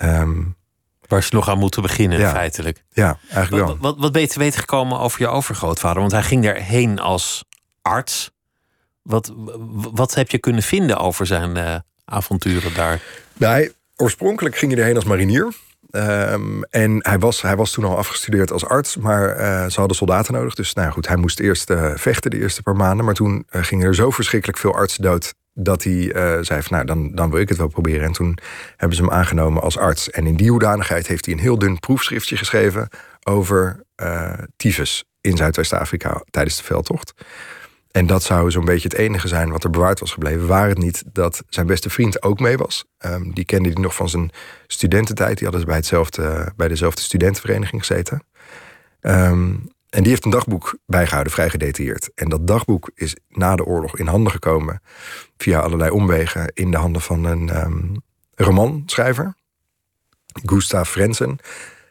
Um, 0.03 0.57
Waar 1.09 1.23
ze 1.23 1.35
nog 1.35 1.49
aan 1.49 1.59
moeten 1.59 1.83
beginnen, 1.83 2.19
ja, 2.19 2.31
feitelijk. 2.31 2.85
Ja, 2.93 3.19
eigenlijk 3.31 3.67
wel. 3.67 3.77
Wat, 3.81 3.99
wat, 3.99 4.13
ben 4.13 4.21
je 4.21 4.29
te 4.29 4.39
weten 4.39 4.61
gekomen 4.61 4.99
over 4.99 5.21
je 5.21 5.29
overgrootvader? 5.29 6.01
Want 6.01 6.13
hij 6.13 6.23
ging 6.23 6.45
daarheen 6.45 6.99
als 6.99 7.45
arts. 7.83 8.31
Wat, 9.03 9.33
wat 9.93 10.15
heb 10.15 10.31
je 10.31 10.39
kunnen 10.39 10.63
vinden 10.63 10.99
over 10.99 11.27
zijn 11.27 11.57
uh, 11.57 11.77
avonturen 12.05 12.75
daar? 12.75 13.03
Nou, 13.33 13.73
oorspronkelijk 13.97 14.57
ging 14.57 14.73
hij 14.73 14.81
erheen 14.81 14.97
als 14.97 15.05
marinier. 15.05 15.55
Um, 15.95 16.65
en 16.65 16.99
hij 16.99 17.19
was, 17.19 17.43
hij 17.43 17.57
was 17.57 17.71
toen 17.71 17.85
al 17.85 17.97
afgestudeerd 17.97 18.53
als 18.53 18.65
arts, 18.65 18.97
maar 18.97 19.41
uh, 19.41 19.67
ze 19.67 19.79
hadden 19.79 19.97
soldaten 19.97 20.35
nodig. 20.35 20.55
Dus 20.55 20.73
nou 20.73 20.93
goed, 20.93 21.09
hij 21.09 21.17
moest 21.17 21.41
eerst 21.41 21.71
uh, 21.71 21.93
vechten 21.95 22.31
de 22.31 22.39
eerste 22.39 22.63
paar 22.63 22.77
maanden. 22.77 23.05
Maar 23.05 23.15
toen 23.15 23.47
uh, 23.51 23.63
gingen 23.65 23.87
er 23.87 23.95
zo 23.95 24.11
verschrikkelijk 24.11 24.59
veel 24.59 24.75
artsen 24.75 25.03
dood 25.03 25.35
dat 25.55 25.83
hij 25.83 26.11
zei 26.41 26.63
van 26.63 26.77
nou, 26.77 26.85
dan, 26.85 27.15
dan 27.15 27.31
wil 27.31 27.41
ik 27.41 27.49
het 27.49 27.59
wel 27.59 27.69
proberen. 27.69 28.05
En 28.05 28.13
toen 28.13 28.39
hebben 28.77 28.97
ze 28.97 29.03
hem 29.03 29.13
aangenomen 29.13 29.63
als 29.63 29.79
arts. 29.79 30.11
En 30.11 30.27
in 30.27 30.37
die 30.37 30.51
hoedanigheid 30.51 31.07
heeft 31.07 31.25
hij 31.25 31.35
een 31.35 31.41
heel 31.41 31.59
dun 31.59 31.79
proefschriftje 31.79 32.37
geschreven 32.37 32.89
over 33.23 33.85
tyfus 34.57 35.05
in 35.21 35.37
Zuidwest-Afrika 35.37 36.23
tijdens 36.31 36.57
de 36.57 36.63
veldtocht. 36.63 37.13
En 37.93 38.07
dat 38.07 38.23
zou 38.23 38.51
zo'n 38.51 38.65
beetje 38.65 38.89
het 38.89 38.99
enige 38.99 39.29
zijn 39.29 39.51
wat 39.51 39.65
er 39.65 39.71
bewaard 39.71 40.01
was 40.01 40.13
gebleven. 40.13 40.47
Waar 40.47 40.69
het 40.69 40.79
niet 40.79 41.03
dat 41.07 41.43
zijn 41.49 41.67
beste 41.67 41.91
vriend 41.91 42.23
ook 42.23 42.41
mee 42.41 42.57
was. 42.57 42.85
Ehm, 42.99 43.31
die 43.31 43.45
kende 43.45 43.69
hij 43.69 43.83
nog 43.83 43.95
van 43.95 44.09
zijn 44.09 44.31
studententijd. 44.67 45.35
Die 45.35 45.43
hadden 45.43 45.61
ze 45.61 45.67
bij, 45.67 45.77
hetzelfde, 45.77 46.53
bij 46.57 46.69
dezelfde 46.69 47.03
studentenvereniging 47.03 47.87
gezeten. 47.87 48.27
Ehm, 49.01 49.55
en 49.89 50.03
die 50.03 50.09
heeft 50.09 50.25
een 50.25 50.31
dagboek 50.31 50.79
bijgehouden, 50.87 51.33
vrij 51.33 51.51
gedetailleerd. 51.51 52.11
En 52.15 52.29
dat 52.29 52.47
dagboek 52.47 52.91
is 52.95 53.17
na 53.29 53.57
de 53.57 53.65
oorlog 53.65 53.99
in 53.99 54.07
handen 54.07 54.33
gekomen... 54.33 54.83
via 55.37 55.61
allerlei 55.61 55.91
omwegen 55.91 56.51
in 56.55 56.71
de 56.71 56.77
handen 56.77 57.03
van 57.03 57.25
een 57.25 57.65
um, 57.65 58.03
romanschrijver. 58.35 59.35
Gustav 60.45 60.91
Frenzen. 60.91 61.39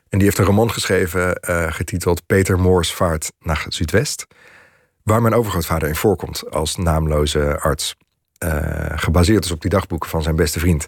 En 0.09 0.17
die 0.17 0.23
heeft 0.23 0.37
een 0.37 0.45
roman 0.45 0.71
geschreven 0.71 1.39
uh, 1.49 1.71
getiteld... 1.71 2.25
Peter 2.25 2.59
Moors 2.59 2.93
vaart 2.93 3.31
naar 3.39 3.65
Zuidwest 3.67 4.27
waar 5.03 5.21
mijn 5.21 5.33
overgrootvader 5.33 5.87
in 5.87 5.95
voorkomt 5.95 6.51
als 6.51 6.75
naamloze 6.75 7.59
arts. 7.59 7.95
Uh, 8.43 8.49
gebaseerd 8.95 9.45
is 9.45 9.51
op 9.51 9.61
die 9.61 9.69
dagboeken 9.69 10.09
van 10.09 10.23
zijn 10.23 10.35
beste 10.35 10.59
vriend. 10.59 10.87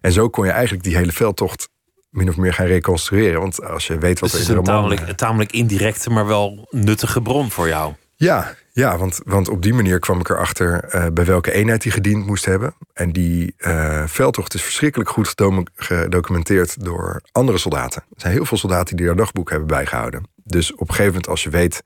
En 0.00 0.12
zo 0.12 0.28
kon 0.28 0.44
je 0.44 0.50
eigenlijk 0.50 0.84
die 0.84 0.96
hele 0.96 1.12
veldtocht 1.12 1.68
min 2.10 2.28
of 2.28 2.36
meer 2.36 2.54
gaan 2.54 2.66
reconstrueren. 2.66 3.40
Want 3.40 3.64
als 3.64 3.86
je 3.86 3.98
weet 3.98 4.20
wat 4.20 4.30
dus 4.30 4.40
er 4.40 4.46
in 4.48 4.54
de 4.54 4.60
roman... 4.60 4.74
Tamelijk, 4.74 5.08
een 5.08 5.16
tamelijk 5.16 5.52
indirecte, 5.52 6.10
maar 6.10 6.26
wel 6.26 6.66
nuttige 6.70 7.22
bron 7.22 7.50
voor 7.50 7.68
jou. 7.68 7.94
Ja, 8.16 8.54
ja 8.72 8.98
want, 8.98 9.20
want 9.24 9.48
op 9.48 9.62
die 9.62 9.74
manier 9.74 9.98
kwam 9.98 10.20
ik 10.20 10.28
erachter 10.28 10.94
uh, 10.94 11.06
bij 11.12 11.24
welke 11.24 11.52
eenheid 11.52 11.82
hij 11.82 11.92
gediend 11.92 12.26
moest 12.26 12.44
hebben. 12.44 12.74
En 12.92 13.12
die 13.12 13.54
uh, 13.58 14.02
veldtocht 14.06 14.54
is 14.54 14.62
verschrikkelijk 14.62 15.10
goed 15.10 15.34
gedocumenteerd 15.74 16.84
door 16.84 17.22
andere 17.32 17.58
soldaten. 17.58 18.02
Er 18.02 18.20
zijn 18.20 18.32
heel 18.32 18.44
veel 18.44 18.58
soldaten 18.58 18.96
die 18.96 19.06
daar 19.06 19.16
dagboek 19.16 19.50
hebben 19.50 19.68
bijgehouden. 19.68 20.22
Dus 20.44 20.72
op 20.72 20.80
een 20.80 20.86
gegeven 20.86 21.06
moment, 21.06 21.28
als 21.28 21.42
je 21.42 21.50
weet 21.50 21.82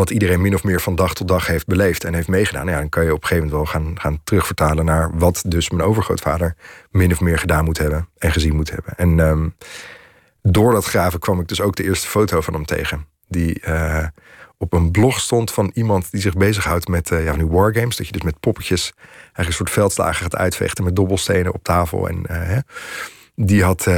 wat 0.00 0.10
iedereen 0.10 0.40
min 0.40 0.54
of 0.54 0.64
meer 0.64 0.80
van 0.80 0.94
dag 0.94 1.14
tot 1.14 1.28
dag 1.28 1.46
heeft 1.46 1.66
beleefd 1.66 2.04
en 2.04 2.14
heeft 2.14 2.28
meegedaan. 2.28 2.66
Ja, 2.66 2.78
dan 2.78 2.88
kan 2.88 3.04
je 3.04 3.14
op 3.14 3.22
een 3.22 3.28
gegeven 3.28 3.48
moment 3.48 3.72
wel 3.72 3.80
gaan, 3.80 4.00
gaan 4.00 4.20
terugvertalen 4.24 4.84
naar 4.84 5.10
wat 5.18 5.42
dus 5.46 5.70
mijn 5.70 5.88
overgrootvader 5.88 6.56
min 6.90 7.12
of 7.12 7.20
meer 7.20 7.38
gedaan 7.38 7.64
moet 7.64 7.78
hebben 7.78 8.08
en 8.18 8.32
gezien 8.32 8.56
moet 8.56 8.70
hebben. 8.70 8.96
En 8.96 9.18
um, 9.18 9.54
door 10.42 10.72
dat 10.72 10.84
graven 10.84 11.20
kwam 11.20 11.40
ik 11.40 11.48
dus 11.48 11.60
ook 11.60 11.76
de 11.76 11.82
eerste 11.82 12.08
foto 12.08 12.40
van 12.40 12.54
hem 12.54 12.64
tegen. 12.64 13.06
Die 13.28 13.62
uh, 13.66 14.06
op 14.58 14.72
een 14.72 14.90
blog 14.90 15.20
stond 15.20 15.52
van 15.52 15.70
iemand 15.74 16.10
die 16.10 16.20
zich 16.20 16.34
bezighoudt 16.34 16.88
met 16.88 17.10
uh, 17.10 17.24
ja, 17.24 17.36
nu 17.36 17.46
wargames. 17.46 17.96
Dat 17.96 18.06
je 18.06 18.12
dus 18.12 18.22
met 18.22 18.40
poppetjes 18.40 18.92
eigenlijk 19.22 19.46
een 19.46 19.52
soort 19.52 19.70
veldslagen 19.70 20.22
gaat 20.22 20.36
uitvechten 20.36 20.84
met 20.84 20.96
dobbelstenen 20.96 21.54
op 21.54 21.62
tafel. 21.62 22.08
En 22.08 22.24
uh, 22.30 22.58
die 23.34 23.64
had 23.64 23.88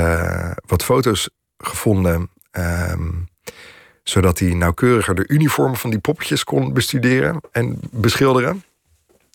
wat 0.66 0.84
foto's 0.84 1.30
gevonden. 1.56 2.30
Um, 2.90 3.30
zodat 4.12 4.38
hij 4.38 4.54
nauwkeuriger 4.54 5.14
de 5.14 5.24
uniformen 5.28 5.76
van 5.76 5.90
die 5.90 5.98
poppetjes 5.98 6.44
kon 6.44 6.72
bestuderen 6.72 7.40
en 7.52 7.80
beschilderen. 7.90 8.64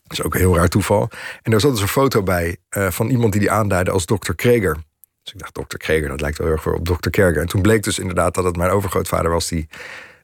Dat 0.03 0.17
is 0.17 0.23
ook 0.23 0.33
een 0.33 0.39
heel 0.39 0.55
raar 0.55 0.67
toeval. 0.67 1.09
En 1.41 1.51
daar 1.51 1.59
zat 1.59 1.71
dus 1.71 1.81
een 1.81 1.87
foto 1.87 2.23
bij 2.23 2.57
uh, 2.77 2.91
van 2.91 3.09
iemand 3.09 3.31
die 3.31 3.41
die 3.41 3.51
aanduidde 3.51 3.91
als 3.91 4.05
Dr. 4.05 4.33
Kreger. 4.35 4.77
Dus 5.23 5.33
ik 5.33 5.39
dacht, 5.39 5.53
Dr. 5.53 5.77
Kreger, 5.77 6.09
dat 6.09 6.21
lijkt 6.21 6.37
wel 6.37 6.47
heel 6.47 6.55
erg 6.55 6.67
op 6.67 6.85
Dr. 6.85 7.09
Kerger. 7.09 7.41
En 7.41 7.47
toen 7.47 7.61
bleek 7.61 7.83
dus 7.83 7.99
inderdaad 7.99 8.33
dat 8.33 8.43
het 8.43 8.55
mijn 8.55 8.71
overgrootvader 8.71 9.31
was 9.31 9.47
die 9.47 9.67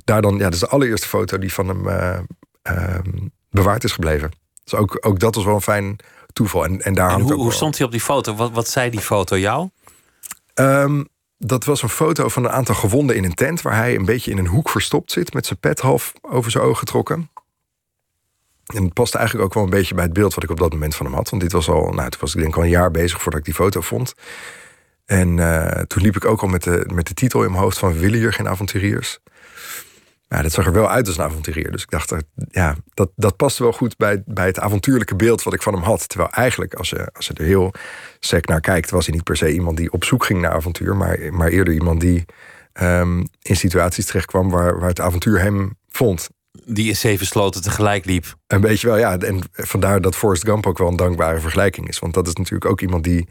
daar 0.04 0.22
dan, 0.22 0.38
ja, 0.38 0.44
dat 0.44 0.54
is 0.54 0.60
de 0.60 0.68
allereerste 0.68 1.08
foto 1.08 1.38
die 1.38 1.54
van 1.54 1.68
hem 1.68 1.88
uh, 1.88 2.20
uh, 2.72 3.00
bewaard 3.50 3.84
is 3.84 3.92
gebleven. 3.92 4.32
Dus 4.64 4.76
ook, 4.76 4.98
ook 5.02 5.20
dat 5.20 5.36
was 5.36 5.46
wel 5.46 5.56
een 5.56 5.62
fijn 5.62 5.96
toeval. 6.34 6.64
En, 6.64 6.82
en, 6.82 6.94
daar 6.94 7.12
en 7.12 7.22
hoe, 7.22 7.34
hoe 7.34 7.54
stond 7.54 7.78
hij 7.78 7.86
op 7.86 7.92
die 7.92 8.02
foto? 8.02 8.36
Wat, 8.36 8.52
wat 8.52 8.68
zei 8.68 8.90
die 8.90 9.00
foto 9.00 9.38
jou? 9.38 9.70
Um, 10.54 11.08
dat 11.46 11.66
was 11.66 11.82
een 11.82 11.90
foto 11.90 12.28
van 12.28 12.44
een 12.44 12.52
aantal 12.52 12.76
gewonden 12.76 13.16
in 13.16 13.24
een 13.24 13.34
tent... 13.34 13.62
waar 13.62 13.76
hij 13.76 13.96
een 13.96 14.06
beetje 14.06 14.32
in 14.32 14.38
een 14.38 14.48
hoek 14.48 14.70
verstopt 14.70 15.12
zit... 15.12 15.34
met 15.34 15.46
zijn 15.46 15.60
pet 15.60 15.80
half 15.80 16.14
over 16.22 16.52
zijn 16.52 16.64
ogen 16.64 16.78
getrokken. 16.78 17.30
En 18.74 18.84
het 18.84 18.94
paste 18.94 19.18
eigenlijk 19.18 19.48
ook 19.48 19.54
wel 19.54 19.64
een 19.64 19.70
beetje 19.70 19.96
bij 19.96 20.04
het 20.04 20.14
beeld... 20.14 20.34
wat 20.34 20.44
ik 20.44 20.50
op 20.50 20.60
dat 20.60 20.72
moment 20.72 20.96
van 20.96 21.06
hem 21.06 21.16
had. 21.16 21.30
Want 21.30 21.42
dit 21.42 21.52
was 21.52 21.70
al, 21.70 21.92
nou, 21.92 22.10
toen 22.10 22.20
was 22.20 22.36
ik 22.36 22.42
denk 22.42 22.56
al 22.56 22.64
een 22.64 22.70
jaar 22.70 22.92
bezig 22.92 23.22
voordat 23.22 23.40
ik 23.40 23.46
die 23.46 23.54
foto 23.54 23.82
vond. 23.82 24.14
En 25.06 25.38
uh, 25.38 25.68
toen 25.68 26.02
liep 26.02 26.16
ik 26.16 26.26
ook 26.26 26.42
al 26.42 26.48
met 26.48 26.64
de, 26.64 26.90
met 26.94 27.08
de 27.08 27.14
titel 27.14 27.44
in 27.44 27.52
mijn 27.52 27.64
hoofd 27.64 27.78
van... 27.78 27.94
Willen 27.94 28.20
hier 28.20 28.34
geen 28.34 28.50
avonturiers? 28.50 29.20
Ja, 30.34 30.42
dat 30.42 30.52
zag 30.52 30.66
er 30.66 30.74
wel 30.74 30.90
uit 30.90 31.08
als 31.08 31.18
een 31.18 31.24
avonturier. 31.24 31.72
Dus 31.72 31.82
ik 31.82 31.90
dacht, 31.90 32.12
eh, 32.12 32.20
ja, 32.50 32.76
dat, 32.94 33.12
dat 33.16 33.36
past 33.36 33.58
wel 33.58 33.72
goed 33.72 33.98
bij, 33.98 34.24
bij 34.26 34.46
het 34.46 34.60
avontuurlijke 34.60 35.16
beeld 35.16 35.44
wat 35.44 35.54
ik 35.54 35.62
van 35.62 35.74
hem 35.74 35.84
had. 35.84 36.10
Terwijl 36.10 36.32
eigenlijk, 36.32 36.74
als 36.74 36.90
je, 36.90 37.10
als 37.14 37.28
je 37.28 37.34
er 37.34 37.46
heel 37.46 37.74
sec 38.20 38.48
naar 38.48 38.62
kijkt, 38.62 38.90
was 38.90 39.06
hij 39.06 39.16
niet 39.16 39.24
per 39.24 39.38
se 39.38 39.54
iemand 39.54 39.78
die 39.78 39.92
op 39.92 40.04
zoek 40.04 40.26
ging 40.26 40.42
naar 40.42 40.52
avontuur, 40.52 40.96
maar, 40.96 41.20
maar 41.34 41.48
eerder 41.48 41.74
iemand 41.74 42.02
die 42.02 42.26
um, 42.82 43.28
in 43.42 43.56
situaties 43.56 44.06
terechtkwam 44.06 44.50
waar, 44.50 44.80
waar 44.80 44.90
het 44.90 45.00
avontuur 45.00 45.40
hem 45.40 45.78
vond. 45.90 46.30
Die 46.66 46.88
in 46.88 46.96
zeven 46.96 47.26
sloten 47.26 47.62
tegelijk 47.62 48.06
liep. 48.06 48.36
Een 48.48 48.62
beetje 48.62 48.88
wel, 48.88 48.98
ja. 48.98 49.18
En 49.18 49.40
vandaar 49.52 50.02
dat 50.02 50.16
Forrest 50.16 50.44
Gump 50.44 50.68
ook 50.68 50.78
wel 50.78 50.88
een 50.88 50.96
dankbare 50.96 51.40
vergelijking 51.40 51.88
is. 51.88 52.00
Want 52.00 52.14
dat 52.14 52.28
is 52.28 52.34
natuurlijk 52.34 52.72
ook 52.72 52.82
iemand 52.82 53.04
die 53.04 53.28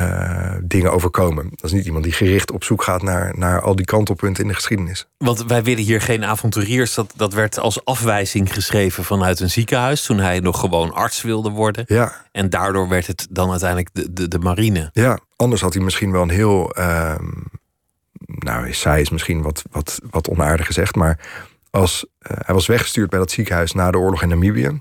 uh, 0.00 0.52
dingen 0.62 0.92
overkomen. 0.92 1.48
Dat 1.50 1.64
is 1.64 1.72
niet 1.72 1.86
iemand 1.86 2.04
die 2.04 2.12
gericht 2.12 2.50
op 2.50 2.64
zoek 2.64 2.82
gaat 2.82 3.02
naar, 3.02 3.38
naar 3.38 3.60
al 3.60 3.76
die 3.76 3.84
kantelpunten 3.84 4.42
in 4.42 4.48
de 4.48 4.54
geschiedenis. 4.54 5.06
Want 5.18 5.44
wij 5.44 5.62
willen 5.62 5.84
hier 5.84 6.00
geen 6.00 6.24
avonturiers. 6.24 6.94
Dat, 6.94 7.12
dat 7.16 7.32
werd 7.32 7.58
als 7.58 7.84
afwijzing 7.84 8.52
geschreven 8.52 9.04
vanuit 9.04 9.40
een 9.40 9.50
ziekenhuis. 9.50 10.02
toen 10.02 10.18
hij 10.18 10.40
nog 10.40 10.60
gewoon 10.60 10.92
arts 10.92 11.22
wilde 11.22 11.50
worden. 11.50 11.84
Ja. 11.86 12.12
En 12.32 12.50
daardoor 12.50 12.88
werd 12.88 13.06
het 13.06 13.26
dan 13.30 13.50
uiteindelijk 13.50 13.88
de, 13.92 14.12
de, 14.12 14.28
de 14.28 14.38
marine. 14.38 14.90
Ja, 14.92 15.18
anders 15.36 15.60
had 15.60 15.74
hij 15.74 15.82
misschien 15.82 16.12
wel 16.12 16.22
een 16.22 16.30
heel. 16.30 16.78
Uh, 16.78 17.14
nou, 18.26 18.72
zij 18.72 19.00
is 19.00 19.10
misschien 19.10 19.42
wat, 19.42 19.62
wat, 19.70 20.00
wat 20.10 20.28
onaardig 20.28 20.66
gezegd. 20.66 20.94
Maar 20.94 21.18
als, 21.70 22.06
uh, 22.18 22.36
hij 22.44 22.54
was 22.54 22.66
weggestuurd 22.66 23.10
bij 23.10 23.18
dat 23.18 23.30
ziekenhuis 23.30 23.72
na 23.72 23.90
de 23.90 23.98
oorlog 23.98 24.22
in 24.22 24.28
Namibië. 24.28 24.80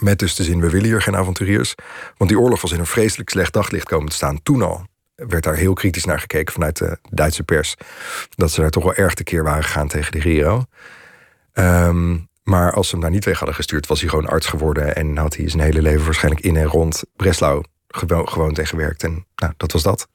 Met 0.00 0.18
dus 0.18 0.34
de 0.34 0.44
zin, 0.44 0.60
we 0.60 0.70
willen 0.70 0.86
hier 0.86 1.02
geen 1.02 1.16
avonturiers. 1.16 1.74
Want 2.16 2.30
die 2.30 2.38
oorlog 2.38 2.60
was 2.60 2.72
in 2.72 2.78
een 2.78 2.86
vreselijk 2.86 3.30
slecht 3.30 3.52
daglicht 3.52 3.88
komen 3.88 4.08
te 4.08 4.16
staan. 4.16 4.42
Toen 4.42 4.62
al 4.62 4.86
werd 5.14 5.44
daar 5.44 5.54
heel 5.54 5.72
kritisch 5.72 6.04
naar 6.04 6.20
gekeken 6.20 6.52
vanuit 6.52 6.76
de 6.76 6.98
Duitse 7.10 7.42
pers. 7.42 7.74
Dat 8.34 8.50
ze 8.50 8.60
daar 8.60 8.70
toch 8.70 8.84
wel 8.84 8.94
erg 8.94 9.14
tekeer 9.14 9.42
waren 9.42 9.64
gegaan 9.64 9.88
tegen 9.88 10.12
de 10.12 10.20
Giro. 10.20 10.64
Um, 11.54 12.28
maar 12.42 12.72
als 12.72 12.86
ze 12.86 12.92
hem 12.92 13.02
daar 13.02 13.10
niet 13.10 13.24
weg 13.24 13.38
hadden 13.38 13.56
gestuurd, 13.56 13.86
was 13.86 14.00
hij 14.00 14.08
gewoon 14.08 14.26
arts 14.26 14.46
geworden. 14.46 14.96
En 14.96 15.16
had 15.16 15.36
hij 15.36 15.48
zijn 15.48 15.62
hele 15.62 15.82
leven 15.82 16.04
waarschijnlijk 16.04 16.44
in 16.44 16.56
en 16.56 16.64
rond 16.64 17.04
Breslau 17.16 17.64
gewoond 17.88 18.58
en 18.58 18.66
gewerkt. 18.66 19.02
En 19.02 19.26
nou, 19.36 19.52
dat 19.56 19.72
was 19.72 19.82
dat. 19.82 20.08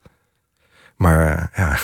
Maar 0.96 1.38
uh, 1.38 1.46
ja, 1.56 1.78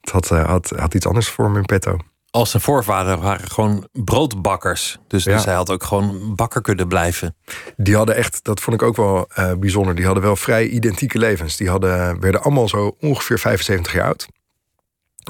het 0.00 0.10
had, 0.10 0.30
uh, 0.30 0.46
had, 0.46 0.72
had 0.76 0.94
iets 0.94 1.06
anders 1.06 1.28
voor 1.28 1.44
hem 1.44 1.56
in 1.56 1.64
petto 1.64 1.98
als 2.34 2.50
zijn 2.50 2.62
voorvader 2.62 3.18
waren 3.18 3.50
gewoon 3.50 3.88
broodbakkers. 3.92 4.98
Dus, 5.08 5.24
ja. 5.24 5.34
dus 5.34 5.44
hij 5.44 5.54
had 5.54 5.70
ook 5.70 5.82
gewoon 5.82 6.34
bakker 6.34 6.60
kunnen 6.62 6.88
blijven. 6.88 7.36
Die 7.76 7.96
hadden 7.96 8.16
echt, 8.16 8.44
dat 8.44 8.60
vond 8.60 8.80
ik 8.80 8.86
ook 8.86 8.96
wel 8.96 9.28
uh, 9.38 9.52
bijzonder, 9.52 9.94
die 9.94 10.04
hadden 10.04 10.22
wel 10.22 10.36
vrij 10.36 10.66
identieke 10.66 11.18
levens. 11.18 11.56
Die 11.56 11.68
hadden, 11.68 12.20
werden 12.20 12.42
allemaal 12.42 12.68
zo 12.68 12.96
ongeveer 13.00 13.38
75 13.38 13.92
jaar 13.92 14.04
oud. 14.04 14.28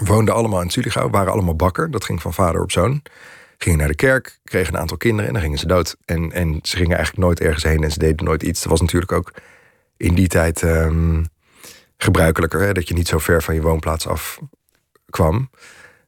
Woonden 0.04 0.34
allemaal 0.34 0.60
in 0.60 0.70
Zuligau, 0.70 1.10
waren 1.10 1.32
allemaal 1.32 1.56
bakker. 1.56 1.90
Dat 1.90 2.04
ging 2.04 2.22
van 2.22 2.34
vader 2.34 2.62
op 2.62 2.72
zoon. 2.72 3.02
Gingen 3.58 3.78
naar 3.78 3.88
de 3.88 3.94
kerk, 3.94 4.38
kregen 4.44 4.74
een 4.74 4.80
aantal 4.80 4.96
kinderen 4.96 5.26
en 5.26 5.32
dan 5.32 5.42
gingen 5.42 5.58
ze 5.58 5.66
dood. 5.66 5.96
En, 6.04 6.32
en 6.32 6.58
ze 6.62 6.76
gingen 6.76 6.96
eigenlijk 6.96 7.26
nooit 7.26 7.40
ergens 7.40 7.64
heen 7.64 7.82
en 7.82 7.92
ze 7.92 7.98
deden 7.98 8.24
nooit 8.24 8.42
iets. 8.42 8.60
Dat 8.60 8.70
was 8.70 8.80
natuurlijk 8.80 9.12
ook 9.12 9.32
in 9.96 10.14
die 10.14 10.28
tijd 10.28 10.62
um, 10.62 11.26
gebruikelijker. 11.96 12.60
Hè? 12.60 12.72
Dat 12.72 12.88
je 12.88 12.94
niet 12.94 13.08
zo 13.08 13.18
ver 13.18 13.42
van 13.42 13.54
je 13.54 13.62
woonplaats 13.62 14.06
af 14.06 14.38
kwam. 15.10 15.50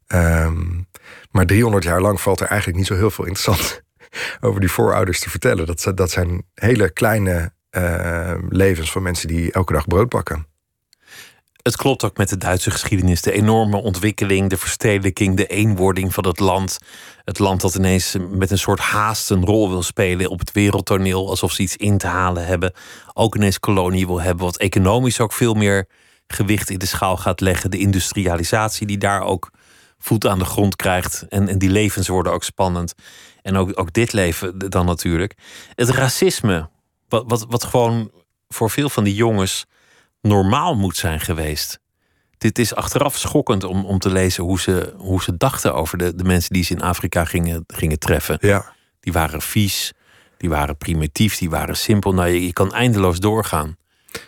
Um, 0.09 0.89
maar 1.31 1.47
300 1.47 1.85
jaar 1.85 2.01
lang 2.01 2.21
valt 2.21 2.41
er 2.41 2.47
eigenlijk 2.47 2.79
niet 2.79 2.87
zo 2.87 2.95
heel 2.95 3.11
veel 3.11 3.25
interessant 3.25 3.83
over 4.47 4.61
die 4.61 4.71
voorouders 4.71 5.21
te 5.21 5.31
vertellen. 5.31 5.67
Dat, 5.67 5.93
dat 5.95 6.11
zijn 6.11 6.45
hele 6.55 6.91
kleine 6.91 7.53
uh, 7.71 8.35
levens 8.49 8.93
van 8.93 9.03
mensen 9.03 9.29
die 9.29 9.53
elke 9.53 9.73
dag 9.73 9.87
brood 9.87 10.09
bakken. 10.09 10.47
Het 11.67 11.77
klopt 11.77 12.05
ook 12.05 12.17
met 12.17 12.29
de 12.29 12.37
Duitse 12.37 12.71
geschiedenis. 12.71 13.23
De 13.23 13.33
enorme 13.33 13.77
ontwikkeling, 13.77 14.51
de 14.51 14.57
verstedelijking, 14.57 15.37
de 15.37 15.47
eenwording 15.47 16.15
van 16.15 16.27
het 16.27 16.41
land. 16.41 16.79
Het 17.25 17.39
land 17.39 17.61
dat 17.61 17.75
ineens 17.75 18.17
met 18.31 18.51
een 18.51 18.59
soort 18.59 18.79
haast 18.79 19.31
een 19.31 19.45
rol 19.45 19.69
wil 19.69 19.83
spelen 19.83 20.31
op 20.31 20.39
het 20.39 20.53
wereldtoneel. 20.53 21.29
Alsof 21.29 21.53
ze 21.53 21.63
iets 21.63 21.77
in 21.77 21.99
te 21.99 22.07
halen 22.07 22.47
hebben. 22.47 22.73
Ook 23.13 23.37
ineens 23.37 23.61
kolonie 23.61 24.07
wil 24.07 24.21
hebben. 24.21 24.45
Wat 24.45 24.57
economisch 24.57 25.21
ook 25.21 25.33
veel 25.33 25.55
meer 25.55 25.89
gewicht 26.27 26.71
in 26.71 26.79
de 26.79 26.87
schaal 26.87 27.17
gaat 27.17 27.41
leggen. 27.41 27.71
De 27.71 27.79
industrialisatie 27.79 28.87
die 28.87 28.99
daar 28.99 29.23
ook 29.23 29.51
voet 30.07 30.27
aan 30.27 30.39
de 30.39 30.45
grond 30.45 30.77
krijgt. 30.77 31.25
En, 31.29 31.49
en 31.49 31.59
die 31.59 31.71
levens 31.71 32.09
worden 32.09 32.33
ook 32.33 32.45
spannend. 32.45 32.95
En 33.43 33.57
ook, 33.57 33.71
ook 33.75 33.93
dit 33.93 34.13
leven 34.13 34.59
dan 34.59 34.87
natuurlijk. 34.87 35.35
Het 35.75 35.89
racisme, 35.89 36.69
wat, 37.09 37.25
wat, 37.27 37.47
wat 37.49 37.65
gewoon 37.65 38.11
voor 38.49 38.71
veel 38.71 38.89
van 38.89 39.05
die 39.05 39.15
jongens 39.15 39.67
normaal 40.21 40.75
moet 40.75 40.97
zijn 40.97 41.21
geweest. 41.21 41.79
Dit 42.39 42.59
is 42.59 42.75
achteraf 42.75 43.19
schokkend 43.19 43.65
om, 43.65 43.85
om 43.85 43.99
te 43.99 44.11
lezen 44.11 44.45
hoe 44.45 44.61
ze, 44.61 44.95
hoe 44.97 45.23
ze 45.23 45.37
dachten 45.37 45.75
over 45.75 45.99
de, 45.99 46.15
de 46.15 46.25
mensen 46.25 46.53
die 46.53 46.65
ze 46.65 46.75
in 46.75 46.83
Afrika 46.83 47.25
gingen, 47.25 47.65
gingen 47.67 47.99
treffen. 47.99 48.39
Ja. 48.41 48.75
Die 49.01 49.13
waren 49.13 49.43
vies, 49.43 49.93
die 50.37 50.49
waren 50.49 50.77
primitief, 50.77 51.39
die 51.39 51.51
waren 51.51 51.77
simpel. 51.77 52.15
Nou, 52.15 52.29
je, 52.29 52.47
je 52.47 52.53
kan 52.53 52.73
eindeloos 52.73 53.19
doorgaan. 53.19 53.77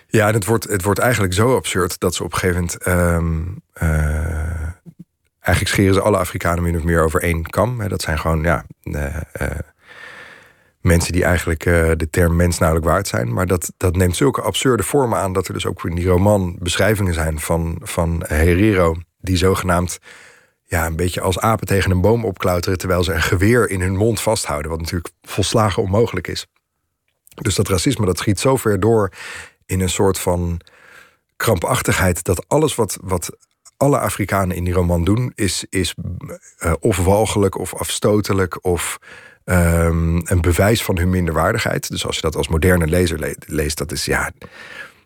Ja, 0.09 0.29
en 0.29 0.35
het 0.35 0.45
wordt, 0.45 0.64
het 0.64 0.83
wordt 0.83 1.01
eigenlijk 1.01 1.35
zo 1.35 1.57
absurd 1.57 1.99
dat 1.99 2.14
ze 2.14 2.24
op 2.24 2.33
een 2.33 2.39
gegeven 2.39 2.61
moment. 2.61 2.87
Um, 2.87 3.62
uh, 3.83 4.68
eigenlijk 5.41 5.74
scheren 5.74 5.95
ze 5.95 6.01
alle 6.01 6.18
Afrikanen 6.18 6.62
min 6.62 6.76
of 6.76 6.82
meer 6.82 7.03
over 7.03 7.22
één 7.22 7.43
kam. 7.43 7.89
Dat 7.89 8.03
zijn 8.03 8.18
gewoon, 8.18 8.43
ja. 8.43 8.64
Uh, 8.82 9.16
mensen 10.80 11.12
die 11.12 11.24
eigenlijk 11.24 11.66
uh, 11.66 11.91
de 11.97 12.11
term 12.11 12.36
mens 12.36 12.59
nauwelijks 12.59 12.93
waard 12.93 13.09
zijn. 13.09 13.32
Maar 13.32 13.47
dat, 13.47 13.72
dat 13.76 13.97
neemt 13.97 14.16
zulke 14.16 14.41
absurde 14.41 14.82
vormen 14.82 15.18
aan 15.18 15.32
dat 15.32 15.47
er 15.47 15.53
dus 15.53 15.66
ook 15.66 15.84
in 15.84 15.95
die 15.95 16.09
roman 16.09 16.57
beschrijvingen 16.59 17.14
zijn 17.14 17.41
van, 17.41 17.80
van 17.82 18.24
Herero, 18.26 18.97
die 19.20 19.36
zogenaamd 19.36 19.99
ja, 20.64 20.86
een 20.86 20.97
beetje 20.97 21.20
als 21.20 21.39
apen 21.39 21.66
tegen 21.66 21.91
een 21.91 22.01
boom 22.01 22.24
opklauteren 22.24 22.78
terwijl 22.78 23.05
ze 23.05 23.12
een 23.12 23.22
geweer 23.22 23.70
in 23.70 23.80
hun 23.80 23.97
mond 23.97 24.20
vasthouden, 24.20 24.70
wat 24.70 24.80
natuurlijk 24.80 25.12
volslagen 25.22 25.82
onmogelijk 25.82 26.28
is. 26.28 26.47
Dus 27.34 27.55
dat 27.55 27.68
racisme 27.68 28.07
dat 28.07 28.18
schiet 28.18 28.41
zo 28.41 28.57
ver 28.57 28.80
door 28.80 29.12
in 29.66 29.80
een 29.80 29.89
soort 29.89 30.18
van 30.18 30.61
krampachtigheid 31.36 32.24
dat 32.24 32.49
alles 32.49 32.74
wat, 32.74 32.99
wat 33.03 33.36
alle 33.79 33.99
Afrikanen 33.99 34.57
in 34.57 34.64
die 34.64 34.74
roman 34.74 35.05
doen, 35.05 35.33
is, 35.35 35.64
is 35.70 35.95
uh, 36.64 36.72
of 36.81 36.97
walgelijk 36.97 37.59
of 37.59 37.74
afstotelijk 37.74 38.64
of 38.64 38.99
um, 39.45 40.20
een 40.24 40.41
bewijs 40.41 40.83
van 40.83 40.99
hun 40.99 41.11
minderwaardigheid. 41.11 41.91
Dus 41.91 42.07
als 42.07 42.16
je 42.16 42.22
dat 42.22 42.37
als 42.37 42.49
moderne 42.49 42.87
lezer 42.87 43.37
leest, 43.47 43.79
dat 43.79 43.93
is 43.93 44.05
ja. 44.05 44.31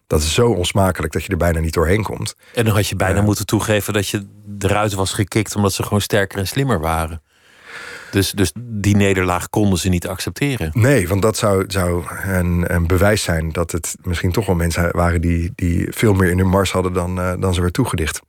Dat 0.07 0.21
is 0.21 0.35
zo 0.35 0.51
onsmakelijk 0.51 1.13
dat 1.13 1.25
je 1.25 1.29
er 1.29 1.37
bijna 1.37 1.61
niet 1.61 1.75
doorheen 1.75 2.03
komt. 2.03 2.35
En 2.55 2.65
dan 2.65 2.75
had 2.75 2.89
je 2.89 2.97
bijna 2.97 3.19
uh, 3.19 3.25
moeten 3.25 3.47
toegeven 3.47 3.93
dat 3.93 4.09
je 4.09 4.27
eruit 4.59 4.93
was 4.93 5.13
gekikt 5.13 5.57
omdat 5.57 5.73
ze 5.73 5.83
gewoon 5.83 6.01
sterker 6.01 6.39
en 6.39 6.47
slimmer 6.47 6.81
waren. 6.81 7.23
Dus, 8.11 8.31
dus 8.31 8.53
die 8.59 8.97
nederlaag 8.97 9.49
konden 9.49 9.79
ze 9.79 9.89
niet 9.89 10.07
accepteren. 10.07 10.71
Nee, 10.75 11.09
want 11.09 11.23
dat 11.23 11.37
zou, 11.37 11.65
zou 11.67 12.05
een, 12.23 12.75
een 12.75 12.87
bewijs 12.87 13.23
zijn 13.23 13.53
dat 13.53 13.73
het 13.73 13.97
misschien 14.03 14.33
toch 14.33 14.47
wel 14.47 14.55
mensen 14.55 14.97
waren 14.97 15.21
die, 15.21 15.53
die 15.55 15.87
veel 15.91 16.15
meer 16.15 16.31
in 16.31 16.39
hun 16.39 16.49
mars 16.49 16.73
hadden 16.73 16.93
dan, 16.93 17.19
uh, 17.19 17.33
dan 17.39 17.55
ze 17.55 17.61
werd 17.61 17.73
toegedicht. 17.73 18.21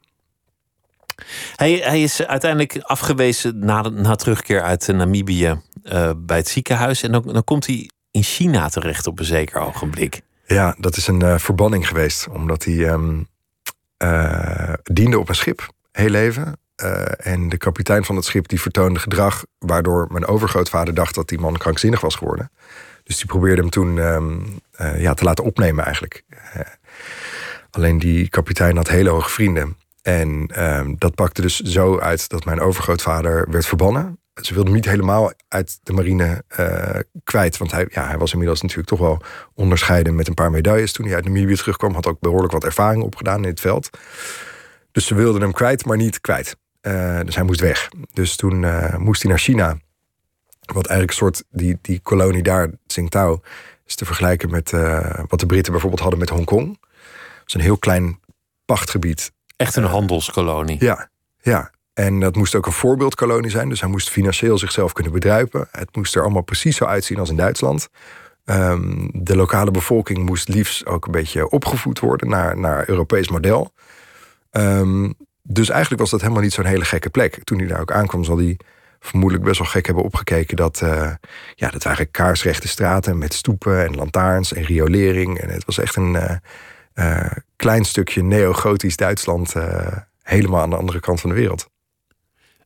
Hij, 1.55 1.73
hij 1.73 2.01
is 2.01 2.25
uiteindelijk 2.25 2.77
afgewezen 2.81 3.59
na, 3.59 3.81
na 3.81 4.15
terugkeer 4.15 4.61
uit 4.61 4.87
Namibië 4.87 5.61
uh, 5.83 6.11
bij 6.17 6.37
het 6.37 6.47
ziekenhuis. 6.47 7.03
En 7.03 7.11
dan, 7.11 7.43
komt 7.43 7.65
hij 7.65 7.89
in 8.11 8.23
China 8.23 8.69
terecht 8.69 9.07
op 9.07 9.19
een 9.19 9.25
zeker 9.25 9.59
ogenblik. 9.61 10.21
Ja, 10.45 10.75
dat 10.79 10.97
is 10.97 11.07
een 11.07 11.23
uh, 11.23 11.37
verbanning 11.37 11.87
geweest. 11.87 12.27
Omdat 12.27 12.63
hij 12.63 12.97
uh, 13.97 14.73
diende 14.83 15.19
op 15.19 15.29
een 15.29 15.35
schip, 15.35 15.69
heel 15.91 16.09
leven. 16.09 16.57
en 17.17 17.49
de 17.49 17.57
kapitein 17.57 18.05
van 18.05 18.15
het 18.15 18.25
schip 18.25 18.47
die 18.47 18.61
vertoonde 18.61 18.99
gedrag... 18.99 19.43
waardoor 19.59 20.07
mijn 20.11 20.25
overgrootvader 20.25 20.93
dacht 20.93 21.15
dat 21.15 21.29
die 21.29 21.39
man 21.39 21.57
krankzinnig 21.57 22.01
was 22.01 22.15
geworden. 22.15 22.51
Dus 23.03 23.17
die 23.17 23.25
probeerde 23.25 23.61
hem 23.61 23.69
toen 23.69 23.97
um, 23.97 24.59
ja, 24.97 25.13
te 25.13 25.23
laten 25.23 25.43
opnemen 25.43 25.85
eigenlijk. 25.85 26.23
alleen 27.71 27.99
die 27.99 28.29
kapitein 28.29 28.75
had 28.75 28.89
hele 28.89 29.09
hoge 29.09 29.29
vrienden. 29.29 29.77
En 30.03 30.63
um, 30.63 30.95
dat 30.97 31.15
pakte 31.15 31.41
dus 31.41 31.59
zo 31.59 31.99
uit 31.99 32.29
dat 32.29 32.45
mijn 32.45 32.59
overgrootvader 32.59 33.49
werd 33.49 33.65
verbannen. 33.65 34.19
Ze 34.41 34.53
wilde 34.53 34.69
hem 34.69 34.77
niet 34.77 34.89
helemaal 34.89 35.31
uit 35.47 35.79
de 35.83 35.93
marine 35.93 36.43
uh, 36.59 36.99
kwijt. 37.23 37.57
Want 37.57 37.71
hij, 37.71 37.87
ja, 37.89 38.07
hij 38.07 38.17
was 38.17 38.31
inmiddels 38.31 38.61
natuurlijk 38.61 38.89
toch 38.89 38.99
wel 38.99 39.21
onderscheiden 39.53 40.15
met 40.15 40.27
een 40.27 40.33
paar 40.33 40.51
medailles. 40.51 40.91
Toen 40.91 41.05
hij 41.05 41.15
uit 41.15 41.25
Namibië 41.25 41.55
terugkwam, 41.55 41.93
had 41.93 42.07
ook 42.07 42.19
behoorlijk 42.19 42.53
wat 42.53 42.63
ervaring 42.63 43.03
opgedaan 43.03 43.43
in 43.43 43.49
het 43.49 43.59
veld. 43.59 43.89
Dus 44.91 45.05
ze 45.05 45.15
wilden 45.15 45.41
hem 45.41 45.51
kwijt, 45.51 45.85
maar 45.85 45.97
niet 45.97 46.21
kwijt. 46.21 46.57
Uh, 46.81 47.19
dus 47.25 47.35
hij 47.35 47.43
moest 47.43 47.59
weg. 47.59 47.89
Dus 48.13 48.35
toen 48.35 48.61
uh, 48.63 48.95
moest 48.95 49.21
hij 49.21 49.31
naar 49.31 49.39
China. 49.39 49.77
Wat 50.59 50.87
eigenlijk 50.87 51.09
een 51.09 51.25
soort, 51.25 51.43
die, 51.49 51.77
die 51.81 51.99
kolonie 51.99 52.43
daar, 52.43 52.69
Tsingtao, 52.87 53.41
is 53.85 53.95
te 53.95 54.05
vergelijken 54.05 54.49
met 54.51 54.71
wat 55.27 55.39
de 55.39 55.45
Britten 55.45 55.71
bijvoorbeeld 55.71 56.01
hadden 56.01 56.19
met 56.19 56.29
Hongkong. 56.29 56.77
Dat 56.79 57.43
is 57.45 57.53
een 57.53 57.61
heel 57.61 57.77
klein 57.77 58.19
pachtgebied 58.65 59.31
Echt 59.63 59.75
een 59.75 59.83
handelskolonie. 59.83 60.77
Ja, 60.79 61.09
ja. 61.41 61.71
En 61.93 62.19
dat 62.19 62.35
moest 62.35 62.55
ook 62.55 62.65
een 62.65 62.71
voorbeeldkolonie 62.71 63.51
zijn. 63.51 63.69
Dus 63.69 63.79
hij 63.81 63.89
moest 63.89 64.09
financieel 64.09 64.57
zichzelf 64.57 64.93
kunnen 64.93 65.11
bedruipen. 65.11 65.67
Het 65.71 65.95
moest 65.95 66.15
er 66.15 66.21
allemaal 66.21 66.41
precies 66.41 66.77
zo 66.77 66.85
uitzien 66.85 67.19
als 67.19 67.29
in 67.29 67.35
Duitsland. 67.35 67.89
Um, 68.45 69.09
de 69.13 69.35
lokale 69.35 69.71
bevolking 69.71 70.25
moest 70.25 70.47
liefst 70.47 70.85
ook 70.85 71.05
een 71.05 71.11
beetje 71.11 71.49
opgevoed 71.49 71.99
worden 71.99 72.29
naar, 72.29 72.57
naar 72.57 72.89
Europees 72.89 73.29
model. 73.29 73.73
Um, 74.51 75.13
dus 75.41 75.69
eigenlijk 75.69 76.01
was 76.01 76.11
dat 76.11 76.21
helemaal 76.21 76.41
niet 76.41 76.53
zo'n 76.53 76.65
hele 76.65 76.85
gekke 76.85 77.09
plek. 77.09 77.43
Toen 77.43 77.57
hij 77.57 77.67
daar 77.67 77.81
ook 77.81 77.91
aankwam, 77.91 78.23
zal 78.23 78.37
hij 78.37 78.59
vermoedelijk 78.99 79.47
best 79.47 79.59
wel 79.59 79.67
gek 79.67 79.85
hebben 79.85 80.03
opgekeken 80.03 80.55
dat, 80.55 80.81
uh, 80.83 81.11
ja, 81.55 81.69
dat 81.69 81.83
waren 81.83 82.11
kaarsrechte 82.11 82.67
straten 82.67 83.17
met 83.17 83.33
stoepen 83.33 83.85
en 83.85 83.95
lantaarns 83.95 84.53
en 84.53 84.63
riolering. 84.63 85.39
En 85.39 85.49
het 85.49 85.65
was 85.65 85.77
echt 85.77 85.95
een, 85.95 86.13
uh, 86.13 86.31
uh, 86.95 87.31
klein 87.55 87.85
stukje 87.85 88.23
neo-gotisch 88.23 88.95
Duitsland 88.95 89.55
uh, 89.55 89.87
helemaal 90.21 90.61
aan 90.61 90.69
de 90.69 90.75
andere 90.75 90.99
kant 90.99 91.21
van 91.21 91.29
de 91.29 91.35
wereld. 91.35 91.71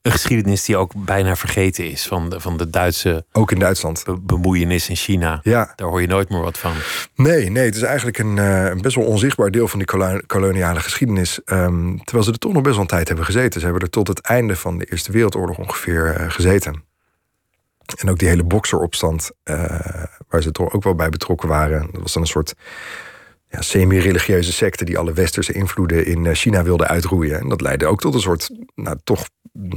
Een 0.01 0.13
geschiedenis 0.13 0.65
die 0.65 0.78
ook 0.78 0.91
bijna 0.95 1.36
vergeten 1.36 1.91
is 1.91 2.07
van 2.07 2.30
de, 2.30 2.39
van 2.39 2.57
de 2.57 2.69
Duitse. 2.69 3.25
Ook 3.32 3.51
in 3.51 3.59
Duitsland. 3.59 4.03
Be 4.05 4.19
bemoeienis 4.19 4.89
in 4.89 4.95
China. 4.95 5.39
Ja. 5.43 5.73
Daar 5.75 5.88
hoor 5.88 6.01
je 6.01 6.07
nooit 6.07 6.30
meer 6.30 6.41
wat 6.41 6.57
van. 6.57 6.73
Nee, 7.15 7.49
nee 7.49 7.65
het 7.65 7.75
is 7.75 7.82
eigenlijk 7.82 8.17
een, 8.17 8.38
uh, 8.38 8.65
een 8.65 8.82
best 8.82 8.95
wel 8.95 9.05
onzichtbaar 9.05 9.51
deel 9.51 9.67
van 9.67 9.80
die 9.80 10.21
koloniale 10.25 10.80
geschiedenis. 10.80 11.39
Um, 11.45 12.03
terwijl 12.03 12.23
ze 12.23 12.32
er 12.32 12.38
toch 12.38 12.53
nog 12.53 12.61
best 12.61 12.73
wel 12.73 12.84
een 12.84 12.89
tijd 12.89 13.07
hebben 13.07 13.25
gezeten. 13.25 13.59
Ze 13.59 13.65
hebben 13.65 13.84
er 13.84 13.89
tot 13.89 14.07
het 14.07 14.19
einde 14.19 14.55
van 14.55 14.78
de 14.78 14.86
Eerste 14.86 15.11
Wereldoorlog 15.11 15.57
ongeveer 15.57 16.19
uh, 16.19 16.30
gezeten. 16.32 16.84
En 17.95 18.09
ook 18.09 18.19
die 18.19 18.28
hele 18.28 18.43
bokseropstand, 18.43 19.32
uh, 19.43 19.80
waar 20.28 20.41
ze 20.41 20.51
toch 20.51 20.73
ook 20.73 20.84
wel 20.84 20.95
bij 20.95 21.09
betrokken 21.09 21.49
waren. 21.49 21.89
Dat 21.91 22.01
was 22.01 22.13
dan 22.13 22.21
een 22.21 22.28
soort 22.28 22.53
ja, 23.50 23.62
semi-religieuze 23.62 24.52
secte 24.52 24.86
die 24.86 24.98
alle 24.98 25.14
westerse 25.14 25.54
invloeden 25.54 26.06
in 26.06 26.26
eh, 26.26 26.34
China 26.34 26.64
wilde 26.64 26.88
uitroeien. 26.88 27.39
En 27.39 27.50
dat 27.50 27.62
leidde 27.62 27.86
ook 27.86 28.00
tot 28.00 28.14
een 28.14 28.20
soort, 28.20 28.50
nou 28.76 28.98
toch, 29.04 29.28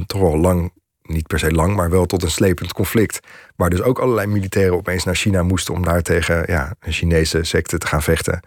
toch 0.05 0.21
wel 0.21 0.37
lang, 0.37 0.73
niet 1.01 1.27
per 1.27 1.39
se 1.39 1.51
lang, 1.51 1.75
maar 1.75 1.89
wel 1.89 2.05
tot 2.05 2.23
een 2.23 2.31
slepend 2.31 2.73
conflict. 2.73 3.19
Waar 3.55 3.69
dus 3.69 3.81
ook 3.81 3.99
allerlei 3.99 4.27
militairen 4.27 4.77
opeens 4.77 5.03
naar 5.03 5.15
China 5.15 5.43
moesten 5.43 5.73
om 5.73 5.83
daar 5.83 6.01
tegen 6.01 6.43
ja, 6.47 6.75
een 6.79 6.91
Chinese 6.93 7.43
secte 7.43 7.77
te 7.77 7.87
gaan 7.87 8.03
vechten. 8.03 8.39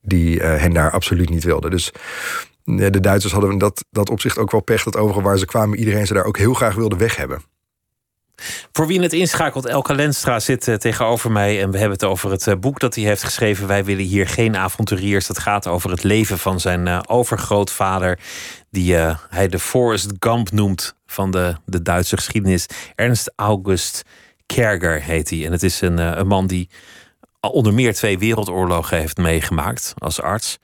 Die 0.00 0.36
uh, 0.36 0.42
hen 0.42 0.72
daar 0.72 0.90
absoluut 0.90 1.30
niet 1.30 1.44
wilden. 1.44 1.70
Dus 1.70 1.92
de 2.64 3.00
Duitsers 3.00 3.32
hadden 3.32 3.58
dat, 3.58 3.84
dat 3.90 4.10
opzicht 4.10 4.38
ook 4.38 4.50
wel 4.50 4.62
pech 4.62 4.82
dat 4.82 4.96
overal 4.96 5.22
waar 5.22 5.38
ze 5.38 5.46
kwamen 5.46 5.78
iedereen 5.78 6.06
ze 6.06 6.14
daar 6.14 6.24
ook 6.24 6.38
heel 6.38 6.54
graag 6.54 6.74
wilde 6.74 6.96
weg 6.96 7.16
hebben. 7.16 7.42
Voor 8.72 8.86
wie 8.86 9.00
het 9.00 9.12
inschakelt, 9.12 9.66
Elke 9.66 9.94
Lenstra 9.94 10.40
zit 10.40 10.66
uh, 10.66 10.74
tegenover 10.74 11.32
mij. 11.32 11.62
En 11.62 11.70
we 11.70 11.78
hebben 11.78 11.98
het 11.98 12.08
over 12.08 12.30
het 12.30 12.46
uh, 12.46 12.54
boek 12.54 12.80
dat 12.80 12.94
hij 12.94 13.04
heeft 13.04 13.22
geschreven. 13.22 13.66
Wij 13.66 13.84
willen 13.84 14.04
hier 14.04 14.28
geen 14.28 14.56
avonturiers. 14.56 15.26
Dat 15.26 15.38
gaat 15.38 15.66
over 15.66 15.90
het 15.90 16.02
leven 16.02 16.38
van 16.38 16.60
zijn 16.60 16.86
uh, 16.86 17.00
overgrootvader. 17.06 18.18
Die 18.70 18.94
hij 19.28 19.48
de 19.48 19.58
Forrest 19.58 20.12
Gump 20.18 20.50
noemt 20.50 20.96
van 21.06 21.30
de, 21.30 21.54
de 21.64 21.82
Duitse 21.82 22.16
geschiedenis. 22.16 22.66
Ernst 22.94 23.32
August 23.36 24.02
Kerger 24.46 25.02
heet 25.02 25.30
hij. 25.30 25.46
En 25.46 25.52
het 25.52 25.62
is 25.62 25.80
een, 25.80 25.98
een 25.98 26.26
man 26.26 26.46
die 26.46 26.68
onder 27.50 27.74
meer 27.74 27.94
twee 27.94 28.18
wereldoorlogen 28.18 28.98
heeft 28.98 29.16
meegemaakt 29.16 29.94
als 29.98 30.20
arts. 30.20 30.58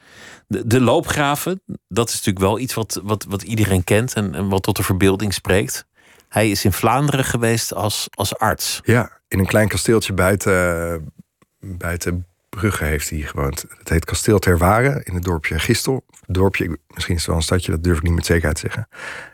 De, 0.46 0.66
de, 0.66 0.80
loopgraven, 0.80 1.62
dat 1.88 2.08
is 2.08 2.14
natuurlijk 2.14 2.44
wel 2.44 2.58
iets 2.58 2.74
wat, 2.74 3.00
wat, 3.02 3.24
wat 3.28 3.42
iedereen 3.42 3.84
kent 3.84 4.14
en, 4.14 4.34
en 4.34 4.48
wat 4.48 4.62
tot 4.62 4.76
de 4.76 4.82
verbeelding 4.82 5.34
spreekt. 5.34 5.86
Hij 6.28 6.50
is 6.50 6.64
in 6.64 6.72
Vlaanderen 6.72 7.24
geweest 7.24 7.74
als, 7.74 8.08
als 8.10 8.38
arts. 8.38 8.80
Ja, 8.84 9.10
in 9.28 9.38
een 9.38 9.46
klein 9.46 9.68
kasteeltje 9.68 10.12
buiten, 10.12 11.12
buiten 11.60 12.26
Brugge 12.48 12.84
heeft 12.84 13.10
hij 13.10 13.18
gewoond. 13.18 13.64
Het 13.78 13.88
heet 13.88 14.04
Kasteel 14.04 14.38
Terwaren 14.38 15.02
in 15.02 15.14
het 15.14 15.24
dorpje 15.24 15.58
Gistel. 15.58 16.04
Dorpje, 16.26 16.78
misschien 16.88 17.14
is 17.14 17.20
het 17.20 17.26
wel 17.26 17.36
een 17.36 17.42
stadje, 17.42 17.70
dat 17.70 17.84
durf 17.84 17.96
ik 17.96 18.02
niet 18.02 18.14
met 18.14 18.26
zekerheid 18.26 18.54
te 18.54 18.60
zeggen. 18.60 18.88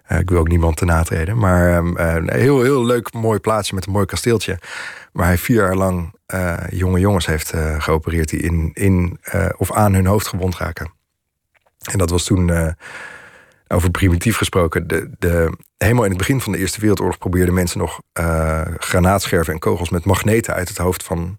Uh, 0.08 0.18
ik 0.18 0.28
wil 0.28 0.38
ook 0.38 0.48
niemand 0.48 0.76
te 0.76 0.84
natreden. 0.84 1.38
Maar 1.38 1.84
uh, 1.84 2.14
een 2.14 2.32
heel, 2.32 2.62
heel 2.62 2.84
leuk, 2.84 3.12
mooi 3.12 3.38
plaatsje 3.38 3.74
met 3.74 3.86
een 3.86 3.92
mooi 3.92 4.06
kasteeltje. 4.06 4.58
Waar 5.12 5.26
hij 5.26 5.38
vier 5.38 5.56
jaar 5.56 5.76
lang 5.76 6.14
uh, 6.34 6.56
jonge 6.70 7.00
jongens 7.00 7.26
heeft 7.26 7.52
geopereerd 7.78 8.28
die 8.28 8.40
in, 8.40 8.70
in 8.72 9.18
of 9.56 9.72
aan 9.72 9.94
hun 9.94 10.06
hoofd 10.06 10.26
gewond 10.26 10.56
raken. 10.56 10.92
En 11.90 11.98
dat 11.98 12.10
was 12.10 12.24
toen 12.24 12.74
over 13.68 13.90
primitief 13.90 14.36
gesproken. 14.36 14.86
De, 14.86 15.10
de, 15.18 15.56
helemaal 15.84 16.04
in 16.04 16.10
het 16.10 16.18
begin 16.18 16.40
van 16.40 16.52
de 16.52 16.58
Eerste 16.58 16.80
Wereldoorlog 16.80 17.18
probeerden 17.18 17.54
mensen 17.54 17.78
nog 17.78 18.00
uh, 18.20 18.62
granaatscherven 18.78 19.52
en 19.52 19.58
kogels 19.58 19.90
met 19.90 20.04
magneten 20.04 20.54
uit 20.54 20.68
het 20.68 20.78
hoofd 20.78 21.02
van 21.02 21.38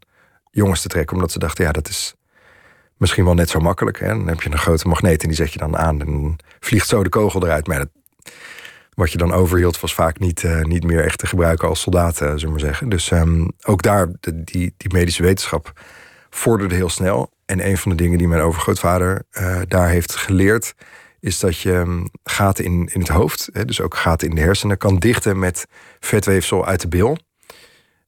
jongens 0.51 0.81
te 0.81 0.87
trekken. 0.87 1.15
Omdat 1.15 1.31
ze 1.31 1.39
dachten, 1.39 1.63
ja, 1.65 1.71
dat 1.71 1.87
is 1.87 2.15
misschien 2.97 3.25
wel 3.25 3.33
net 3.33 3.49
zo 3.49 3.59
makkelijk. 3.59 3.99
Hè? 3.99 4.07
Dan 4.07 4.27
heb 4.27 4.41
je 4.41 4.51
een 4.51 4.57
grote 4.57 4.87
magneet 4.87 5.21
en 5.21 5.27
die 5.27 5.37
zet 5.37 5.53
je 5.53 5.59
dan 5.59 5.77
aan 5.77 6.01
en 6.01 6.35
vliegt 6.59 6.87
zo 6.87 7.03
de 7.03 7.09
kogel 7.09 7.43
eruit. 7.43 7.67
Maar 7.67 7.77
dat, 7.77 7.89
wat 8.93 9.11
je 9.11 9.17
dan 9.17 9.33
overhield 9.33 9.79
was 9.79 9.93
vaak 9.93 10.19
niet, 10.19 10.43
uh, 10.43 10.61
niet 10.61 10.83
meer 10.83 11.03
echt 11.03 11.17
te 11.17 11.27
gebruiken 11.27 11.67
als 11.67 11.81
soldaten, 11.81 12.27
zullen 12.27 12.41
we 12.41 12.49
maar 12.49 12.59
zeggen. 12.59 12.89
Dus 12.89 13.11
um, 13.11 13.51
ook 13.63 13.81
daar, 13.81 14.07
die, 14.19 14.73
die 14.77 14.93
medische 14.93 15.23
wetenschap 15.23 15.81
vorderde 16.29 16.75
heel 16.75 16.89
snel. 16.89 17.31
En 17.45 17.67
een 17.67 17.77
van 17.77 17.91
de 17.91 17.97
dingen 17.97 18.17
die 18.17 18.27
mijn 18.27 18.41
overgrootvader 18.41 19.23
daar 19.67 19.89
heeft 19.89 20.15
geleerd 20.15 20.73
is 21.25 21.39
dat 21.39 21.59
je 21.59 21.73
ehm, 21.73 22.05
gaten 22.23 22.65
in, 22.65 22.89
in 22.93 22.99
het 22.99 23.09
hoofd, 23.09 23.49
hè, 23.53 23.65
dus 23.65 23.81
ook 23.81 23.95
gaten 23.95 24.29
in 24.29 24.35
de 24.35 24.41
hersenen, 24.41 24.77
kan 24.77 24.99
dichten 24.99 25.39
met 25.39 25.65
vetweefsel 25.99 26.65
uit 26.65 26.81
de 26.81 26.87
bil. 26.87 27.17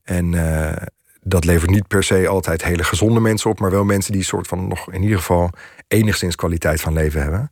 En 0.03 0.33
uh, 0.33 0.75
dat 1.21 1.45
levert 1.45 1.71
niet 1.71 1.87
per 1.87 2.03
se 2.03 2.27
altijd 2.27 2.63
hele 2.63 2.83
gezonde 2.83 3.19
mensen 3.19 3.49
op, 3.49 3.59
maar 3.59 3.71
wel 3.71 3.83
mensen 3.83 4.11
die 4.11 4.23
soort 4.23 4.47
van 4.47 4.67
nog 4.67 4.91
in 4.91 5.03
ieder 5.03 5.17
geval 5.17 5.49
enigszins 5.87 6.35
kwaliteit 6.35 6.81
van 6.81 6.93
leven 6.93 7.21
hebben. 7.21 7.51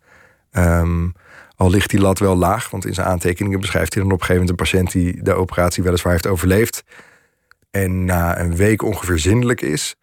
Um, 0.51 1.13
al 1.55 1.69
ligt 1.69 1.89
die 1.89 1.99
lat 1.99 2.19
wel 2.19 2.35
laag, 2.35 2.69
want 2.69 2.85
in 2.85 2.93
zijn 2.93 3.07
aantekeningen 3.07 3.59
beschrijft 3.59 3.93
hij 3.93 4.03
dan 4.03 4.11
op 4.11 4.19
een 4.19 4.25
gegeven 4.25 4.45
moment 4.47 4.61
een 4.61 4.79
patiënt 4.79 4.91
die 4.91 5.23
de 5.23 5.33
operatie 5.33 5.83
weliswaar 5.83 6.11
heeft 6.11 6.27
overleefd. 6.27 6.83
En 7.71 8.05
na 8.05 8.39
een 8.39 8.55
week 8.55 8.81
ongeveer 8.81 9.19
zindelijk 9.19 9.61
is. 9.61 9.95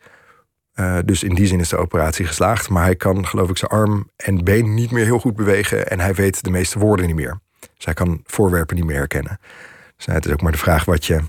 Uh, 0.75 0.99
dus 1.05 1.23
in 1.23 1.35
die 1.35 1.47
zin 1.47 1.61
is 1.61 1.69
de 1.69 1.77
operatie 1.77 2.27
geslaagd. 2.27 2.69
Maar 2.69 2.85
hij 2.85 2.97
kan, 2.97 3.27
geloof 3.27 3.51
ik, 3.51 3.57
zijn 3.57 3.71
arm 3.71 4.11
en 4.17 4.45
been 4.45 4.75
niet 4.75 4.91
meer 4.91 5.05
heel 5.05 5.19
goed 5.19 5.37
bewegen. 5.37 5.89
En 5.89 6.01
hij 6.01 6.15
weet 6.15 6.45
de 6.45 6.51
meeste 6.51 6.79
woorden 6.79 7.07
niet 7.07 7.15
meer. 7.15 7.41
Dus 7.77 7.85
hij 7.85 7.95
kan 7.95 8.21
voorwerpen 8.25 8.77
niet 8.77 8.85
meer 8.85 8.97
herkennen. 8.97 9.39
Dus 9.97 10.07
het 10.07 10.27
is 10.27 10.33
ook 10.33 10.43
maar 10.43 10.53
de 10.53 10.59
vraag 10.59 10.85
wat 10.85 11.05
je 11.05 11.21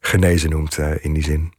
genezen 0.00 0.50
noemt 0.50 0.78
uh, 0.78 1.04
in 1.04 1.12
die 1.12 1.22
zin. 1.22 1.52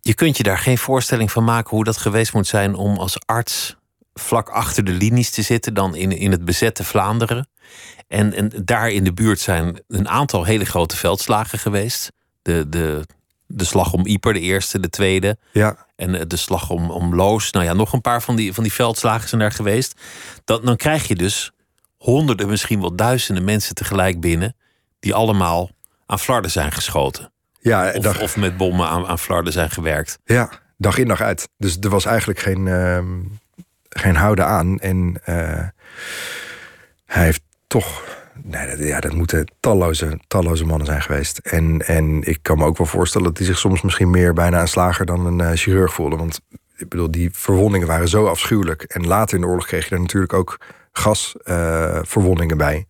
Je 0.00 0.14
kunt 0.14 0.36
je 0.36 0.42
daar 0.42 0.58
geen 0.58 0.78
voorstelling 0.78 1.32
van 1.32 1.44
maken 1.44 1.70
hoe 1.70 1.84
dat 1.84 1.96
geweest 1.96 2.32
moet 2.32 2.46
zijn 2.46 2.74
om 2.74 2.96
als 2.96 3.18
arts 3.26 3.76
vlak 4.14 4.48
achter 4.48 4.84
de 4.84 4.92
linies 4.92 5.30
te 5.30 5.42
zitten, 5.42 5.74
dan 5.74 5.94
in, 5.94 6.12
in 6.12 6.30
het 6.30 6.44
bezette 6.44 6.84
Vlaanderen. 6.84 7.48
En, 8.08 8.32
en 8.32 8.52
daar 8.64 8.90
in 8.90 9.04
de 9.04 9.12
buurt 9.12 9.40
zijn 9.40 9.82
een 9.88 10.08
aantal 10.08 10.44
hele 10.44 10.64
grote 10.64 10.96
veldslagen 10.96 11.58
geweest. 11.58 12.12
De, 12.42 12.68
de, 12.68 13.06
de 13.48 13.64
slag 13.64 13.92
om 13.92 14.06
Ieper, 14.06 14.32
de 14.32 14.40
eerste, 14.40 14.80
de 14.80 14.90
tweede. 14.90 15.38
Ja. 15.52 15.86
En 15.96 16.14
eh, 16.14 16.22
de 16.26 16.36
slag 16.36 16.70
om, 16.70 16.90
om 16.90 17.14
Loos. 17.14 17.50
Nou 17.50 17.64
ja, 17.64 17.72
nog 17.72 17.92
een 17.92 18.00
paar 18.00 18.22
van 18.22 18.36
die, 18.36 18.54
van 18.54 18.62
die 18.62 18.72
veldslagen 18.72 19.28
zijn 19.28 19.40
daar 19.40 19.52
geweest. 19.52 20.00
Dat, 20.44 20.66
dan 20.66 20.76
krijg 20.76 21.08
je 21.08 21.14
dus 21.14 21.52
honderden, 21.96 22.48
misschien 22.48 22.80
wel 22.80 22.96
duizenden 22.96 23.44
mensen 23.44 23.74
tegelijk 23.74 24.20
binnen. 24.20 24.56
die 25.00 25.14
allemaal 25.14 25.70
aan 26.06 26.18
flarden 26.18 26.50
zijn 26.50 26.72
geschoten. 26.72 27.32
Ja, 27.60 27.92
of, 27.92 28.02
dag... 28.02 28.20
of 28.20 28.36
met 28.36 28.56
bommen 28.56 28.88
aan, 28.88 29.06
aan 29.06 29.18
flarden 29.18 29.52
zijn 29.52 29.70
gewerkt. 29.70 30.18
Ja, 30.24 30.50
dag 30.76 30.98
in 30.98 31.08
dag 31.08 31.20
uit. 31.20 31.48
Dus 31.56 31.76
er 31.80 31.90
was 31.90 32.04
eigenlijk 32.04 32.38
geen, 32.38 32.66
uh, 32.66 33.04
geen 33.88 34.16
houden 34.16 34.46
aan. 34.46 34.78
En 34.78 35.20
uh, 35.26 35.68
hij 37.06 37.24
heeft 37.24 37.42
toch 37.66 38.02
Nee, 38.42 38.66
dat, 38.66 38.86
ja, 38.86 39.00
dat 39.00 39.12
moeten 39.12 39.52
talloze, 39.60 40.20
talloze 40.26 40.64
mannen 40.64 40.86
zijn 40.86 41.02
geweest. 41.02 41.38
En, 41.38 41.86
en 41.86 42.22
ik 42.22 42.38
kan 42.42 42.58
me 42.58 42.64
ook 42.64 42.78
wel 42.78 42.86
voorstellen 42.86 43.26
dat 43.26 43.36
hij 43.36 43.46
zich 43.46 43.58
soms 43.58 43.82
misschien 43.82 44.10
meer 44.10 44.32
bijna 44.32 44.60
een 44.60 44.68
slager 44.68 45.06
dan 45.06 45.26
een 45.26 45.38
uh, 45.38 45.50
chirurg 45.54 45.94
voelde. 45.94 46.16
Want 46.16 46.40
ik 46.76 46.88
bedoel, 46.88 47.10
die 47.10 47.30
verwondingen 47.32 47.86
waren 47.86 48.08
zo 48.08 48.26
afschuwelijk. 48.26 48.82
En 48.82 49.06
later 49.06 49.34
in 49.34 49.40
de 49.40 49.46
oorlog 49.46 49.66
kreeg 49.66 49.88
je 49.88 49.94
er 49.94 50.00
natuurlijk 50.00 50.32
ook 50.32 50.60
gasverwondingen 50.92 52.56
uh, 52.56 52.64
bij. 52.66 52.86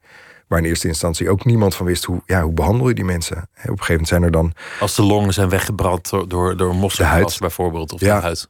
Waar 0.47 0.59
in 0.59 0.65
eerste 0.65 0.89
instantie 0.89 1.31
ook 1.31 1.45
niemand 1.45 1.75
van 1.75 1.87
wist 1.87 2.05
hoe, 2.05 2.23
ja, 2.27 2.43
hoe 2.43 2.53
behandel 2.53 2.89
je 2.89 2.95
die 2.95 3.05
mensen. 3.05 3.37
Op 3.37 3.49
een 3.55 3.65
gegeven 3.65 3.87
moment 3.89 4.09
zijn 4.09 4.23
er 4.23 4.31
dan. 4.31 4.53
Als 4.81 4.95
de 4.95 5.03
longen 5.03 5.33
zijn 5.33 5.49
weggebrand 5.49 6.11
door, 6.11 6.57
door, 6.57 6.75
bijvoorbeeld, 7.39 7.93
of 7.93 8.01
ja. 8.01 8.17
de 8.17 8.23
huid. 8.23 8.47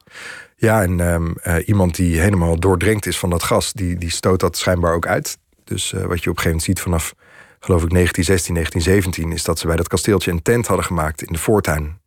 Ja, 0.55 0.81
en 0.81 0.99
um, 0.99 1.35
uh, 1.43 1.67
iemand 1.67 1.95
die 1.95 2.19
helemaal 2.19 2.59
doordrenkt 2.59 3.05
is 3.05 3.19
van 3.19 3.29
dat 3.29 3.43
gas, 3.43 3.73
die, 3.73 3.97
die 3.97 4.09
stoot 4.11 4.39
dat 4.39 4.57
schijnbaar 4.57 4.93
ook 4.93 5.07
uit. 5.07 5.37
Dus 5.69 5.91
uh, 5.91 6.05
wat 6.05 6.23
je 6.23 6.29
op 6.29 6.37
een 6.37 6.41
gegeven 6.41 6.43
moment 6.43 6.63
ziet 6.63 6.79
vanaf, 6.79 7.13
geloof 7.59 7.83
ik, 7.83 7.89
1916, 7.89 8.53
1917, 8.53 9.31
is 9.31 9.43
dat 9.43 9.59
ze 9.59 9.67
bij 9.67 9.75
dat 9.75 9.87
kasteeltje 9.87 10.31
een 10.31 10.41
tent 10.41 10.67
hadden 10.67 10.85
gemaakt 10.85 11.21
in 11.21 11.33
de 11.33 11.39
voortuin. 11.39 11.99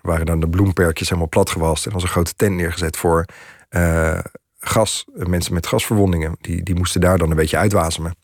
Waren 0.00 0.26
dan 0.26 0.40
de 0.40 0.48
bloemperkjes 0.48 1.08
helemaal 1.08 1.28
platgewast 1.28 1.86
en 1.86 1.92
was 1.92 2.02
een 2.02 2.08
grote 2.08 2.34
tent 2.34 2.56
neergezet 2.56 2.96
voor 2.96 3.24
uh, 3.70 4.18
gas, 4.58 5.04
mensen 5.14 5.54
met 5.54 5.66
gasverwondingen. 5.66 6.36
Die, 6.40 6.62
die 6.62 6.74
moesten 6.74 7.00
daar 7.00 7.18
dan 7.18 7.30
een 7.30 7.36
beetje 7.36 7.56
uitwasemen 7.56 8.14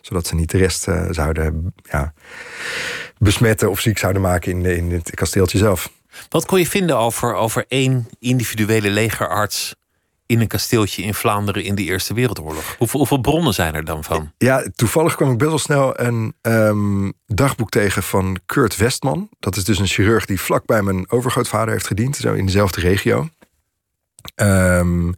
zodat 0.00 0.26
ze 0.26 0.34
niet 0.34 0.50
de 0.50 0.58
rest 0.58 0.86
zouden 1.10 1.74
ja, 1.82 2.12
besmetten 3.18 3.70
of 3.70 3.80
ziek 3.80 3.98
zouden 3.98 4.22
maken 4.22 4.52
in, 4.52 4.64
in 4.64 4.92
het 4.92 5.10
kasteeltje 5.10 5.58
zelf. 5.58 5.90
Wat 6.28 6.46
kon 6.46 6.58
je 6.58 6.66
vinden 6.66 6.98
over, 6.98 7.34
over 7.34 7.64
één 7.68 8.08
individuele 8.18 8.90
legerarts 8.90 9.74
in 10.26 10.40
een 10.40 10.46
kasteeltje 10.46 11.02
in 11.02 11.14
Vlaanderen 11.14 11.64
in 11.64 11.74
de 11.74 11.82
Eerste 11.82 12.14
Wereldoorlog? 12.14 12.74
Hoeveel, 12.78 12.98
hoeveel 12.98 13.20
bronnen 13.20 13.54
zijn 13.54 13.74
er 13.74 13.84
dan 13.84 14.04
van? 14.04 14.32
Ja, 14.38 14.64
toevallig 14.74 15.16
kwam 15.16 15.30
ik 15.30 15.38
best 15.38 15.50
wel 15.50 15.58
snel 15.58 16.00
een 16.00 16.34
um, 16.42 17.12
dagboek 17.26 17.70
tegen 17.70 18.02
van 18.02 18.38
Kurt 18.46 18.76
Westman. 18.76 19.28
Dat 19.38 19.56
is 19.56 19.64
dus 19.64 19.78
een 19.78 19.86
chirurg 19.86 20.26
die 20.26 20.40
vlak 20.40 20.66
bij 20.66 20.82
mijn 20.82 21.10
overgrootvader 21.10 21.72
heeft 21.72 21.86
gediend, 21.86 22.16
zo 22.16 22.32
in 22.32 22.46
dezelfde 22.46 22.80
regio. 22.80 23.28
Um, 24.34 25.14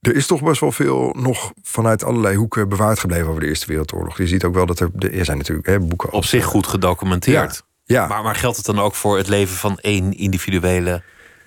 er 0.00 0.14
is 0.14 0.26
toch 0.26 0.42
best 0.42 0.60
wel 0.60 0.72
veel 0.72 1.16
nog 1.18 1.52
vanuit 1.62 2.04
allerlei 2.04 2.36
hoeken 2.36 2.68
bewaard 2.68 2.98
gebleven 2.98 3.28
over 3.28 3.40
de 3.40 3.46
Eerste 3.46 3.66
Wereldoorlog. 3.66 4.18
Je 4.18 4.26
ziet 4.26 4.44
ook 4.44 4.54
wel 4.54 4.66
dat 4.66 4.80
er, 4.80 4.90
er 4.98 5.24
zijn 5.24 5.38
natuurlijk 5.38 5.66
hè, 5.66 5.80
boeken. 5.80 6.12
Op 6.12 6.24
zich 6.24 6.44
goed 6.44 6.66
gedocumenteerd. 6.66 7.64
Ja. 7.84 8.00
ja. 8.00 8.06
Maar, 8.06 8.22
maar 8.22 8.34
geldt 8.34 8.56
het 8.56 8.66
dan 8.66 8.78
ook 8.78 8.94
voor 8.94 9.16
het 9.16 9.28
leven 9.28 9.56
van 9.56 9.78
één 9.78 10.12
individuele 10.16 11.02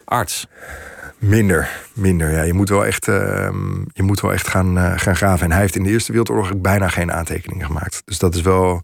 arts? 0.05 0.47
Minder, 1.24 1.69
minder. 1.93 2.32
Ja, 2.32 2.41
je 2.41 2.53
moet 2.53 2.69
wel 2.69 2.86
echt, 2.86 3.07
uh, 3.07 3.49
je 3.93 4.03
moet 4.03 4.21
wel 4.21 4.34
echt 4.34 4.47
gaan, 4.47 4.78
uh, 4.78 4.93
gaan 4.95 5.15
graven. 5.15 5.45
En 5.45 5.51
hij 5.51 5.61
heeft 5.61 5.76
in 5.76 5.84
de 5.84 5.89
Eerste 5.89 6.11
Wereldoorlog 6.11 6.57
bijna 6.57 6.88
geen 6.88 7.11
aantekeningen 7.11 7.65
gemaakt. 7.65 8.01
Dus 8.05 8.19
dat 8.19 8.36
is 8.36 8.41
wel. 8.41 8.82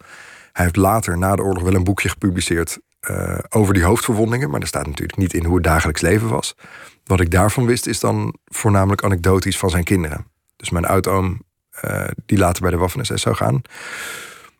Hij 0.51 0.63
heeft 0.63 0.75
later, 0.75 1.17
na 1.17 1.35
de 1.35 1.41
oorlog, 1.41 1.63
wel 1.63 1.73
een 1.73 1.83
boekje 1.83 2.09
gepubliceerd 2.09 2.79
uh, 3.09 3.37
over 3.49 3.73
die 3.73 3.83
hoofdverwondingen. 3.83 4.49
Maar 4.49 4.61
er 4.61 4.67
staat 4.67 4.85
natuurlijk 4.85 5.17
niet 5.17 5.33
in 5.33 5.45
hoe 5.45 5.55
het 5.55 5.63
dagelijks 5.63 6.01
leven 6.01 6.29
was. 6.29 6.55
Wat 7.03 7.19
ik 7.19 7.31
daarvan 7.31 7.65
wist, 7.65 7.87
is 7.87 7.99
dan 7.99 8.35
voornamelijk 8.45 9.03
anekdotisch 9.03 9.57
van 9.57 9.69
zijn 9.69 9.83
kinderen. 9.83 10.25
Dus 10.55 10.69
mijn 10.69 10.85
oudoom, 10.85 11.41
uh, 11.85 12.03
die 12.25 12.37
later 12.37 12.61
bij 12.61 12.71
de 12.71 12.77
Waffen-SS 12.77 13.21
zou 13.21 13.35
gaan... 13.35 13.61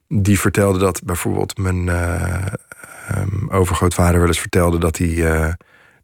die 0.08 0.40
vertelde 0.40 0.80
dat 0.80 1.04
bijvoorbeeld 1.04 1.58
mijn 1.58 1.88
um, 1.88 3.50
overgrootvader 3.50 4.20
wel 4.20 4.28
eens 4.28 4.40
vertelde... 4.40 4.78
dat 4.78 4.98
hij... 4.98 5.58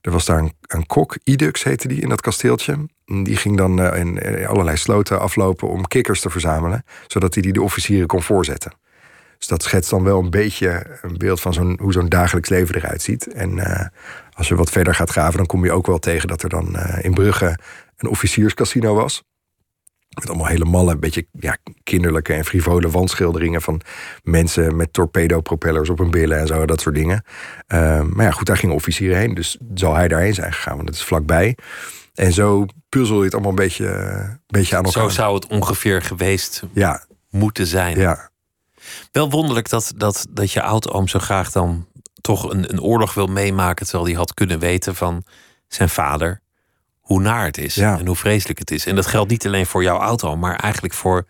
Er 0.06 0.12
was 0.12 0.26
daar 0.26 0.52
een, 0.68 0.86
kok, 0.86 1.18
Idux 1.24 1.64
heette 1.64 1.88
die, 1.88 2.02
in 2.02 2.10
dat 2.10 2.22
kasteeltje. 2.22 2.86
Die 3.06 3.36
ging 3.36 3.58
dan 3.58 3.94
in, 3.96 4.18
in 4.18 4.48
allerlei 4.48 4.78
sloten 4.78 5.20
aflopen 5.20 5.70
om 5.70 5.88
kikkers 5.88 6.22
te 6.22 6.30
verzamelen... 6.30 6.86
zodat 7.08 7.34
hij 7.34 7.44
die 7.44 7.54
de 7.54 7.62
officieren 7.62 8.08
kon 8.08 8.22
voorzetten. 8.22 8.74
Dus 9.38 9.48
dat 9.48 9.64
schetst 9.64 9.90
dan 9.90 10.04
wel 10.04 10.20
een 10.20 10.30
beetje 10.30 11.00
een 11.02 11.18
beeld 11.18 11.42
van 11.42 11.78
hoe 11.82 11.92
zo'n 11.92 12.10
dagelijks 12.10 12.50
leven 12.50 12.76
eruit 12.76 13.02
ziet. 13.02 13.28
En 13.28 13.58
uh, 13.58 13.86
als 14.34 14.48
je 14.48 14.56
wat 14.56 14.70
verder 14.70 14.96
gaat 14.96 15.10
graven, 15.10 15.38
dan 15.38 15.46
kom 15.46 15.66
je 15.66 15.72
ook 15.72 15.88
wel 15.88 16.00
tegen 16.00 16.28
dat 16.28 16.44
er 16.44 16.50
dan 16.50 16.76
uh, 16.76 16.98
in 17.02 17.14
Brugge 17.14 17.58
een 17.98 18.10
officierscasino 18.10 18.96
was. 18.96 19.24
Met 20.16 20.28
allemaal 20.30 20.48
hele 20.48 20.66
malle, 20.66 20.92
een 20.92 21.00
beetje 21.00 21.28
ja, 21.32 21.58
kinderlijke 21.84 22.34
en 22.34 22.46
frivole 22.46 22.90
wandschilderingen 22.90 23.62
van 23.62 23.82
mensen 24.24 24.76
met 24.76 24.94
torpedopropellers 24.94 25.90
op 25.90 25.98
hun 25.98 26.12
billen 26.12 26.40
en 26.40 26.48
zo, 26.48 26.66
dat 26.66 26.82
soort 26.82 26.96
dingen. 26.96 27.24
Uh, 27.68 28.02
maar 28.02 28.26
ja, 28.26 28.32
goed, 28.32 28.46
daar 28.46 28.58
gingen 28.58 28.76
officieren 28.76 29.18
heen, 29.18 29.34
dus 29.34 29.58
zal 29.74 29.96
hij 29.96 30.08
daarheen 30.08 30.34
zijn 30.34 30.54
gegaan, 30.54 30.76
want 30.76 30.88
dat 30.88 30.96
is 30.96 31.04
vlakbij. 31.04 31.58
En 32.14 32.34
zo 32.34 32.66
puzzel 32.90 33.18
je 33.18 33.24
het 33.24 33.34
allemaal 33.34 33.50
een 33.52 33.56
beetje, 33.56 33.88
een 33.88 34.40
beetje 34.48 34.78
aan 34.78 34.84
elkaar. 34.84 35.04
Zo 35.04 35.10
zou 35.10 35.36
het 35.36 35.48
ongeveer 35.48 36.02
geweest 36.02 36.64
ja. 36.74 37.06
moeten 37.30 37.68
zijn. 37.68 38.00
Ja, 38.00 38.30
wel 39.12 39.30
wonderlijk 39.30 39.70
dat, 39.70 39.94
dat, 39.96 40.26
dat 40.30 40.52
je 40.52 40.62
oudoom 40.62 41.08
zo 41.08 41.20
graag 41.20 41.52
dan 41.52 41.88
toch 42.22 42.52
een, 42.52 42.70
een 42.70 42.82
oorlog 42.82 43.14
wil 43.14 43.28
meemaken. 43.28 43.86
Terwijl 43.86 44.08
hij 44.08 44.18
had 44.18 44.34
kunnen 44.34 44.60
weten 44.60 44.96
van 44.96 45.24
zijn 45.68 45.90
vader 45.90 46.42
hoe 47.06 47.22
naar 47.22 47.46
het 47.46 47.58
is 47.58 47.76
ja. 47.76 48.00
en 48.00 48.08
hoe 48.08 48.16
vreselijk 48.16 48.60
het 48.60 48.72
is. 48.72 48.86
En 48.86 48.96
dat 48.96 49.06
geldt 49.06 49.30
niet 49.30 49.46
alleen 49.46 49.66
voor 49.66 49.84
jouw 49.84 50.00
auto, 50.00 50.36
maar 50.36 50.56
eigenlijk 50.56 50.94
voor 50.94 51.26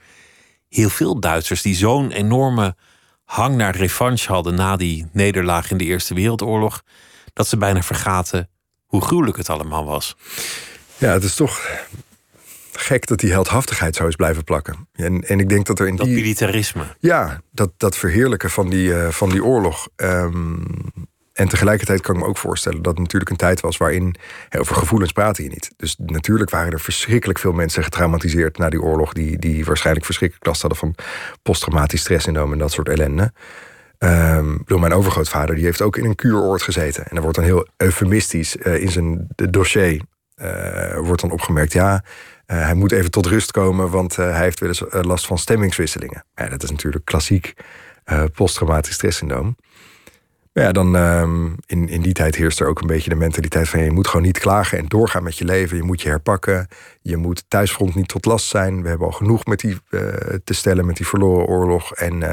heel 0.69 0.89
veel 0.89 1.19
Duitsers 1.19 1.61
die 1.61 1.75
zo'n 1.75 2.11
enorme 2.11 2.75
hang 3.23 3.55
naar 3.55 3.75
revanche 3.75 4.31
hadden 4.31 4.55
na 4.55 4.75
die 4.75 5.07
nederlaag 5.11 5.71
in 5.71 5.77
de 5.77 5.83
Eerste 5.83 6.13
Wereldoorlog, 6.13 6.81
dat 7.33 7.47
ze 7.47 7.57
bijna 7.57 7.81
vergaten 7.81 8.49
hoe 8.85 9.01
gruwelijk 9.01 9.37
het 9.37 9.49
allemaal 9.49 9.85
was. 9.85 10.15
Ja, 10.97 11.11
het 11.11 11.23
is 11.23 11.35
toch 11.35 11.67
gek 12.71 13.07
dat 13.07 13.19
die 13.19 13.31
heldhaftigheid 13.31 13.95
zo 13.95 14.07
is 14.07 14.15
blijven 14.15 14.43
plakken. 14.43 14.87
En, 14.93 15.21
en 15.21 15.39
ik 15.39 15.49
denk 15.49 15.65
dat 15.65 15.79
er 15.79 15.87
in 15.87 15.95
dat 15.95 16.05
die... 16.05 16.15
militarisme. 16.15 16.83
Ja, 16.99 17.41
dat, 17.51 17.71
dat 17.77 17.97
verheerlijken 17.97 18.49
van 18.49 18.69
die, 18.69 18.89
uh, 18.89 19.09
van 19.09 19.29
die 19.29 19.43
oorlog. 19.43 19.87
Um, 19.95 20.65
en 21.35 21.47
tegelijkertijd 21.47 22.01
kan 22.01 22.15
ik 22.15 22.21
me 22.21 22.27
ook 22.27 22.37
voorstellen 22.37 22.81
dat 22.81 22.93
het 22.93 23.01
natuurlijk 23.01 23.31
een 23.31 23.37
tijd 23.37 23.59
was... 23.59 23.77
waarin, 23.77 24.15
over 24.57 24.75
gevoelens 24.75 25.11
praten 25.11 25.43
je 25.43 25.49
niet. 25.49 25.71
Dus 25.77 25.95
natuurlijk 25.97 26.49
waren 26.49 26.71
er 26.71 26.79
verschrikkelijk 26.79 27.39
veel 27.39 27.51
mensen 27.51 27.83
getraumatiseerd... 27.83 28.57
na 28.57 28.69
die 28.69 28.81
oorlog, 28.81 29.13
die, 29.13 29.39
die 29.39 29.65
waarschijnlijk 29.65 30.05
verschrikkelijk 30.05 30.47
last 30.47 30.61
hadden... 30.61 30.79
van 30.79 30.95
posttraumatisch 31.41 32.01
stresssyndroom 32.01 32.51
en 32.51 32.57
dat 32.57 32.71
soort 32.71 32.89
ellende. 32.89 33.33
Um, 33.99 34.57
bedoel, 34.57 34.79
mijn 34.79 34.93
overgrootvader 34.93 35.55
die 35.55 35.65
heeft 35.65 35.81
ook 35.81 35.97
in 35.97 36.05
een 36.05 36.15
kuuroord 36.15 36.61
gezeten. 36.61 37.07
En 37.07 37.15
er 37.15 37.21
wordt 37.21 37.37
dan 37.37 37.45
heel 37.45 37.67
eufemistisch 37.77 38.55
uh, 38.55 38.81
in 38.81 38.91
zijn 38.91 39.27
dossier... 39.35 40.01
Uh, 40.41 40.97
wordt 40.97 41.21
dan 41.21 41.31
opgemerkt, 41.31 41.73
ja... 41.73 42.03
Uh, 42.47 42.63
hij 42.63 42.73
moet 42.73 42.91
even 42.91 43.11
tot 43.11 43.25
rust 43.25 43.51
komen, 43.51 43.89
want 43.89 44.15
hij 44.15 44.39
heeft 44.39 44.59
wel 44.59 44.69
eens 44.69 44.83
last 44.89 45.25
van 45.25 45.37
stemmingswisselingen. 45.37 46.25
Ja, 46.35 46.47
dat 46.47 46.63
is 46.63 46.71
natuurlijk 46.71 47.05
klassiek 47.05 47.53
posttraumatisch 48.33 48.93
stresssyndroom. 48.93 49.55
Maar 50.55 50.63
ja, 50.63 50.71
dan 50.71 50.95
um, 50.95 51.55
in, 51.65 51.89
in 51.89 52.01
die 52.01 52.13
tijd 52.13 52.35
heerst 52.35 52.59
er 52.59 52.67
ook 52.67 52.81
een 52.81 52.87
beetje 52.87 53.09
de 53.09 53.15
mentaliteit 53.15 53.69
van 53.69 53.83
je 53.83 53.91
moet 53.91 54.07
gewoon 54.07 54.25
niet 54.25 54.39
klagen 54.39 54.77
en 54.77 54.85
doorgaan 54.85 55.23
met 55.23 55.37
je 55.37 55.45
leven. 55.45 55.77
Je 55.77 55.83
moet 55.83 56.01
je 56.01 56.09
herpakken. 56.09 56.67
Je 57.01 57.17
moet 57.17 57.43
thuisfront 57.47 57.95
niet 57.95 58.07
tot 58.07 58.25
last 58.25 58.47
zijn. 58.47 58.81
We 58.81 58.89
hebben 58.89 59.07
al 59.07 59.13
genoeg 59.13 59.45
met 59.45 59.59
die 59.59 59.77
te 60.43 60.53
stellen 60.53 60.85
met 60.85 60.97
die 60.97 61.07
verloren 61.07 61.45
oorlog. 61.45 61.93
En, 61.93 62.23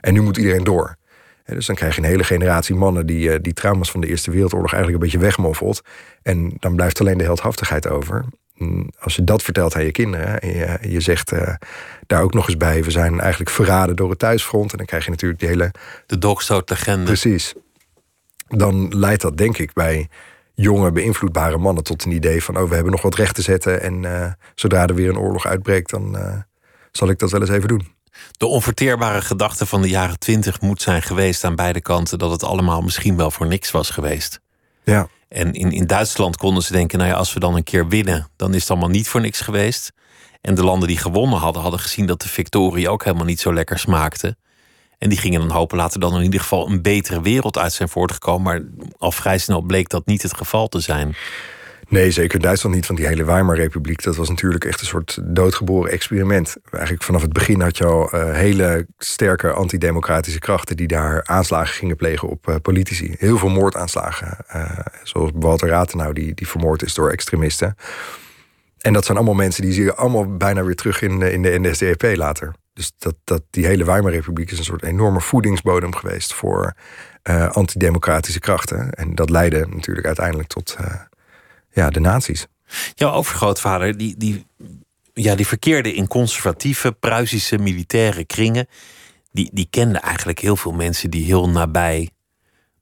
en 0.00 0.12
nu 0.14 0.20
moet 0.20 0.36
iedereen 0.36 0.64
door. 0.64 0.96
Dus 1.44 1.66
dan 1.66 1.76
krijg 1.76 1.94
je 1.94 2.02
een 2.02 2.08
hele 2.08 2.24
generatie 2.24 2.74
mannen 2.74 3.06
die 3.06 3.40
die 3.40 3.52
trauma's 3.52 3.90
van 3.90 4.00
de 4.00 4.06
Eerste 4.06 4.30
Wereldoorlog 4.30 4.72
eigenlijk 4.72 5.02
een 5.02 5.10
beetje 5.10 5.26
wegmoffelt. 5.26 5.82
En 6.22 6.52
dan 6.58 6.74
blijft 6.74 7.00
alleen 7.00 7.18
de 7.18 7.24
heldhaftigheid 7.24 7.88
over 7.88 8.24
als 8.98 9.16
je 9.16 9.24
dat 9.24 9.42
vertelt 9.42 9.74
aan 9.74 9.84
je 9.84 9.90
kinderen 9.90 10.40
en 10.40 10.48
je, 10.48 10.78
je 10.88 11.00
zegt 11.00 11.32
uh, 11.32 11.54
daar 12.06 12.22
ook 12.22 12.34
nog 12.34 12.46
eens 12.46 12.56
bij, 12.56 12.84
we 12.84 12.90
zijn 12.90 13.20
eigenlijk 13.20 13.50
verraden 13.50 13.96
door 13.96 14.10
het 14.10 14.18
thuisfront. 14.18 14.70
En 14.72 14.76
dan 14.78 14.86
krijg 14.86 15.04
je 15.04 15.10
natuurlijk 15.10 15.40
die 15.40 15.48
hele. 15.48 15.70
De 16.06 16.18
dogstootlegende. 16.18 17.04
Precies. 17.04 17.54
dan 18.48 18.98
leidt 18.98 19.22
dat 19.22 19.36
denk 19.36 19.58
ik 19.58 19.72
bij 19.72 20.08
jonge, 20.54 20.92
beïnvloedbare 20.92 21.58
mannen 21.58 21.84
tot 21.84 22.04
een 22.04 22.12
idee 22.12 22.42
van: 22.42 22.56
oh, 22.56 22.68
we 22.68 22.74
hebben 22.74 22.92
nog 22.92 23.02
wat 23.02 23.14
recht 23.14 23.34
te 23.34 23.42
zetten. 23.42 23.82
En 23.82 24.02
uh, 24.02 24.32
zodra 24.54 24.86
er 24.86 24.94
weer 24.94 25.08
een 25.08 25.18
oorlog 25.18 25.46
uitbreekt, 25.46 25.90
dan 25.90 26.16
uh, 26.16 26.36
zal 26.92 27.08
ik 27.08 27.18
dat 27.18 27.30
wel 27.30 27.40
eens 27.40 27.50
even 27.50 27.68
doen. 27.68 27.92
De 28.36 28.46
onverteerbare 28.46 29.20
gedachte 29.20 29.66
van 29.66 29.82
de 29.82 29.88
jaren 29.88 30.18
twintig 30.18 30.60
moet 30.60 30.82
zijn 30.82 31.02
geweest 31.02 31.44
aan 31.44 31.54
beide 31.54 31.80
kanten 31.80 32.18
dat 32.18 32.30
het 32.30 32.42
allemaal 32.42 32.82
misschien 32.82 33.16
wel 33.16 33.30
voor 33.30 33.46
niks 33.46 33.70
was 33.70 33.90
geweest. 33.90 34.40
Ja. 34.82 35.08
En 35.34 35.52
in, 35.52 35.72
in 35.72 35.86
Duitsland 35.86 36.36
konden 36.36 36.62
ze 36.62 36.72
denken: 36.72 36.98
nou 36.98 37.10
ja, 37.10 37.16
als 37.16 37.32
we 37.32 37.40
dan 37.40 37.56
een 37.56 37.64
keer 37.64 37.88
winnen, 37.88 38.28
dan 38.36 38.54
is 38.54 38.60
het 38.60 38.70
allemaal 38.70 38.88
niet 38.88 39.08
voor 39.08 39.20
niks 39.20 39.40
geweest. 39.40 39.92
En 40.40 40.54
de 40.54 40.64
landen 40.64 40.88
die 40.88 40.96
gewonnen 40.96 41.38
hadden, 41.38 41.62
hadden 41.62 41.80
gezien 41.80 42.06
dat 42.06 42.22
de 42.22 42.28
victorie 42.28 42.88
ook 42.88 43.04
helemaal 43.04 43.26
niet 43.26 43.40
zo 43.40 43.54
lekker 43.54 43.78
smaakte. 43.78 44.36
En 44.98 45.08
die 45.08 45.18
gingen 45.18 45.40
dan 45.40 45.50
hopen 45.50 45.76
later 45.76 46.00
dan 46.00 46.16
in 46.16 46.22
ieder 46.22 46.40
geval 46.40 46.68
een 46.68 46.82
betere 46.82 47.20
wereld 47.20 47.58
uit 47.58 47.72
zijn 47.72 47.88
voortgekomen. 47.88 48.42
Maar 48.42 48.88
al 48.98 49.12
vrij 49.12 49.38
snel 49.38 49.60
bleek 49.60 49.88
dat 49.88 50.06
niet 50.06 50.22
het 50.22 50.36
geval 50.36 50.68
te 50.68 50.80
zijn. 50.80 51.16
Nee, 51.94 52.10
zeker 52.10 52.40
Duitsland 52.40 52.74
niet, 52.74 52.86
van 52.86 52.94
die 52.94 53.06
hele 53.06 53.24
Weimar-republiek. 53.24 54.02
Dat 54.02 54.16
was 54.16 54.28
natuurlijk 54.28 54.64
echt 54.64 54.80
een 54.80 54.86
soort 54.86 55.18
doodgeboren 55.22 55.90
experiment. 55.90 56.56
Eigenlijk 56.70 57.04
vanaf 57.04 57.22
het 57.22 57.32
begin 57.32 57.60
had 57.60 57.76
je 57.76 57.84
al 57.84 58.14
uh, 58.14 58.32
hele 58.32 58.86
sterke 58.98 59.50
antidemocratische 59.50 60.38
krachten... 60.38 60.76
die 60.76 60.86
daar 60.86 61.24
aanslagen 61.24 61.74
gingen 61.74 61.96
plegen 61.96 62.28
op 62.28 62.48
uh, 62.48 62.54
politici. 62.62 63.14
Heel 63.18 63.38
veel 63.38 63.48
moordaanslagen. 63.48 64.36
Uh, 64.54 64.78
zoals 65.02 65.30
Walter 65.34 65.68
Rathenau, 65.68 66.12
die, 66.12 66.34
die 66.34 66.48
vermoord 66.48 66.82
is 66.82 66.94
door 66.94 67.10
extremisten. 67.10 67.76
En 68.78 68.92
dat 68.92 69.04
zijn 69.04 69.16
allemaal 69.16 69.34
mensen 69.34 69.62
die 69.62 69.72
zie 69.72 69.84
je 69.84 69.94
allemaal 69.94 70.36
bijna 70.36 70.64
weer 70.64 70.76
terug 70.76 71.02
in, 71.02 71.22
in 71.22 71.42
de 71.42 71.58
NSDAP 71.60 72.16
later. 72.16 72.54
Dus 72.72 72.92
dat, 72.98 73.14
dat, 73.24 73.42
die 73.50 73.66
hele 73.66 73.84
Weimarrepubliek 73.84 74.50
is 74.50 74.58
een 74.58 74.64
soort 74.64 74.84
enorme 74.84 75.20
voedingsbodem 75.20 75.94
geweest 75.94 76.34
voor 76.34 76.74
antidemocratische 77.50 78.40
krachten. 78.40 78.90
En 78.90 79.14
dat 79.14 79.30
leidde 79.30 79.66
natuurlijk 79.70 80.06
uiteindelijk 80.06 80.48
tot 80.48 80.76
ja, 81.74 81.90
de 81.90 82.00
nazi's. 82.00 82.46
Jouw 82.94 83.12
overgrootvader, 83.12 83.96
die, 83.96 84.14
die, 84.16 84.46
ja, 85.12 85.34
die 85.34 85.46
verkeerde 85.46 85.94
in 85.94 86.08
conservatieve 86.08 86.92
Pruisische 86.92 87.58
militaire 87.58 88.24
kringen. 88.24 88.66
Die, 89.32 89.50
die 89.52 89.66
kende 89.70 89.98
eigenlijk 89.98 90.38
heel 90.38 90.56
veel 90.56 90.72
mensen 90.72 91.10
die 91.10 91.24
heel 91.24 91.48
nabij 91.48 92.10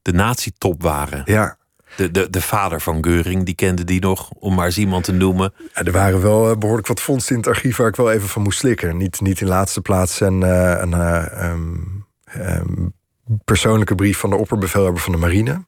de 0.02 0.12
nazi-top 0.12 0.82
waren. 0.82 1.22
Ja. 1.24 1.56
De, 1.96 2.10
de, 2.10 2.30
de 2.30 2.40
vader 2.40 2.80
van 2.80 3.04
Geuring, 3.04 3.44
die 3.44 3.54
kende 3.54 3.84
die 3.84 4.00
nog, 4.00 4.30
om 4.30 4.54
maar 4.54 4.66
eens 4.66 4.78
iemand 4.78 5.04
te 5.04 5.12
noemen. 5.12 5.52
Ja, 5.74 5.82
er 5.82 5.92
waren 5.92 6.22
wel 6.22 6.50
eh, 6.50 6.56
behoorlijk 6.56 6.86
wat 6.86 7.00
fondsen 7.00 7.32
in 7.32 7.40
het 7.40 7.48
archief 7.48 7.76
waar 7.76 7.88
ik 7.88 7.96
wel 7.96 8.12
even 8.12 8.28
van 8.28 8.42
moest 8.42 8.58
slikken. 8.58 8.96
Niet, 8.96 9.20
niet 9.20 9.40
in 9.40 9.46
laatste 9.46 9.80
plaats 9.80 10.20
een, 10.20 10.40
uh, 10.40 10.78
een 10.80 10.90
uh, 10.90 11.50
um, 11.50 12.06
um, 12.36 12.92
persoonlijke 13.44 13.94
brief 13.94 14.18
van 14.18 14.30
de 14.30 14.36
opperbevelhebber 14.36 15.02
van 15.02 15.12
de 15.12 15.18
marine. 15.18 15.64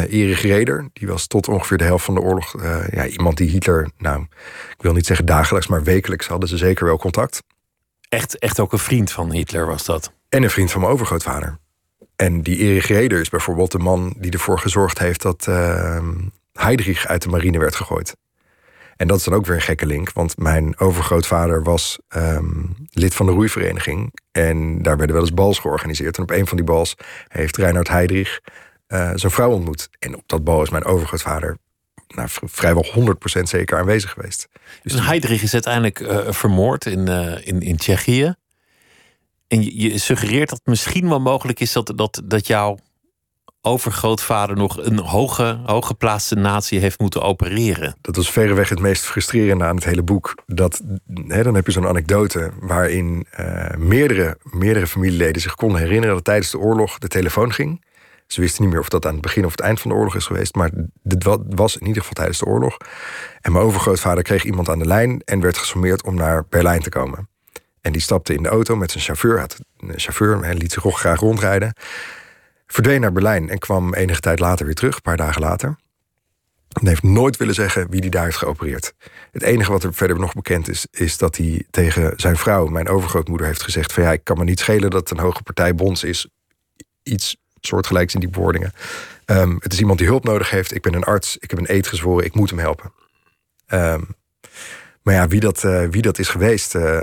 Erich 0.00 0.42
Reder, 0.42 0.88
die 0.92 1.08
was 1.08 1.26
tot 1.26 1.48
ongeveer 1.48 1.78
de 1.78 1.84
helft 1.84 2.04
van 2.04 2.14
de 2.14 2.20
oorlog 2.20 2.54
ja, 2.90 3.06
iemand 3.06 3.36
die 3.36 3.50
Hitler, 3.50 3.90
nou, 3.98 4.22
ik 4.76 4.82
wil 4.82 4.92
niet 4.92 5.06
zeggen 5.06 5.26
dagelijks, 5.26 5.66
maar 5.66 5.82
wekelijks 5.82 6.26
hadden 6.26 6.48
ze 6.48 6.56
zeker 6.56 6.84
wel 6.84 6.98
contact. 6.98 7.42
Echt, 8.08 8.38
echt 8.38 8.60
ook 8.60 8.72
een 8.72 8.78
vriend 8.78 9.12
van 9.12 9.32
Hitler 9.32 9.66
was 9.66 9.84
dat? 9.84 10.12
En 10.28 10.42
een 10.42 10.50
vriend 10.50 10.70
van 10.70 10.80
mijn 10.80 10.92
overgrootvader. 10.92 11.58
En 12.16 12.42
die 12.42 12.56
Erich 12.56 12.86
Reder 12.86 13.20
is 13.20 13.28
bijvoorbeeld 13.28 13.72
de 13.72 13.78
man 13.78 14.14
die 14.18 14.30
ervoor 14.30 14.58
gezorgd 14.58 14.98
heeft 14.98 15.22
dat 15.22 15.46
uh, 15.48 15.98
Heydrich 16.52 17.06
uit 17.06 17.22
de 17.22 17.28
marine 17.28 17.58
werd 17.58 17.74
gegooid. 17.74 18.16
En 18.96 19.08
dat 19.08 19.18
is 19.18 19.24
dan 19.24 19.34
ook 19.34 19.46
weer 19.46 19.56
een 19.56 19.62
gekke 19.62 19.86
link, 19.86 20.12
want 20.12 20.36
mijn 20.36 20.78
overgrootvader 20.78 21.62
was 21.62 21.98
um, 22.16 22.74
lid 22.90 23.14
van 23.14 23.26
de 23.26 23.32
roeivereniging. 23.32 24.12
En 24.32 24.82
daar 24.82 24.96
werden 24.96 25.16
wel 25.16 25.24
eens 25.24 25.34
bals 25.34 25.58
georganiseerd. 25.58 26.16
En 26.16 26.22
op 26.22 26.30
een 26.30 26.46
van 26.46 26.56
die 26.56 26.66
bals 26.66 26.94
heeft 27.28 27.56
Reinhard 27.56 27.88
Heydrich 27.88 28.40
uh, 28.92 29.10
zijn 29.14 29.32
vrouw 29.32 29.50
ontmoet. 29.50 29.88
En 29.98 30.16
op 30.16 30.22
dat 30.26 30.44
bal 30.44 30.62
is 30.62 30.70
mijn 30.70 30.84
overgrootvader 30.84 31.56
nou, 32.08 32.28
vrijwel 32.30 33.14
100% 33.38 33.42
zeker 33.42 33.78
aanwezig 33.78 34.10
geweest. 34.10 34.48
Dus 34.82 35.00
Heydrich 35.00 35.42
is 35.42 35.52
uiteindelijk 35.52 36.00
uh, 36.00 36.18
vermoord 36.28 36.86
in, 36.86 37.10
uh, 37.10 37.46
in, 37.46 37.60
in 37.60 37.76
Tsjechië. 37.76 38.34
En 39.48 39.62
je, 39.62 39.80
je, 39.80 39.98
suggereert 39.98 40.48
dat 40.48 40.58
het 40.58 40.66
misschien 40.66 41.08
wel 41.08 41.20
mogelijk 41.20 41.60
is 41.60 41.72
dat, 41.72 41.92
dat, 41.96 42.22
dat 42.24 42.46
jouw 42.46 42.78
overgrootvader 43.60 44.56
nog 44.56 44.84
een 44.84 44.98
hoge, 44.98 45.60
hooggeplaatste 45.64 46.34
natie 46.34 46.78
heeft 46.78 47.00
moeten 47.00 47.22
opereren. 47.22 47.96
Dat 48.00 48.16
was 48.16 48.30
verreweg 48.30 48.68
het 48.68 48.80
meest 48.80 49.04
frustrerende 49.04 49.64
aan 49.64 49.74
het 49.74 49.84
hele 49.84 50.02
boek. 50.02 50.34
Dat, 50.46 50.82
hè, 51.26 51.42
dan 51.42 51.54
heb 51.54 51.66
je 51.66 51.72
zo'n 51.72 51.86
anekdote 51.86 52.50
waarin 52.60 53.26
uh, 53.40 53.70
meerdere, 53.76 54.38
meerdere 54.42 54.86
familieleden 54.86 55.42
zich 55.42 55.54
konden 55.54 55.80
herinneren 55.80 56.14
dat 56.14 56.24
tijdens 56.24 56.50
de 56.50 56.58
oorlog 56.58 56.98
de 56.98 57.08
telefoon 57.08 57.52
ging. 57.52 57.84
Ze 58.32 58.40
wisten 58.40 58.62
niet 58.62 58.72
meer 58.72 58.80
of 58.80 58.88
dat 58.88 59.06
aan 59.06 59.12
het 59.12 59.22
begin 59.22 59.44
of 59.44 59.50
het 59.50 59.60
eind 59.60 59.80
van 59.80 59.90
de 59.90 59.96
oorlog 59.96 60.16
is 60.16 60.26
geweest, 60.26 60.54
maar 60.54 60.70
dit 61.02 61.24
was 61.48 61.76
in 61.76 61.86
ieder 61.86 62.00
geval 62.00 62.14
tijdens 62.14 62.38
de 62.38 62.44
oorlog. 62.44 62.76
En 63.40 63.52
mijn 63.52 63.64
overgrootvader 63.64 64.22
kreeg 64.22 64.44
iemand 64.44 64.68
aan 64.68 64.78
de 64.78 64.86
lijn 64.86 65.20
en 65.24 65.40
werd 65.40 65.56
gesommeerd 65.56 66.04
om 66.04 66.14
naar 66.14 66.44
Berlijn 66.48 66.82
te 66.82 66.88
komen. 66.88 67.28
En 67.80 67.92
die 67.92 68.00
stapte 68.00 68.34
in 68.34 68.42
de 68.42 68.48
auto 68.48 68.76
met 68.76 68.90
zijn 68.90 69.04
chauffeur. 69.04 69.38
Had 69.38 69.58
een 69.78 69.92
chauffeur 70.00 70.42
en 70.42 70.56
liet 70.56 70.72
zich 70.72 70.84
graag 70.84 71.20
rondrijden. 71.20 71.76
Verdween 72.66 73.00
naar 73.00 73.12
Berlijn 73.12 73.48
en 73.48 73.58
kwam 73.58 73.94
enige 73.94 74.20
tijd 74.20 74.38
later 74.38 74.66
weer 74.66 74.74
terug, 74.74 74.94
een 74.94 75.02
paar 75.02 75.16
dagen 75.16 75.40
later. 75.40 75.76
En 76.80 76.86
heeft 76.86 77.02
nooit 77.02 77.36
willen 77.36 77.54
zeggen 77.54 77.90
wie 77.90 78.00
die 78.00 78.10
daar 78.10 78.24
heeft 78.24 78.36
geopereerd. 78.36 78.94
Het 79.30 79.42
enige 79.42 79.72
wat 79.72 79.84
er 79.84 79.94
verder 79.94 80.18
nog 80.18 80.32
bekend 80.32 80.68
is, 80.68 80.86
is 80.90 81.18
dat 81.18 81.36
hij 81.36 81.66
tegen 81.70 82.12
zijn 82.16 82.36
vrouw, 82.36 82.66
mijn 82.66 82.88
overgrootmoeder, 82.88 83.46
heeft 83.46 83.62
gezegd: 83.62 83.92
van 83.92 84.02
ja, 84.02 84.12
ik 84.12 84.24
kan 84.24 84.38
me 84.38 84.44
niet 84.44 84.60
schelen 84.60 84.90
dat 84.90 85.00
het 85.00 85.18
een 85.18 85.24
hoge 85.24 85.42
partij 85.42 85.74
bonds 85.74 86.04
is. 86.04 86.28
Iets 87.02 87.36
soortgelijks 87.66 88.14
in 88.14 88.20
die 88.20 88.28
bewoordingen. 88.28 88.72
Um, 89.26 89.56
het 89.60 89.72
is 89.72 89.80
iemand 89.80 89.98
die 89.98 90.08
hulp 90.08 90.24
nodig 90.24 90.50
heeft. 90.50 90.74
Ik 90.74 90.82
ben 90.82 90.94
een 90.94 91.04
arts, 91.04 91.36
ik 91.38 91.50
heb 91.50 91.58
een 91.58 91.74
eed 91.74 91.86
gezworen, 91.86 92.24
ik 92.24 92.34
moet 92.34 92.50
hem 92.50 92.58
helpen. 92.58 92.92
Um, 93.68 94.16
maar 95.02 95.14
ja, 95.14 95.28
wie 95.28 95.40
dat, 95.40 95.62
uh, 95.62 95.88
wie 95.90 96.02
dat 96.02 96.18
is 96.18 96.28
geweest, 96.28 96.74
uh, 96.74 97.00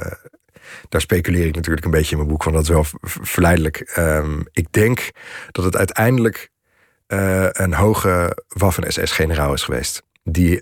daar 0.89 1.01
speculeer 1.01 1.45
ik 1.45 1.55
natuurlijk 1.55 1.85
een 1.85 1.91
beetje 1.91 2.11
in 2.11 2.17
mijn 2.17 2.29
boek 2.29 2.43
van. 2.43 2.53
Dat 2.53 2.61
is 2.61 2.69
wel 2.69 2.85
verleidelijk. 3.01 3.93
Um, 3.97 4.45
ik 4.51 4.67
denk 4.71 5.09
dat 5.51 5.65
het 5.65 5.77
uiteindelijk 5.77 6.49
uh, 7.07 7.47
een 7.51 7.73
hoge 7.73 8.43
Waffen-SS-generaal 8.47 9.53
is 9.53 9.63
geweest. 9.63 10.03
Die 10.23 10.59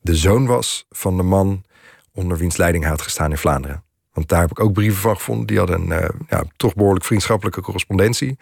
de 0.00 0.14
zoon 0.16 0.46
was 0.46 0.86
van 0.90 1.16
de 1.16 1.22
man 1.22 1.64
onder 2.12 2.36
wiens 2.36 2.56
leiding 2.56 2.82
hij 2.82 2.92
had 2.92 3.02
gestaan 3.02 3.30
in 3.30 3.38
Vlaanderen. 3.38 3.84
Want 4.12 4.28
daar 4.28 4.40
heb 4.40 4.50
ik 4.50 4.60
ook 4.60 4.72
brieven 4.72 5.00
van 5.00 5.16
gevonden. 5.16 5.46
Die 5.46 5.58
hadden 5.58 5.90
een 5.90 6.10
ja, 6.28 6.44
toch 6.56 6.74
behoorlijk 6.74 7.04
vriendschappelijke 7.04 7.60
correspondentie. 7.60 8.38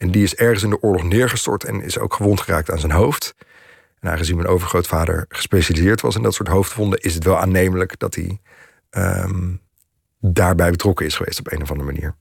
En 0.00 0.10
die 0.10 0.22
is 0.22 0.34
ergens 0.34 0.62
in 0.62 0.70
de 0.70 0.82
oorlog 0.82 1.02
neergestort 1.02 1.64
en 1.64 1.82
is 1.82 1.98
ook 1.98 2.14
gewond 2.14 2.40
geraakt 2.40 2.70
aan 2.70 2.78
zijn 2.78 2.92
hoofd. 2.92 3.34
En 3.98 4.10
aangezien 4.10 4.36
mijn 4.36 4.48
overgrootvader 4.48 5.24
gespecialiseerd 5.28 6.00
was 6.00 6.16
in 6.16 6.22
dat 6.22 6.34
soort 6.34 6.48
hoofdwonden, 6.48 7.00
is 7.00 7.14
het 7.14 7.24
wel 7.24 7.38
aannemelijk 7.38 7.98
dat 7.98 8.14
hij 8.14 8.40
um, 8.90 9.60
daarbij 10.20 10.70
betrokken 10.70 11.06
is 11.06 11.16
geweest 11.16 11.38
op 11.38 11.52
een 11.52 11.62
of 11.62 11.70
andere 11.70 11.92
manier. 11.92 12.14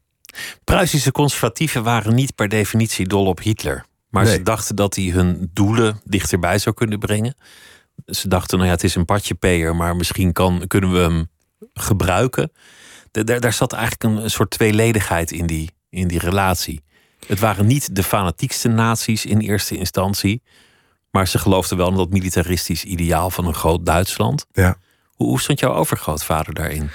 Pruisische 0.63 1.11
conservatieven 1.11 1.84
waren 1.84 2.15
niet 2.15 2.36
per 2.36 2.49
definitie 2.49 3.07
dol 3.07 3.25
op 3.25 3.39
Hitler. 3.39 3.86
Maar 4.09 4.23
nee. 4.23 4.34
ze 4.34 4.41
dachten 4.43 4.75
dat 4.75 4.95
hij 4.95 5.05
hun 5.05 5.49
doelen 5.53 6.01
dichterbij 6.03 6.57
zou 6.57 6.75
kunnen 6.75 6.99
brengen. 6.99 7.36
Ze 8.05 8.27
dachten, 8.27 8.57
nou 8.57 8.69
ja, 8.69 8.75
het 8.75 8.84
is 8.84 8.95
een 8.95 9.05
patjepeer, 9.05 9.75
maar 9.75 9.95
misschien 9.95 10.34
kan, 10.34 10.63
kunnen 10.67 10.91
we 10.91 10.99
hem 10.99 11.30
gebruiken. 11.73 12.51
Daar, 13.11 13.39
daar 13.39 13.53
zat 13.53 13.73
eigenlijk 13.73 14.03
een, 14.03 14.23
een 14.23 14.32
soort 14.32 14.49
tweeledigheid 14.49 15.32
in 15.32 15.45
die, 15.45 15.69
in 15.89 16.07
die 16.07 16.19
relatie. 16.19 16.84
Het 17.28 17.39
waren 17.39 17.67
niet 17.67 17.95
de 17.95 18.03
fanatiekste 18.03 18.67
naties 18.67 19.26
in 19.26 19.39
eerste 19.39 19.78
instantie. 19.78 20.41
Maar 21.11 21.28
ze 21.28 21.39
geloofden 21.39 21.78
wel 21.78 21.89
in 21.89 21.95
dat 21.95 22.09
militaristisch 22.09 22.84
ideaal 22.84 23.30
van 23.30 23.45
een 23.45 23.53
groot 23.53 23.86
Duitsland. 23.86 24.45
Ja. 24.51 24.78
Hoe, 25.15 25.28
hoe 25.28 25.39
stond 25.39 25.59
jouw 25.59 25.74
overgrootvader 25.74 26.53
daarin? 26.53 26.89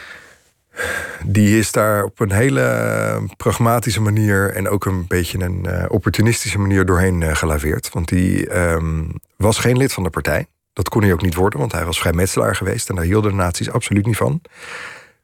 Die 1.25 1.59
is 1.59 1.73
daar 1.73 2.05
op 2.05 2.21
een 2.21 2.33
hele 2.33 3.29
pragmatische 3.37 4.01
manier 4.01 4.55
en 4.55 4.69
ook 4.69 4.85
een 4.85 5.07
beetje 5.07 5.39
een 5.39 5.65
uh, 5.67 5.85
opportunistische 5.89 6.59
manier 6.59 6.85
doorheen 6.85 7.21
uh, 7.21 7.35
gelaveerd. 7.35 7.91
Want 7.93 8.09
die 8.09 8.57
um, 8.57 9.13
was 9.37 9.59
geen 9.59 9.77
lid 9.77 9.93
van 9.93 10.03
de 10.03 10.11
partij. 10.11 10.47
Dat 10.73 10.89
kon 10.89 11.03
hij 11.03 11.13
ook 11.13 11.23
niet 11.23 11.35
worden, 11.35 11.59
want 11.61 11.73
hij 11.73 11.85
was 11.85 11.99
vrijmetselaar 11.99 12.57
geweest 12.57 12.89
en 12.89 12.95
daar 12.95 13.05
hielden 13.05 13.31
de 13.31 13.37
naties 13.37 13.71
absoluut 13.71 14.07
niet 14.07 14.17
van. 14.17 14.41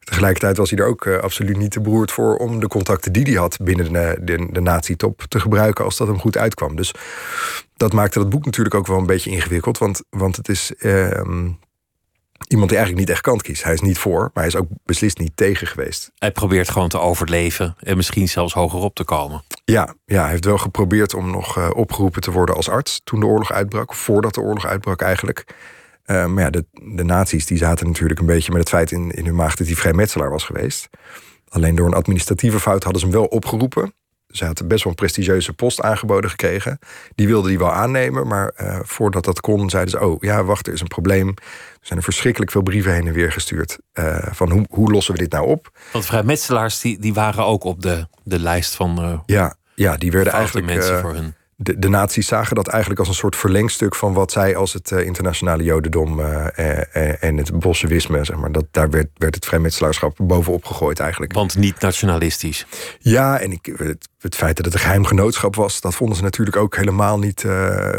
Tegelijkertijd 0.05 0.57
was 0.57 0.71
hij 0.71 0.79
er 0.79 0.87
ook 0.87 1.05
uh, 1.05 1.19
absoluut 1.19 1.57
niet 1.57 1.71
te 1.71 1.81
beroerd 1.81 2.13
voor 2.13 2.37
om 2.37 2.61
de 2.61 2.69
contacten 2.69 3.13
die 3.13 3.23
hij 3.23 3.35
had 3.35 3.57
binnen 3.63 3.93
de, 3.93 4.19
de, 4.21 4.49
de 4.51 4.61
nazi-top 4.61 5.23
te 5.29 5.41
gebruiken 5.41 5.85
als 5.85 5.97
dat 5.97 6.07
hem 6.07 6.19
goed 6.19 6.37
uitkwam. 6.37 6.77
Dus 6.77 6.95
dat 7.77 7.93
maakte 7.93 8.19
dat 8.19 8.31
boek 8.31 8.45
natuurlijk 8.45 8.75
ook 8.75 8.87
wel 8.87 8.99
een 8.99 9.07
beetje 9.07 9.31
ingewikkeld, 9.31 9.79
want, 9.79 10.03
want 10.11 10.37
het 10.37 10.49
is 10.49 10.73
um, 10.85 11.59
iemand 12.47 12.69
die 12.69 12.79
eigenlijk 12.79 13.09
niet 13.09 13.17
echt 13.17 13.21
kant 13.21 13.43
kiest. 13.43 13.63
Hij 13.63 13.73
is 13.73 13.81
niet 13.81 13.99
voor, 13.99 14.21
maar 14.21 14.45
hij 14.45 14.47
is 14.47 14.57
ook 14.57 14.69
beslist 14.85 15.19
niet 15.19 15.33
tegen 15.35 15.67
geweest. 15.67 16.11
Hij 16.19 16.33
probeert 16.33 16.71
gewoon 16.71 16.89
te 16.89 16.99
overleven 16.99 17.77
en 17.79 17.97
misschien 17.97 18.29
zelfs 18.29 18.53
hoger 18.53 18.81
op 18.81 18.95
te 18.95 19.05
komen. 19.05 19.43
Ja, 19.65 19.95
ja 20.05 20.21
hij 20.21 20.31
heeft 20.31 20.45
wel 20.45 20.59
geprobeerd 20.59 21.15
om 21.15 21.31
nog 21.31 21.59
uh, 21.59 21.71
opgeroepen 21.75 22.21
te 22.21 22.31
worden 22.31 22.55
als 22.55 22.69
arts 22.69 23.01
toen 23.05 23.21
de 23.21 23.27
oorlog 23.27 23.53
uitbrak, 23.53 23.95
voordat 23.95 24.35
de 24.35 24.41
oorlog 24.41 24.67
uitbrak 24.67 25.03
eigenlijk. 25.03 25.45
Uh, 26.11 26.27
maar 26.27 26.45
ja, 26.45 26.51
de, 26.51 26.65
de 26.73 27.05
nazi's 27.05 27.47
die 27.47 27.59
zaten 27.59 27.87
natuurlijk 27.87 28.21
een 28.21 28.27
beetje 28.27 28.51
met 28.51 28.61
het 28.61 28.69
feit 28.69 28.91
in, 28.91 29.11
in 29.11 29.25
hun 29.25 29.35
maag 29.35 29.55
dat 29.55 29.67
hij 29.67 29.77
vrijmetselaar 29.77 30.31
was 30.31 30.45
geweest. 30.45 30.89
Alleen 31.49 31.75
door 31.75 31.87
een 31.87 31.95
administratieve 31.95 32.61
fout 32.61 32.83
hadden 32.83 33.01
ze 33.01 33.07
hem 33.07 33.17
wel 33.17 33.25
opgeroepen. 33.25 33.95
Ze 34.29 34.45
had 34.45 34.69
best 34.69 34.85
wel 34.85 34.93
een 34.93 34.99
prestigieuze 34.99 35.53
post 35.53 35.81
aangeboden 35.81 36.31
gekregen. 36.31 36.79
Die 37.15 37.27
wilde 37.27 37.49
die 37.49 37.59
wel 37.59 37.73
aannemen, 37.73 38.27
maar 38.27 38.53
uh, 38.61 38.79
voordat 38.83 39.25
dat 39.25 39.41
kon, 39.41 39.71
zeiden 39.71 39.91
ze: 39.91 40.01
Oh 40.07 40.23
ja, 40.23 40.45
wacht, 40.45 40.67
er 40.67 40.73
is 40.73 40.81
een 40.81 40.87
probleem. 40.87 41.29
Er 41.29 41.35
zijn 41.81 41.99
er 41.99 42.05
verschrikkelijk 42.05 42.51
veel 42.51 42.63
brieven 42.63 42.93
heen 42.93 43.07
en 43.07 43.13
weer 43.13 43.33
gestuurd. 43.33 43.79
Uh, 43.95 44.19
van 44.31 44.51
hoe, 44.51 44.67
hoe 44.71 44.91
lossen 44.93 45.15
we 45.15 45.21
dit 45.21 45.33
nou 45.33 45.47
op? 45.47 45.79
Want 45.93 46.07
vrijmetselaars 46.07 46.81
die, 46.81 46.99
die 46.99 47.15
waren 47.15 47.45
ook 47.45 47.65
op 47.65 47.83
de, 47.83 48.07
de 48.23 48.39
lijst 48.39 48.75
van. 48.75 49.05
Uh, 49.05 49.19
ja, 49.27 49.55
ja, 49.75 49.97
die 49.97 50.11
werden 50.11 50.33
eigenlijk. 50.33 50.67
mensen 50.67 51.01
voor 51.01 51.15
hun 51.15 51.35
de, 51.63 51.79
de 51.79 51.89
nazi's 51.89 52.27
zagen 52.27 52.55
dat 52.55 52.69
eigenlijk 52.69 53.01
als 53.01 53.09
een 53.09 53.15
soort 53.15 53.37
verlengstuk 53.37 53.95
van 53.95 54.13
wat 54.13 54.33
zij 54.33 54.57
als 54.57 54.73
het 54.73 54.91
uh, 54.91 55.05
internationale 55.05 55.63
jodendom 55.63 56.21
uh, 56.21 56.47
uh, 56.57 57.23
en 57.25 57.37
het 57.37 57.59
bolsjewisme, 57.59 58.25
zeg 58.25 58.37
maar, 58.37 58.53
dat, 58.53 58.65
daar 58.71 58.91
werd, 58.91 59.09
werd 59.15 59.35
het 59.35 59.47
vrijmetselaarschap 59.47 60.17
bovenop 60.23 60.65
gegooid 60.65 61.01
eigenlijk. 61.01 61.33
Want 61.33 61.57
niet 61.57 61.81
nationalistisch. 61.81 62.67
Ja, 62.99 63.39
en 63.41 63.53
ik, 63.53 63.73
het, 63.77 64.09
het, 64.21 64.35
feit 64.35 64.57
dat 64.57 64.65
het 64.65 64.75
een 64.75 64.81
geheim 64.81 65.05
genootschap 65.05 65.57
was, 65.57 65.81
dat 65.81 65.95
vonden 65.95 66.17
ze 66.17 66.23
natuurlijk 66.23 66.57
ook 66.57 66.77
helemaal 66.77 67.19
niet 67.19 67.45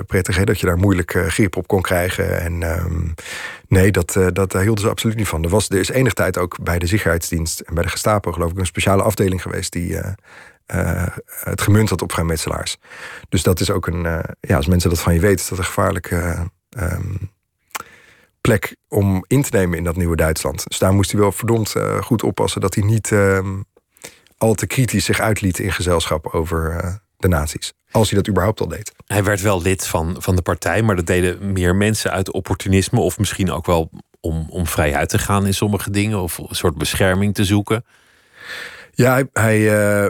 prettig. 0.07 0.36
Hè, 0.36 0.43
dat 0.43 0.59
je 0.59 0.66
daar 0.66 0.78
moeilijk 0.78 1.24
grip 1.28 1.55
op 1.55 1.68
kon 1.68 1.82
krijgen. 1.82 2.41
En 2.41 2.62
um, 2.62 3.14
nee, 3.68 3.91
dat, 3.91 4.20
dat 4.34 4.51
daar 4.51 4.62
hielden 4.62 4.84
ze 4.84 4.89
absoluut 4.89 5.18
niet 5.18 5.28
van. 5.28 5.43
Er, 5.43 5.49
was, 5.49 5.70
er 5.70 5.80
is 5.80 5.89
enig 5.89 6.14
tijd 6.14 6.38
ook 6.38 6.64
bij 6.64 6.80
de 6.80 6.88
Sicherheidsdienst 6.88 7.59
en 7.59 7.74
bij 7.74 7.84
de 7.84 7.89
Gestapo, 7.89 8.32
geloof 8.32 8.51
ik, 8.51 8.57
een 8.57 8.66
speciale 8.66 9.03
afdeling 9.03 9.41
geweest 9.41 9.72
die 9.72 9.97
uh, 10.74 11.07
het 11.26 11.61
gemunt 11.61 11.89
had 11.89 12.01
op 12.01 12.11
vrijmetselaars. 12.11 12.78
Dus 13.30 13.43
dat 13.43 13.59
is 13.59 13.72
ook 13.72 13.88
een, 13.88 14.05
uh, 14.05 14.19
ja, 14.39 14.55
als 14.55 14.67
mensen 14.67 14.89
dat 14.89 15.01
van 15.01 15.13
je 15.13 15.19
weten, 15.19 15.39
is 15.39 15.47
dat 15.47 15.57
een 15.57 15.63
gevaarlijke 15.63 16.49
um, 16.78 17.32
plek 18.41 18.76
om 18.88 19.26
in 19.28 19.41
te 19.41 19.57
nemen 19.57 19.78
in 19.78 19.84
dat 19.84 19.95
nieuwe 19.95 20.15
Duitsland. 20.15 20.67
Dus 20.67 20.80
daar 20.80 20.93
moest 20.93 21.11
hij 21.11 21.19
wel 21.19 21.32
verdomd 21.32 21.76
goed 22.01 22.24
oppassen 22.24 22.61
dat 22.61 22.76
hij 22.76 22.84
niet 22.84 23.11
um, 23.11 23.65
al 24.38 24.53
te 24.53 24.67
kritisch 24.67 25.05
zich 25.05 25.19
uitliet 25.19 25.59
in 25.59 25.72
gezelschap 25.72 26.28
over 26.28 27.01
de 27.17 27.28
nazi's. 27.28 27.74
Als 27.91 28.09
hij 28.09 28.17
dat 28.17 28.28
überhaupt 28.30 28.59
al 28.59 28.67
deed. 28.67 28.91
Hij 29.05 29.24
werd 29.24 29.41
wel 29.41 29.61
lid 29.61 29.88
van, 29.88 30.15
van 30.19 30.36
de 30.36 30.41
partij, 30.41 30.82
maar 30.82 30.95
dat 30.95 31.05
deden 31.05 31.51
meer 31.51 31.76
mensen 31.76 32.11
uit 32.11 32.32
opportunisme 32.32 32.99
of 32.99 33.17
misschien 33.17 33.51
ook 33.51 33.65
wel 33.65 33.89
om, 34.19 34.45
om 34.49 34.67
vrij 34.67 34.95
uit 34.95 35.09
te 35.09 35.19
gaan 35.19 35.45
in 35.45 35.53
sommige 35.53 35.89
dingen 35.89 36.19
of 36.19 36.38
een 36.38 36.55
soort 36.55 36.78
bescherming 36.78 37.34
te 37.34 37.45
zoeken. 37.45 37.86
Ja, 38.92 39.24
hij, 39.34 39.60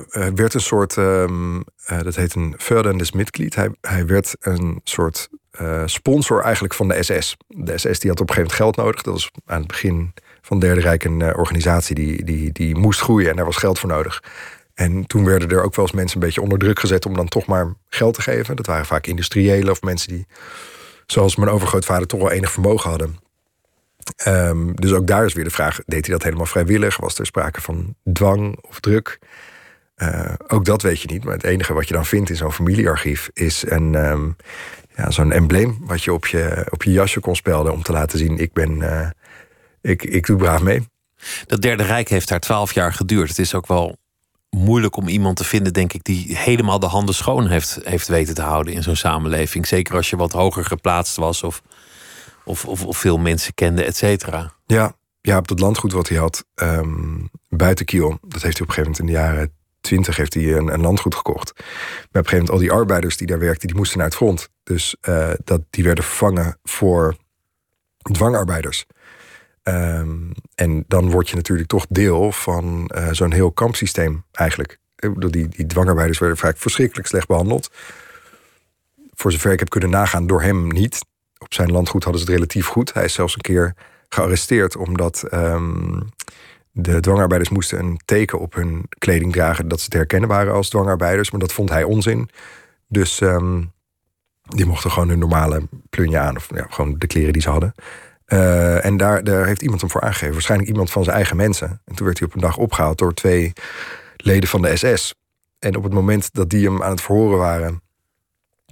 hij 0.10 0.34
werd 0.36 0.54
een 0.54 0.62
soort, 0.62 0.96
um, 0.96 1.56
uh, 1.58 2.02
dat 2.02 2.16
heet 2.16 2.36
een 2.36 2.56
Fördendes 2.58 3.12
Mitglied. 3.12 3.56
Hij, 3.56 3.70
hij 3.82 4.06
werd 4.06 4.36
een 4.40 4.82
soort 4.84 5.30
uh, 5.62 5.82
sponsor 5.86 6.42
eigenlijk 6.42 6.74
van 6.74 6.88
de 6.88 7.04
SS. 7.04 7.38
De 7.48 7.78
SS 7.78 8.00
die 8.00 8.10
had 8.10 8.20
op 8.20 8.30
een 8.30 8.36
gegeven 8.36 8.36
moment 8.36 8.54
geld 8.54 8.76
nodig. 8.76 9.02
Dat 9.02 9.14
was 9.14 9.32
aan 9.46 9.60
het 9.60 9.68
begin 9.68 10.14
van 10.42 10.60
Derde 10.60 10.82
Rijk 10.82 11.04
een 11.04 11.36
organisatie 11.36 11.96
die, 11.96 12.24
die, 12.24 12.52
die 12.52 12.76
moest 12.76 13.02
groeien 13.02 13.30
en 13.30 13.36
daar 13.36 13.46
was 13.46 13.58
geld 13.58 13.80
voor 13.80 13.90
nodig. 13.90 14.24
En 14.74 15.08
toen 15.08 15.26
werden 15.26 15.50
er 15.50 15.64
ook 15.64 15.76
wel 15.76 15.86
eens 15.86 15.94
mensen 15.94 16.20
een 16.20 16.26
beetje 16.26 16.42
onder 16.42 16.58
druk 16.58 16.80
gezet 16.80 17.06
om 17.06 17.14
dan 17.14 17.28
toch 17.28 17.46
maar 17.46 17.74
geld 17.88 18.14
te 18.14 18.22
geven. 18.22 18.56
Dat 18.56 18.66
waren 18.66 18.86
vaak 18.86 19.08
industriëlen 19.08 19.72
of 19.72 19.82
mensen 19.82 20.10
die, 20.10 20.28
zoals 21.06 21.36
mijn 21.36 21.50
overgrootvader, 21.50 22.08
toch 22.08 22.20
wel 22.20 22.32
enig 22.32 22.52
vermogen 22.52 22.90
hadden. 22.90 23.20
Um, 24.28 24.76
dus 24.76 24.93
ook 24.93 25.08
daar 25.08 25.26
is 25.26 25.34
weer 25.34 25.43
de 25.43 25.49
vraag: 25.49 25.80
deed 25.86 26.06
hij 26.06 26.14
dat 26.14 26.24
helemaal 26.24 26.45
vrijwillig? 26.45 26.97
Was 26.97 27.18
er 27.18 27.26
sprake 27.26 27.62
van 27.62 27.95
dwang 28.14 28.58
of 28.62 28.80
druk? 28.80 29.20
Uh, 29.97 30.34
ook 30.47 30.66
dat 30.66 30.82
weet 30.82 31.02
je 31.02 31.08
niet. 31.08 31.24
Maar 31.24 31.34
het 31.34 31.43
enige 31.43 31.74
wat 31.74 31.88
je 31.88 31.93
dan 31.93 32.06
vindt 32.06 32.30
in 32.30 32.36
zo'n 32.36 32.52
familiearchief 32.52 33.30
is 33.34 33.64
een, 33.68 33.95
um, 33.95 34.36
ja, 34.95 35.12
zo'n 35.12 35.32
embleem 35.32 35.78
wat 35.82 36.04
je 36.04 36.14
op, 36.14 36.28
je 36.28 36.68
op 36.70 36.84
je 36.84 36.91
jasje 36.91 37.20
kon 37.20 37.36
spelden 37.36 37.74
om 37.74 37.82
te 37.82 37.91
laten 37.91 38.20
zien: 38.20 38.38
ik 38.38 38.54
ben, 38.54 38.72
uh, 38.72 39.10
ik, 39.82 40.04
ik 40.04 40.26
doe 40.26 40.38
braaf 40.38 40.62
mee. 40.62 40.88
Dat 41.45 41.62
Derde 41.62 41.84
Rijk 41.84 42.10
heeft 42.10 42.28
daar 42.28 42.39
twaalf 42.39 42.74
jaar 42.74 42.93
geduurd. 42.93 43.30
Het 43.30 43.39
is 43.39 43.56
ook 43.56 43.68
wel 43.68 43.97
moeilijk 44.49 44.95
om 44.95 45.08
iemand 45.08 45.38
te 45.38 45.43
vinden, 45.43 45.74
denk 45.74 45.93
ik, 45.93 46.04
die 46.04 46.38
helemaal 46.38 46.80
de 46.80 46.86
handen 46.86 47.16
schoon 47.16 47.47
heeft, 47.47 47.80
heeft 47.84 48.08
weten 48.08 48.36
te 48.36 48.41
houden 48.41 48.74
in 48.74 48.84
zo'n 48.84 48.95
samenleving. 48.95 49.68
Zeker 49.68 49.95
als 49.95 50.10
je 50.10 50.16
wat 50.16 50.32
hoger 50.32 50.66
geplaatst 50.66 51.16
was 51.16 51.43
of 51.43 51.62
of, 52.44 52.66
of, 52.66 52.98
veel 52.98 53.18
mensen 53.18 53.54
kenden, 53.54 53.86
et 53.86 53.96
cetera. 53.96 54.54
Ja, 54.66 54.96
ja, 55.22 55.38
op 55.38 55.48
dat 55.48 55.60
landgoed 55.60 55.92
wat 55.92 56.08
hij 56.08 56.18
had, 56.18 56.46
um, 56.56 57.30
buiten 57.50 57.86
Kiel, 57.86 58.18
dat 58.22 58.42
heeft 58.42 58.58
hij 58.58 58.68
op 58.68 58.68
een 58.68 58.74
gegeven 58.74 58.82
moment 58.82 59.00
in 59.00 59.06
de 59.06 59.12
jaren 59.12 59.54
twintig 59.82 60.16
heeft 60.16 60.34
hij 60.34 60.54
een, 60.54 60.82
landgoed 60.82 61.16
gekocht. 61.16 61.54
Maar 61.56 61.64
op 61.64 61.68
een 62.12 62.12
gegeven 62.12 62.38
moment 62.38 62.50
al 62.50 62.58
die 62.58 62.72
arbeiders 62.72 63.18
die 63.18 63.28
daar 63.28 63.39
werkten, 63.39 63.68
die 63.68 63.78
moesten 63.78 63.98
naar 63.98 64.08
het 64.08 64.16
front. 64.16 64.50
Dus 64.64 64.96
uh, 65.08 65.30
dat, 65.44 65.62
die 65.70 65.84
werden 65.84 66.04
vervangen 66.04 66.58
voor 66.64 67.16
dwangarbeiders. 67.98 68.86
Um, 69.64 70.32
en 70.56 70.84
dan 70.88 71.10
word 71.10 71.30
je 71.30 71.36
natuurlijk 71.36 71.70
toch 71.70 71.86
deel 71.89 72.32
van 72.32 72.92
uh, 72.96 73.08
zo'n 73.12 73.32
heel 73.32 73.52
kampsysteem 73.52 74.26
eigenlijk. 74.32 74.80
Die, 75.18 75.48
die 75.48 75.66
dwangarbeiders 75.66 76.20
werden 76.20 76.38
vaak 76.38 76.58
verschrikkelijk 76.58 77.08
slecht 77.08 77.28
behandeld. 77.28 77.70
Voor 79.14 79.32
zover 79.32 79.52
ik 79.52 79.60
heb 79.60 79.70
kunnen 79.70 79.89
nagaan, 79.89 80.28
door 80.28 80.42
hem 80.42 80.68
niet 80.68 81.06
op 81.42 81.54
zijn 81.54 81.72
landgoed 81.72 82.04
hadden 82.04 82.22
ze 82.22 82.28
het 82.28 82.36
relatief 82.36 82.68
goed. 82.68 82.94
Hij 82.94 83.04
is 83.04 83.14
zelfs 83.14 83.36
een 83.36 83.42
keer 83.42 83.76
gearresteerd 84.10 84.76
omdat 84.76 85.28
um, 85.34 86.10
de 86.72 87.00
dwangarbeiders 87.00 87.50
moesten 87.50 87.80
een 87.80 88.00
teken 88.06 88.39
op 88.39 88.54
hun 88.54 88.86
kleding 88.98 89.32
dragen 89.32 89.68
dat 89.68 89.80
ze 89.80 89.89
te 89.89 89.98
herkennen 89.98 90.30
waren 90.30 90.54
als 90.54 90.70
dwangarbeiders. 90.70 91.32
Maar 91.32 91.39
dat 91.39 91.54
vond 91.54 91.70
hij 91.70 91.84
onzin. 91.84 92.30
Dus 92.88 93.22
um, 93.22 93.72
die 94.44 94.66
mochten 94.66 94.92
gewoon 94.92 95.10
hun 95.10 95.20
normale 95.20 95.68
plunje 95.89 96.20
aan, 96.20 96.36
of 96.36 96.50
ja, 96.56 96.66
gewoon 96.70 96.96
de 96.98 97.08
kleren 97.08 97.34
die 97.34 97.42
ze 97.42 97.50
hadden. 97.50 97.74
Uh, 98.28 98.86
en 98.86 98.98
daar, 98.98 99.24
daar 99.24 99.46
heeft 99.46 99.62
iemand 99.62 99.82
hem 99.82 99.89
voor 99.89 100.02
aangegeven. 100.02 100.34
Waarschijnlijk 100.34 100.70
iemand 100.70 100.92
van 100.92 101.04
zijn 101.04 101.16
eigen 101.16 101.36
mensen. 101.36 101.82
En 101.86 101.96
toen 101.96 102.06
werd 102.06 102.20
hij 102.20 102.28
op 102.28 102.34
een 102.34 102.42
dag 102.42 102.58
opgehaald 102.58 102.98
door 102.98 103.14
twee 103.14 103.54
leden 104.18 104.50
van 104.50 104.62
de 104.62 104.78
SS. 104.78 105.14
En 105.60 105.76
op 105.76 105.84
het 105.84 105.94
moment 105.94 106.34
dat 106.34 106.50
die 106.50 106.66
hem 106.66 106.84
aan 106.84 106.92
het 106.92 107.02
verhoren 107.02 107.38
waren, 107.38 107.82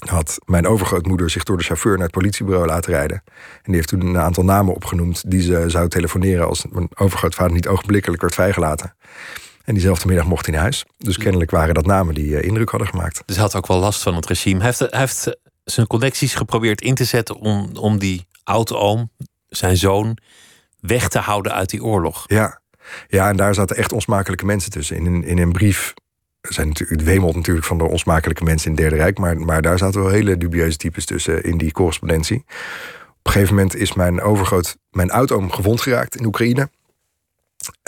had 0.07 0.39
mijn 0.45 0.67
overgrootmoeder 0.67 1.29
zich 1.29 1.43
door 1.43 1.57
de 1.57 1.63
chauffeur 1.63 1.93
naar 1.93 2.05
het 2.05 2.11
politiebureau 2.11 2.67
laten 2.67 2.93
rijden. 2.93 3.21
En 3.25 3.61
die 3.63 3.75
heeft 3.75 3.87
toen 3.87 4.01
een 4.01 4.17
aantal 4.17 4.43
namen 4.43 4.75
opgenoemd 4.75 5.23
die 5.31 5.41
ze 5.41 5.63
zou 5.67 5.87
telefoneren 5.87 6.47
als 6.47 6.65
mijn 6.69 6.89
overgrootvader 6.95 7.53
niet 7.53 7.67
ogenblikkelijk 7.67 8.21
werd 8.21 8.33
vrijgelaten. 8.33 8.95
En 9.63 9.73
diezelfde 9.73 10.07
middag 10.07 10.25
mocht 10.25 10.45
hij 10.45 10.53
naar 10.53 10.63
huis. 10.63 10.85
Dus 10.97 11.17
kennelijk 11.17 11.51
waren 11.51 11.73
dat 11.73 11.85
namen 11.85 12.13
die 12.13 12.25
uh, 12.25 12.43
indruk 12.43 12.69
hadden 12.69 12.87
gemaakt. 12.87 13.21
Dus 13.25 13.35
hij 13.35 13.45
had 13.45 13.55
ook 13.55 13.67
wel 13.67 13.79
last 13.79 14.01
van 14.01 14.15
het 14.15 14.25
regime. 14.25 14.57
Hij 14.57 14.65
heeft, 14.65 14.79
hij 14.79 14.99
heeft 14.99 15.37
zijn 15.63 15.87
connecties 15.87 16.35
geprobeerd 16.35 16.81
in 16.81 16.95
te 16.95 17.03
zetten 17.03 17.35
om, 17.35 17.69
om 17.73 17.99
die 17.99 18.27
oude-oom, 18.43 19.11
zijn 19.47 19.77
zoon, 19.77 20.17
weg 20.79 21.07
te 21.07 21.19
houden 21.19 21.53
uit 21.53 21.69
die 21.69 21.83
oorlog. 21.83 22.23
Ja. 22.27 22.61
ja, 23.07 23.29
en 23.29 23.37
daar 23.37 23.53
zaten 23.53 23.75
echt 23.75 23.91
onsmakelijke 23.91 24.45
mensen 24.45 24.71
tussen. 24.71 24.95
In 24.95 25.05
een, 25.05 25.23
in 25.23 25.37
een 25.37 25.51
brief 25.51 25.93
zijn 26.41 26.67
natuurlijk, 26.67 26.99
het 26.99 27.09
wemelt 27.09 27.35
natuurlijk 27.35 27.65
van 27.65 27.77
de 27.77 27.83
onsmakelijke 27.83 28.43
mensen 28.43 28.65
in 28.65 28.71
het 28.71 28.81
Derde 28.81 28.95
Rijk. 28.95 29.17
Maar, 29.17 29.37
maar 29.37 29.61
daar 29.61 29.77
zaten 29.77 30.01
wel 30.01 30.09
hele 30.09 30.37
dubieuze 30.37 30.77
types 30.77 31.05
tussen 31.05 31.43
in 31.43 31.57
die 31.57 31.71
correspondentie. 31.71 32.43
Op 33.09 33.25
een 33.25 33.31
gegeven 33.31 33.55
moment 33.55 33.75
is 33.75 33.93
mijn 33.93 34.21
overgroot, 34.21 34.77
mijn 34.91 35.11
oud-oom 35.11 35.51
gewond 35.51 35.81
geraakt 35.81 36.15
in 36.15 36.25
Oekraïne. 36.25 36.69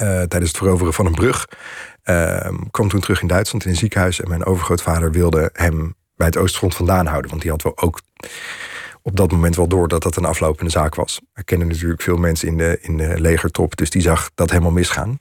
Uh, 0.01 0.07
tijdens 0.07 0.47
het 0.47 0.57
veroveren 0.57 0.93
van 0.93 1.05
een 1.05 1.15
brug. 1.15 1.47
Uh, 2.05 2.47
toen 2.71 2.99
terug 2.99 3.21
in 3.21 3.27
Duitsland 3.27 3.65
in 3.65 3.71
een 3.71 3.77
ziekenhuis. 3.77 4.21
En 4.21 4.29
mijn 4.29 4.45
overgrootvader 4.45 5.11
wilde 5.11 5.49
hem 5.53 5.95
bij 6.15 6.27
het 6.27 6.37
Oostfront 6.37 6.75
vandaan 6.75 7.05
houden. 7.05 7.29
Want 7.29 7.41
die 7.41 7.51
had 7.51 7.61
wel 7.61 7.77
ook 7.77 8.01
op 9.01 9.15
dat 9.15 9.31
moment 9.31 9.55
wel 9.55 9.67
door 9.67 9.87
dat 9.87 10.03
dat 10.03 10.15
een 10.15 10.25
aflopende 10.25 10.71
zaak 10.71 10.95
was. 10.95 11.21
Ik 11.33 11.45
kende 11.45 11.65
natuurlijk 11.65 12.01
veel 12.01 12.17
mensen 12.17 12.47
in 12.47 12.57
de, 12.57 12.77
in 12.81 12.97
de 12.97 13.21
legertop. 13.21 13.75
Dus 13.75 13.89
die 13.89 14.01
zag 14.01 14.31
dat 14.35 14.49
helemaal 14.49 14.71
misgaan. 14.71 15.17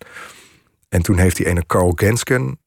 En 0.88 1.02
toen 1.02 1.18
heeft 1.18 1.36
die 1.36 1.46
ene 1.46 1.66
Carl 1.66 1.92
Gensken 1.94 2.58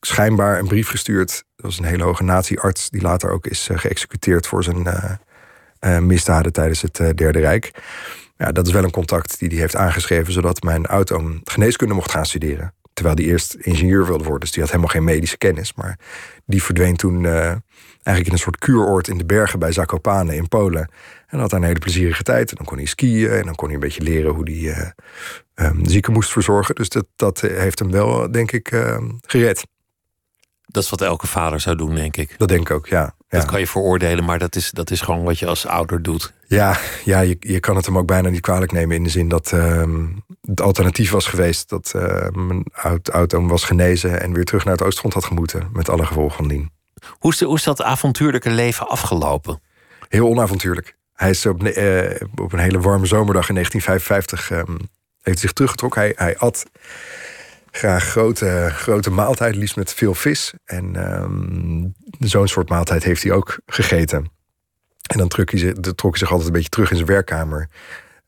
schijnbaar 0.00 0.58
een 0.58 0.66
brief 0.66 0.88
gestuurd. 0.88 1.44
Dat 1.56 1.66
was 1.66 1.78
een 1.78 1.84
hele 1.84 2.02
hoge 2.02 2.22
natiearts 2.22 2.90
die 2.90 3.02
later 3.02 3.30
ook 3.30 3.46
is 3.46 3.68
uh, 3.68 3.78
geëxecuteerd 3.78 4.46
voor 4.46 4.64
zijn 4.64 4.86
uh, 4.86 5.10
uh, 5.80 5.98
misdaden 5.98 6.52
tijdens 6.52 6.82
het 6.82 6.94
Derde 6.94 7.38
Rijk. 7.38 7.70
Ja, 8.36 8.52
dat 8.52 8.66
is 8.66 8.72
wel 8.72 8.84
een 8.84 8.90
contact 8.90 9.38
die 9.38 9.48
hij 9.48 9.58
heeft 9.58 9.76
aangeschreven, 9.76 10.32
zodat 10.32 10.62
mijn 10.62 10.86
auto 10.86 11.38
geneeskunde 11.44 11.94
mocht 11.94 12.10
gaan 12.10 12.26
studeren. 12.26 12.74
Terwijl 12.92 13.16
hij 13.16 13.24
eerst 13.24 13.54
ingenieur 13.54 14.06
wilde 14.06 14.24
worden, 14.24 14.40
dus 14.40 14.50
die 14.50 14.62
had 14.62 14.70
helemaal 14.70 14.92
geen 14.92 15.04
medische 15.04 15.38
kennis. 15.38 15.74
Maar 15.74 15.98
die 16.46 16.62
verdween 16.62 16.96
toen 16.96 17.26
eigenlijk 17.26 18.26
in 18.26 18.32
een 18.32 18.38
soort 18.38 18.58
kuuroord 18.58 19.08
in 19.08 19.18
de 19.18 19.24
bergen 19.24 19.58
bij 19.58 19.72
Zakopane 19.72 20.36
in 20.36 20.48
Polen. 20.48 20.90
En 21.26 21.38
had 21.38 21.50
daar 21.50 21.60
een 21.60 21.66
hele 21.66 21.78
plezierige 21.78 22.22
tijd. 22.22 22.50
En 22.50 22.56
dan 22.56 22.66
kon 22.66 22.76
hij 22.76 22.86
skiën 22.86 23.30
en 23.30 23.44
dan 23.44 23.54
kon 23.54 23.66
hij 23.66 23.74
een 23.74 23.80
beetje 23.80 24.02
leren 24.02 24.34
hoe 24.34 24.50
hij 24.50 24.94
uh, 25.56 25.70
um, 25.70 25.86
zieken 25.86 26.12
moest 26.12 26.30
verzorgen. 26.30 26.74
Dus 26.74 26.88
dat, 26.88 27.06
dat 27.16 27.40
heeft 27.40 27.78
hem 27.78 27.90
wel, 27.90 28.30
denk 28.30 28.52
ik, 28.52 28.72
uh, 28.72 28.98
gered. 29.26 29.66
Dat 30.66 30.82
is 30.82 30.90
wat 30.90 31.00
elke 31.00 31.26
vader 31.26 31.60
zou 31.60 31.76
doen, 31.76 31.94
denk 31.94 32.16
ik. 32.16 32.34
Dat 32.38 32.48
denk 32.48 32.60
ik 32.60 32.70
ook, 32.70 32.86
ja. 32.86 33.14
Dat 33.28 33.44
kan 33.44 33.60
je 33.60 33.66
veroordelen, 33.66 34.24
maar 34.24 34.38
dat 34.38 34.56
is, 34.56 34.70
dat 34.70 34.90
is 34.90 35.00
gewoon 35.00 35.24
wat 35.24 35.38
je 35.38 35.46
als 35.46 35.66
ouder 35.66 36.02
doet. 36.02 36.32
Ja, 36.46 36.78
ja 37.04 37.20
je, 37.20 37.36
je 37.40 37.60
kan 37.60 37.76
het 37.76 37.86
hem 37.86 37.98
ook 37.98 38.06
bijna 38.06 38.28
niet 38.28 38.40
kwalijk 38.40 38.72
nemen 38.72 38.96
in 38.96 39.02
de 39.04 39.10
zin 39.10 39.28
dat 39.28 39.52
uh, 39.54 39.84
het 40.40 40.60
alternatief 40.60 41.10
was 41.10 41.26
geweest 41.26 41.68
dat 41.68 41.92
uh, 41.96 42.28
mijn 42.28 42.64
oud, 42.72 43.12
oud 43.12 43.32
was 43.32 43.64
genezen 43.64 44.20
en 44.20 44.32
weer 44.32 44.44
terug 44.44 44.64
naar 44.64 44.74
het 44.74 44.82
Oostfront 44.82 45.14
had 45.14 45.24
gemoeten, 45.24 45.68
met 45.72 45.88
alle 45.88 46.06
gevolgen 46.06 46.36
van 46.36 46.48
dien. 46.48 46.70
Hoe 47.08 47.32
is, 47.32 47.38
de, 47.38 47.44
hoe 47.44 47.56
is 47.56 47.62
dat 47.62 47.82
avontuurlijke 47.82 48.50
leven 48.50 48.88
afgelopen? 48.88 49.60
Heel 50.08 50.28
onavontuurlijk. 50.28 50.95
Hij 51.16 51.30
is 51.30 51.46
op, 51.46 51.62
uh, 51.62 52.10
op 52.34 52.52
een 52.52 52.58
hele 52.58 52.80
warme 52.80 53.06
zomerdag 53.06 53.48
in 53.48 53.54
1955 53.54 54.50
um, 54.50 54.78
heeft 55.22 55.38
zich 55.38 55.52
teruggetrokken. 55.52 56.00
Hij, 56.00 56.12
hij 56.16 56.38
at 56.38 56.66
graag 57.70 58.04
grote, 58.04 58.68
grote 58.72 59.10
maaltijd, 59.10 59.56
liefst 59.56 59.76
met 59.76 59.94
veel 59.94 60.14
vis. 60.14 60.52
En 60.64 61.12
um, 61.22 61.94
zo'n 62.18 62.48
soort 62.48 62.68
maaltijd 62.68 63.04
heeft 63.04 63.22
hij 63.22 63.32
ook 63.32 63.58
gegeten. 63.66 64.30
En 65.06 65.18
dan 65.18 65.28
trok 65.28 65.50
hij, 65.50 65.58
zich, 65.58 65.72
trok 65.72 66.10
hij 66.10 66.18
zich 66.18 66.30
altijd 66.30 66.48
een 66.48 66.54
beetje 66.54 66.68
terug 66.68 66.90
in 66.90 66.96
zijn 66.96 67.08
werkkamer. 67.08 67.68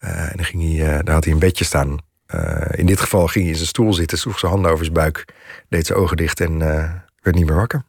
Uh, 0.00 0.30
en 0.30 0.36
dan 0.36 0.44
ging 0.44 0.62
hij, 0.62 0.88
uh, 0.88 0.98
daar 1.04 1.14
had 1.14 1.24
hij 1.24 1.32
een 1.32 1.38
bedje 1.38 1.64
staan. 1.64 2.06
In 2.70 2.86
dit 2.86 3.00
geval 3.00 3.26
ging 3.26 3.44
hij 3.44 3.52
in 3.52 3.58
zijn 3.58 3.68
stoel 3.68 3.92
zitten, 3.92 4.18
sloeg 4.18 4.38
zijn 4.38 4.52
handen 4.52 4.70
over 4.70 4.84
zijn 4.84 4.96
buik, 4.96 5.24
deed 5.68 5.86
zijn 5.86 5.98
ogen 5.98 6.16
dicht 6.16 6.40
en 6.40 6.58
werd 7.22 7.36
niet 7.36 7.46
meer 7.46 7.54
wakker. 7.54 7.84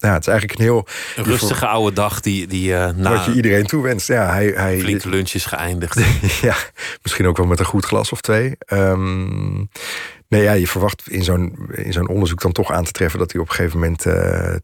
Ja, 0.00 0.12
het 0.12 0.20
is 0.20 0.26
eigenlijk 0.26 0.58
een 0.58 0.64
heel... 0.64 0.86
Een 1.16 1.24
rustige 1.24 1.66
oude 1.66 1.94
dag 1.94 2.20
die, 2.20 2.46
die 2.46 2.70
uh, 2.70 2.88
na... 2.88 3.10
Wat 3.16 3.24
je 3.24 3.32
iedereen 3.32 3.66
toewenst. 3.66 4.06
Ja, 4.06 4.32
hij, 4.32 4.46
hij, 4.46 4.78
flinke 4.78 5.08
lunch 5.08 5.30
is 5.30 5.44
geëindigd. 5.44 6.00
ja, 6.48 6.56
misschien 7.02 7.26
ook 7.26 7.36
wel 7.36 7.46
met 7.46 7.58
een 7.58 7.64
goed 7.64 7.84
glas 7.84 8.12
of 8.12 8.20
twee. 8.20 8.56
Um, 8.72 9.68
nee, 10.28 10.42
ja, 10.42 10.52
je 10.52 10.66
verwacht 10.66 11.08
in 11.08 11.24
zo'n, 11.24 11.68
in 11.72 11.92
zo'n 11.92 12.08
onderzoek 12.08 12.40
dan 12.40 12.52
toch 12.52 12.72
aan 12.72 12.84
te 12.84 12.92
treffen... 12.92 13.18
dat 13.18 13.32
hij 13.32 13.40
op 13.40 13.48
een 13.48 13.54
gegeven 13.54 13.78
moment 13.78 14.06
uh, 14.06 14.14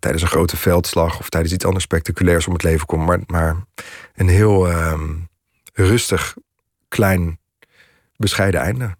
tijdens 0.00 0.22
een 0.22 0.28
grote 0.28 0.56
veldslag... 0.56 1.18
of 1.18 1.28
tijdens 1.28 1.52
iets 1.52 1.64
anders 1.64 1.84
spectaculairs 1.84 2.46
om 2.46 2.52
het 2.52 2.62
leven 2.62 2.86
komt. 2.86 3.06
Maar, 3.06 3.20
maar 3.26 3.56
een 4.14 4.28
heel 4.28 4.70
um, 4.70 5.28
rustig, 5.72 6.36
klein, 6.88 7.40
bescheiden 8.16 8.60
einde. 8.60 8.96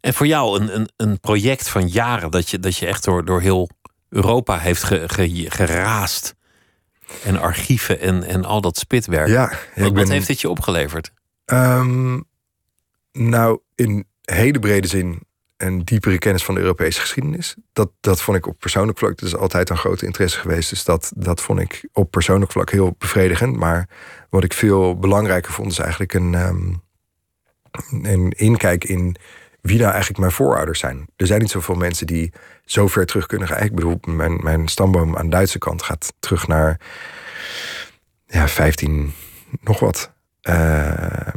En 0.00 0.14
voor 0.14 0.26
jou 0.26 0.60
een, 0.60 0.74
een, 0.74 0.88
een 0.96 1.20
project 1.20 1.68
van 1.68 1.88
jaren... 1.88 2.30
dat 2.30 2.50
je, 2.50 2.58
dat 2.58 2.76
je 2.76 2.86
echt 2.86 3.04
door, 3.04 3.24
door 3.24 3.40
heel 3.40 3.68
Europa 4.14 4.58
heeft 4.58 4.82
ge, 4.82 5.08
ge, 5.08 5.46
geraast. 5.48 6.34
En 7.24 7.40
archieven 7.40 8.00
en, 8.00 8.22
en 8.22 8.44
al 8.44 8.60
dat 8.60 8.76
spitwerk. 8.78 9.28
Ja, 9.28 9.48
wat, 9.74 9.92
ben... 9.92 9.94
wat 9.94 10.08
heeft 10.08 10.26
dit 10.26 10.40
je 10.40 10.48
opgeleverd? 10.48 11.12
Um, 11.46 12.24
nou, 13.12 13.60
in 13.74 14.06
hele 14.22 14.58
brede 14.58 14.86
zin 14.86 15.20
een 15.56 15.84
diepere 15.84 16.18
kennis 16.18 16.44
van 16.44 16.54
de 16.54 16.60
Europese 16.60 17.00
geschiedenis. 17.00 17.56
Dat, 17.72 17.90
dat 18.00 18.22
vond 18.22 18.36
ik 18.36 18.46
op 18.46 18.58
persoonlijk 18.58 18.98
vlak, 18.98 19.18
dat 19.18 19.28
is 19.28 19.36
altijd 19.36 19.70
een 19.70 19.76
grote 19.76 20.06
interesse 20.06 20.38
geweest. 20.38 20.70
Dus 20.70 20.84
dat, 20.84 21.12
dat 21.16 21.40
vond 21.40 21.60
ik 21.60 21.88
op 21.92 22.10
persoonlijk 22.10 22.52
vlak 22.52 22.70
heel 22.70 22.94
bevredigend. 22.98 23.56
Maar 23.56 23.88
wat 24.30 24.44
ik 24.44 24.52
veel 24.52 24.98
belangrijker 24.98 25.52
vond, 25.52 25.70
is 25.70 25.78
eigenlijk 25.78 26.14
een, 26.14 26.34
um, 26.34 26.82
een 28.02 28.30
inkijk 28.30 28.84
in 28.84 29.16
wie 29.60 29.78
nou 29.78 29.90
eigenlijk 29.90 30.20
mijn 30.20 30.32
voorouders 30.32 30.78
zijn. 30.78 31.06
Er 31.16 31.26
zijn 31.26 31.40
niet 31.40 31.50
zoveel 31.50 31.74
mensen 31.74 32.06
die 32.06 32.32
zo 32.64 32.86
ver 32.86 33.06
terug 33.06 33.26
kunnen 33.26 33.48
gaan. 33.48 33.62
Ik 33.62 33.74
bedoel, 33.74 33.98
mijn, 34.06 34.40
mijn 34.42 34.68
stamboom 34.68 35.16
aan 35.16 35.24
de 35.24 35.30
Duitse 35.30 35.58
kant 35.58 35.82
gaat 35.82 36.12
terug 36.18 36.46
naar 36.46 36.80
ja, 38.26 38.48
15 38.48 39.14
nog 39.60 39.80
wat. 39.80 40.12
Uh, 40.42 41.28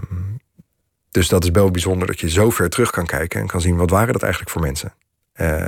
dus 1.12 1.28
dat 1.28 1.44
is 1.44 1.50
wel 1.50 1.72
bijzonder 1.72 2.08
dat 2.08 2.20
je 2.20 2.30
zo 2.30 2.50
ver 2.50 2.70
terug 2.70 2.92
kan 2.92 3.06
kijken 3.06 3.42
en 3.42 3.48
kan 3.48 3.62
zien 3.62 3.76
wat 3.76 3.90
waren 3.90 4.14
dat 4.14 4.22
eigenlijk 4.22 4.52
voor 4.52 4.62
mensen. 4.62 4.94
Uh, 5.36 5.68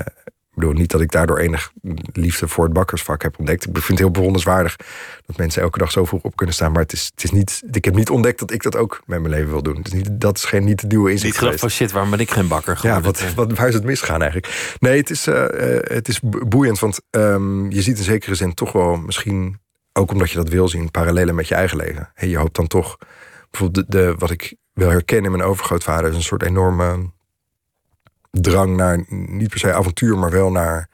ik 0.50 0.56
bedoel 0.56 0.74
niet 0.74 0.92
dat 0.92 1.02
ik 1.02 1.12
daardoor 1.12 1.38
enig 1.38 1.72
liefde 2.14 2.48
voor 2.48 2.64
het 2.64 2.74
bakkersvak 2.74 3.22
heb 3.22 3.40
ontdekt. 3.40 3.66
Ik 3.68 3.72
vind 3.74 3.88
het 3.88 4.00
heel 4.00 4.12
bewonderenswaardig 4.12 4.76
dat 5.26 5.38
mensen 5.38 5.62
elke 5.62 5.78
dag 5.78 5.92
zo 5.92 6.06
vroeg 6.06 6.22
op 6.22 6.36
kunnen 6.36 6.56
staan. 6.56 6.72
Maar 6.72 6.82
het 6.82 6.94
is, 6.94 7.10
het 7.16 7.24
is 7.24 7.32
niet, 7.32 7.62
ik 7.72 7.86
heb 7.86 7.96
niet 7.96 8.10
ontdekt 8.10 8.40
dat 8.40 8.52
ik 8.52 8.64
dat 8.64 8.76
ook 8.76 9.02
met 9.06 9.20
mijn 9.20 9.34
leven 9.34 9.50
wil 9.50 9.64
doen. 9.64 9.82
Dus 9.82 9.94
niet, 9.94 10.10
dat 10.12 10.38
is 10.38 10.44
geen, 10.44 10.64
niet 10.64 10.82
de 10.82 10.88
nieuwe 10.88 11.12
inzicht 11.12 11.32
Niet 11.32 11.42
geloof 11.42 11.60
van 11.60 11.70
shit, 11.70 11.92
waarom 11.92 12.12
ben 12.12 12.20
ik 12.20 12.32
geen 12.32 12.48
bakker 12.48 12.80
Ja, 12.82 13.02
wat, 13.02 13.34
wat, 13.34 13.54
waar 13.54 13.68
is 13.68 13.74
het 13.74 13.84
misgaan 13.84 14.22
eigenlijk? 14.22 14.76
Nee, 14.80 14.98
het 14.98 15.10
is, 15.10 15.28
uh, 15.28 15.46
het 15.80 16.08
is 16.08 16.20
boeiend, 16.48 16.80
want 16.80 17.02
um, 17.10 17.72
je 17.72 17.82
ziet 17.82 17.98
in 17.98 18.04
zekere 18.04 18.36
zin 18.36 18.54
toch 18.54 18.72
wel 18.72 18.96
misschien... 18.98 19.60
ook 19.94 20.12
omdat 20.12 20.30
je 20.30 20.38
dat 20.38 20.50
wil 20.50 20.68
zien, 20.68 20.92
parallellen 20.92 21.36
met 21.36 21.48
je 21.48 21.56
eigen 21.56 21.78
leven. 21.78 22.12
En 22.14 22.30
je 22.30 22.38
hoopt 22.38 22.56
dan 22.56 22.68
toch... 22.68 22.98
bijvoorbeeld 23.52 23.92
de, 23.92 23.98
de, 23.98 24.16
wat 24.18 24.32
ik 24.32 24.56
wil 24.74 24.90
herkennen 24.90 25.32
in 25.32 25.38
mijn 25.38 25.50
overgrootvader... 25.50 26.10
is 26.10 26.16
een 26.16 26.24
soort 26.24 26.44
enorme 26.44 27.12
drang 28.32 28.76
naar 28.76 29.06
niet 29.10 29.50
per 29.50 29.60
se 29.60 29.74
avontuur, 29.74 30.18
maar 30.18 30.32
wel 30.32 30.52
naar 30.52 30.90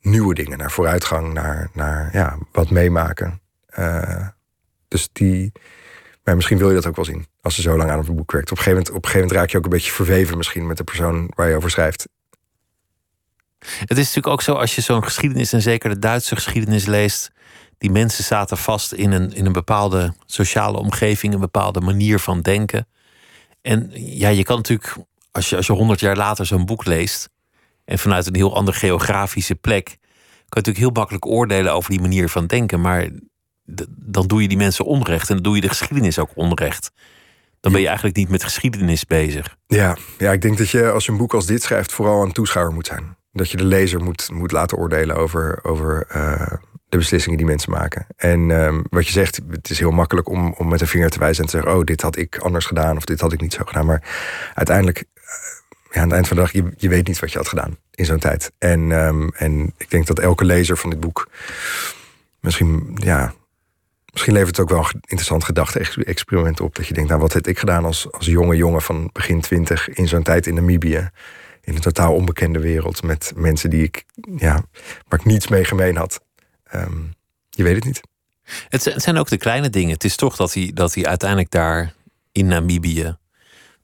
nieuwe 0.00 0.34
dingen, 0.34 0.58
naar 0.58 0.70
vooruitgang, 0.70 1.32
naar, 1.32 1.70
naar 1.72 2.08
ja, 2.12 2.38
wat 2.52 2.70
meemaken. 2.70 3.40
Uh, 3.78 4.28
dus 4.88 5.08
die. 5.12 5.52
Maar 6.24 6.34
misschien 6.34 6.58
wil 6.58 6.68
je 6.68 6.74
dat 6.74 6.86
ook 6.86 6.96
wel 6.96 7.04
zien 7.04 7.26
als 7.40 7.56
je 7.56 7.62
zo 7.62 7.76
lang 7.76 7.90
aan 7.90 7.98
een 7.98 8.16
boek 8.16 8.32
werkt. 8.32 8.50
Op 8.50 8.56
een, 8.56 8.62
gegeven 8.62 8.70
moment, 8.70 8.88
op 8.88 9.04
een 9.04 9.10
gegeven 9.10 9.20
moment 9.20 9.38
raak 9.38 9.50
je 9.50 9.58
ook 9.58 9.64
een 9.64 9.70
beetje 9.70 9.92
verweven 9.92 10.36
misschien 10.36 10.66
met 10.66 10.76
de 10.76 10.84
persoon 10.84 11.30
waar 11.34 11.48
je 11.48 11.56
over 11.56 11.70
schrijft. 11.70 12.08
Het 13.64 13.98
is 13.98 14.06
natuurlijk 14.06 14.26
ook 14.26 14.42
zo 14.42 14.52
als 14.52 14.74
je 14.74 14.80
zo'n 14.80 15.04
geschiedenis, 15.04 15.52
en 15.52 15.62
zeker 15.62 15.90
de 15.90 15.98
Duitse 15.98 16.34
geschiedenis 16.34 16.86
leest. 16.86 17.30
Die 17.78 17.90
mensen 17.90 18.24
zaten 18.24 18.56
vast 18.56 18.92
in 18.92 19.12
een, 19.12 19.32
in 19.32 19.46
een 19.46 19.52
bepaalde 19.52 20.14
sociale 20.26 20.78
omgeving, 20.78 21.34
een 21.34 21.40
bepaalde 21.40 21.80
manier 21.80 22.18
van 22.18 22.40
denken. 22.40 22.86
En 23.62 23.90
ja, 23.92 24.28
je 24.28 24.42
kan 24.42 24.56
natuurlijk 24.56 24.96
als 25.34 25.50
je, 25.50 25.56
als 25.56 25.66
je 25.66 25.72
honderd 25.72 26.00
jaar 26.00 26.16
later 26.16 26.46
zo'n 26.46 26.66
boek 26.66 26.84
leest. 26.84 27.30
en 27.84 27.98
vanuit 27.98 28.26
een 28.26 28.34
heel 28.34 28.54
andere 28.54 28.78
geografische 28.78 29.54
plek. 29.54 29.84
kan 29.84 29.96
je 29.98 30.48
natuurlijk 30.48 30.84
heel 30.84 30.90
makkelijk 30.90 31.26
oordelen 31.26 31.72
over 31.72 31.90
die 31.90 32.00
manier 32.00 32.28
van 32.28 32.46
denken. 32.46 32.80
Maar 32.80 33.08
dan 33.88 34.26
doe 34.26 34.42
je 34.42 34.48
die 34.48 34.56
mensen 34.56 34.84
onrecht. 34.84 35.28
en 35.28 35.34
dan 35.34 35.42
doe 35.42 35.54
je 35.54 35.60
de 35.60 35.68
geschiedenis 35.68 36.18
ook 36.18 36.30
onrecht. 36.34 36.90
Dan 37.60 37.72
ben 37.72 37.80
je 37.80 37.86
eigenlijk 37.86 38.16
niet 38.16 38.28
met 38.28 38.44
geschiedenis 38.44 39.04
bezig. 39.04 39.56
Ja, 39.66 39.96
ja 40.18 40.32
ik 40.32 40.42
denk 40.42 40.58
dat 40.58 40.70
je 40.70 40.90
als 40.90 41.04
je 41.04 41.12
een 41.12 41.18
boek 41.18 41.34
als 41.34 41.46
dit 41.46 41.62
schrijft. 41.62 41.92
vooral 41.92 42.22
een 42.22 42.32
toeschouwer 42.32 42.74
moet 42.74 42.86
zijn. 42.86 43.16
Dat 43.32 43.50
je 43.50 43.56
de 43.56 43.64
lezer 43.64 44.02
moet, 44.02 44.30
moet 44.32 44.52
laten 44.52 44.78
oordelen 44.78 45.16
over. 45.16 45.58
over 45.62 46.06
uh, 46.16 46.52
de 46.94 47.00
beslissingen 47.00 47.38
die 47.38 47.46
mensen 47.46 47.70
maken. 47.70 48.06
En 48.16 48.50
um, 48.50 48.84
wat 48.90 49.06
je 49.06 49.12
zegt, 49.12 49.40
het 49.50 49.70
is 49.70 49.78
heel 49.78 49.90
makkelijk 49.90 50.28
om, 50.28 50.54
om 50.58 50.68
met 50.68 50.80
een 50.80 50.86
vinger 50.86 51.10
te 51.10 51.18
wijzen 51.18 51.44
en 51.44 51.50
te 51.50 51.56
zeggen: 51.56 51.76
Oh, 51.76 51.84
dit 51.84 52.02
had 52.02 52.16
ik 52.16 52.38
anders 52.38 52.66
gedaan 52.66 52.96
of 52.96 53.04
dit 53.04 53.20
had 53.20 53.32
ik 53.32 53.40
niet 53.40 53.52
zo 53.52 53.64
gedaan. 53.64 53.86
Maar 53.86 54.02
uiteindelijk 54.54 55.04
ja, 55.90 56.00
aan 56.00 56.06
het 56.06 56.12
eind 56.12 56.28
van 56.28 56.36
de 56.36 56.42
dag, 56.42 56.52
je, 56.52 56.64
je 56.76 56.88
weet 56.88 57.06
niet 57.06 57.18
wat 57.18 57.32
je 57.32 57.38
had 57.38 57.48
gedaan 57.48 57.76
in 57.90 58.04
zo'n 58.04 58.18
tijd. 58.18 58.52
En, 58.58 58.90
um, 58.90 59.30
en 59.36 59.74
ik 59.76 59.90
denk 59.90 60.06
dat 60.06 60.18
elke 60.18 60.44
lezer 60.44 60.76
van 60.76 60.90
dit 60.90 61.00
boek 61.00 61.28
misschien, 62.40 62.96
ja, 63.00 63.34
misschien 64.12 64.32
levert 64.32 64.56
het 64.56 64.60
ook 64.60 64.72
wel 64.72 64.86
interessant 65.00 65.44
gedachte-experiment 65.44 66.60
op. 66.60 66.74
Dat 66.74 66.86
je 66.86 66.94
denkt, 66.94 67.08
nou, 67.08 67.20
wat 67.20 67.32
heb 67.32 67.46
ik 67.46 67.58
gedaan 67.58 67.84
als, 67.84 68.12
als 68.12 68.26
jonge 68.26 68.56
jongen 68.56 68.82
van 68.82 69.10
begin 69.12 69.40
twintig 69.40 69.88
in 69.88 70.08
zo'n 70.08 70.22
tijd 70.22 70.46
in 70.46 70.54
Namibië? 70.54 71.10
In 71.60 71.74
een 71.74 71.80
totaal 71.80 72.14
onbekende 72.14 72.58
wereld 72.58 73.02
met 73.02 73.32
mensen 73.36 73.70
die 73.70 73.82
ik, 73.82 74.04
ja, 74.36 74.62
waar 75.08 75.18
ik 75.18 75.24
niets 75.24 75.48
mee 75.48 75.64
gemeen 75.64 75.96
had. 75.96 76.20
Um, 76.72 77.14
je 77.50 77.62
weet 77.62 77.74
het 77.74 77.84
niet. 77.84 78.00
Het 78.68 78.94
zijn 78.96 79.16
ook 79.16 79.28
de 79.28 79.36
kleine 79.36 79.70
dingen. 79.70 79.92
Het 79.92 80.04
is 80.04 80.16
toch 80.16 80.36
dat 80.36 80.54
hij, 80.54 80.70
dat 80.74 80.94
hij 80.94 81.06
uiteindelijk 81.06 81.50
daar 81.50 81.94
in 82.32 82.46
Namibië 82.46 83.16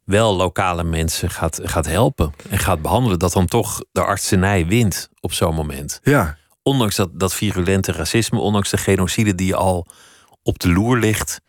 wel 0.05 0.37
lokale 0.37 0.85
mensen 0.85 1.31
gaat, 1.31 1.61
gaat 1.63 1.87
helpen 1.87 2.35
en 2.49 2.59
gaat 2.59 2.83
behandelen, 2.83 3.19
dat 3.19 3.33
dan 3.33 3.47
toch 3.47 3.85
de 3.93 4.03
artsenij 4.03 4.67
wint 4.67 5.09
op 5.21 5.33
zo'n 5.33 5.55
moment. 5.55 6.01
Ja. 6.03 6.39
Ondanks 6.63 6.97
dat, 6.97 7.21
dat 7.21 7.35
virulente 7.35 7.93
racisme, 7.93 8.39
ondanks 8.39 8.71
de 8.71 8.77
genocide 8.77 9.35
die 9.35 9.55
al 9.55 9.87
op 10.43 10.59
de 10.59 10.73
loer 10.73 10.99
ligt, 10.99 11.41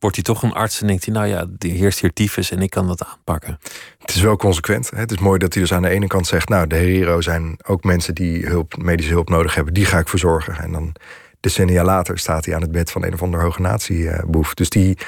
wordt 0.00 0.16
hij 0.16 0.24
toch 0.24 0.42
een 0.42 0.52
arts 0.52 0.80
en 0.80 0.86
denkt 0.86 1.04
hij, 1.04 1.14
nou 1.14 1.26
ja, 1.26 1.46
die 1.48 1.72
heerst 1.72 2.00
hier 2.00 2.12
tyfus 2.12 2.50
en 2.50 2.62
ik 2.62 2.70
kan 2.70 2.86
dat 2.86 3.04
aanpakken. 3.04 3.58
Het 3.98 4.14
is 4.14 4.20
wel 4.20 4.36
consequent. 4.36 4.90
Hè? 4.90 4.98
Het 4.98 5.10
is 5.10 5.18
mooi 5.18 5.38
dat 5.38 5.52
hij 5.52 5.62
dus 5.62 5.72
aan 5.72 5.82
de 5.82 5.88
ene 5.88 6.06
kant 6.06 6.26
zegt, 6.26 6.48
nou, 6.48 6.66
de 6.66 6.76
Herero 6.76 7.20
zijn 7.20 7.56
ook 7.66 7.84
mensen 7.84 8.14
die 8.14 8.46
hulp, 8.46 8.76
medische 8.76 9.12
hulp 9.12 9.28
nodig 9.28 9.54
hebben, 9.54 9.74
die 9.74 9.84
ga 9.84 9.98
ik 9.98 10.08
verzorgen. 10.08 10.58
En 10.58 10.72
dan 10.72 10.94
decennia 11.40 11.84
later 11.84 12.18
staat 12.18 12.44
hij 12.44 12.54
aan 12.54 12.60
het 12.60 12.72
bed 12.72 12.90
van 12.90 13.04
een 13.04 13.12
of 13.12 13.22
ander 13.22 13.40
hoge 13.40 13.60
natieboef. 13.60 14.54
Dus 14.54 14.68
die, 14.68 14.98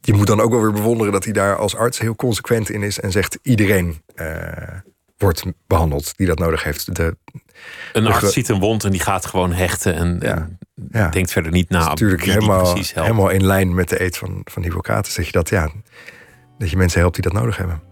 je 0.00 0.12
moet 0.12 0.26
dan 0.26 0.40
ook 0.40 0.50
wel 0.50 0.62
weer 0.62 0.72
bewonderen 0.72 1.12
dat 1.12 1.24
hij 1.24 1.32
daar 1.32 1.56
als 1.56 1.76
arts 1.76 1.98
heel 1.98 2.16
consequent 2.16 2.70
in 2.70 2.82
is 2.82 3.00
en 3.00 3.12
zegt 3.12 3.38
iedereen 3.42 4.02
uh, 4.16 4.26
wordt 5.16 5.44
behandeld 5.66 6.16
die 6.16 6.26
dat 6.26 6.38
nodig 6.38 6.62
heeft. 6.62 6.94
De, 6.94 7.16
een 7.92 8.06
arts 8.06 8.32
ziet 8.32 8.48
een 8.48 8.60
wond 8.60 8.84
en 8.84 8.90
die 8.90 9.00
gaat 9.00 9.26
gewoon 9.26 9.52
hechten 9.52 9.94
en, 9.94 10.18
ja, 10.20 10.48
ja. 10.90 11.08
denkt 11.08 11.32
verder 11.32 11.52
niet 11.52 11.68
na. 11.68 11.88
natuurlijk 11.88 12.24
helemaal, 12.24 12.76
helemaal 12.94 13.28
in 13.28 13.46
lijn 13.46 13.74
met 13.74 13.88
de 13.88 14.02
eet 14.02 14.16
van, 14.16 14.40
van 14.44 14.62
Hippocrates. 14.62 15.14
Dat 15.14 15.26
je, 15.26 15.32
dat, 15.32 15.48
ja, 15.48 15.70
dat 16.58 16.70
je 16.70 16.76
mensen 16.76 17.00
helpt 17.00 17.14
die 17.14 17.24
dat 17.24 17.32
nodig 17.32 17.56
hebben. 17.56 17.82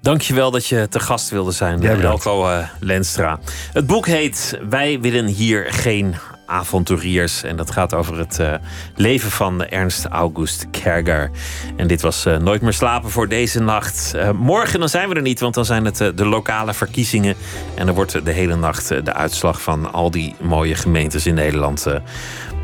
Dankjewel 0.00 0.50
dat 0.50 0.66
je 0.66 0.88
te 0.88 1.00
gast 1.00 1.30
wilde 1.30 1.52
zijn, 1.52 1.80
ja, 1.80 2.00
Elko 2.00 2.48
uh, 2.48 2.68
Lenstra. 2.80 3.38
Het 3.72 3.86
boek 3.86 4.06
heet 4.06 4.60
Wij 4.68 5.00
willen 5.00 5.26
hier 5.26 5.72
geen 5.72 6.14
avonturiers. 6.46 7.42
En 7.42 7.56
dat 7.56 7.70
gaat 7.70 7.94
over 7.94 8.18
het 8.18 8.38
uh, 8.40 8.54
leven 8.96 9.30
van 9.30 9.64
Ernst 9.64 10.04
August 10.04 10.66
Kerger. 10.70 11.30
En 11.76 11.86
dit 11.86 12.00
was 12.00 12.26
uh, 12.26 12.36
Nooit 12.36 12.62
meer 12.62 12.72
slapen 12.72 13.10
voor 13.10 13.28
deze 13.28 13.60
nacht. 13.60 14.12
Uh, 14.16 14.30
morgen 14.30 14.80
dan 14.80 14.88
zijn 14.88 15.08
we 15.08 15.14
er 15.14 15.22
niet, 15.22 15.40
want 15.40 15.54
dan 15.54 15.64
zijn 15.64 15.84
het 15.84 15.96
de 15.96 16.26
lokale 16.26 16.74
verkiezingen. 16.74 17.34
En 17.74 17.86
dan 17.86 17.94
wordt 17.94 18.24
de 18.24 18.32
hele 18.32 18.56
nacht 18.56 18.88
de 18.88 19.12
uitslag 19.12 19.62
van 19.62 19.92
al 19.92 20.10
die 20.10 20.34
mooie 20.40 20.74
gemeentes 20.74 21.26
in 21.26 21.34
Nederland 21.34 21.86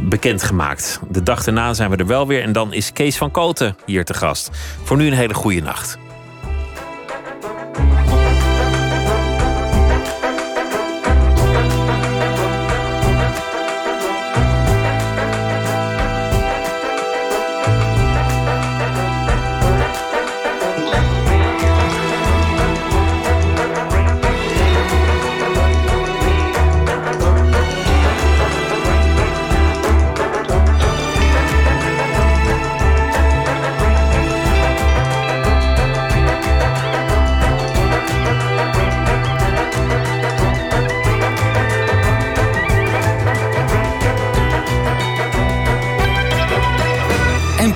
bekendgemaakt. 0.00 1.00
De 1.08 1.22
dag 1.22 1.44
daarna 1.44 1.74
zijn 1.74 1.90
we 1.90 1.96
er 1.96 2.06
wel 2.06 2.26
weer. 2.26 2.42
En 2.42 2.52
dan 2.52 2.72
is 2.72 2.92
Kees 2.92 3.16
van 3.16 3.30
Koten 3.30 3.76
hier 3.86 4.04
te 4.04 4.14
gast. 4.14 4.50
Voor 4.82 4.96
nu 4.96 5.06
een 5.06 5.12
hele 5.12 5.34
goede 5.34 5.60
nacht. 5.60 5.98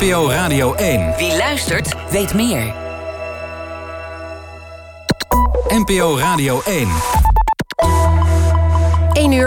NPO 0.04 0.30
Radio 0.30 0.74
1. 0.74 1.16
Wie 1.16 1.36
luistert, 1.36 1.94
weet 2.10 2.34
meer. 2.34 2.74
NPO 5.68 6.18
Radio 6.18 6.62
1. 6.64 6.88
1 9.12 9.32
uur. 9.32 9.42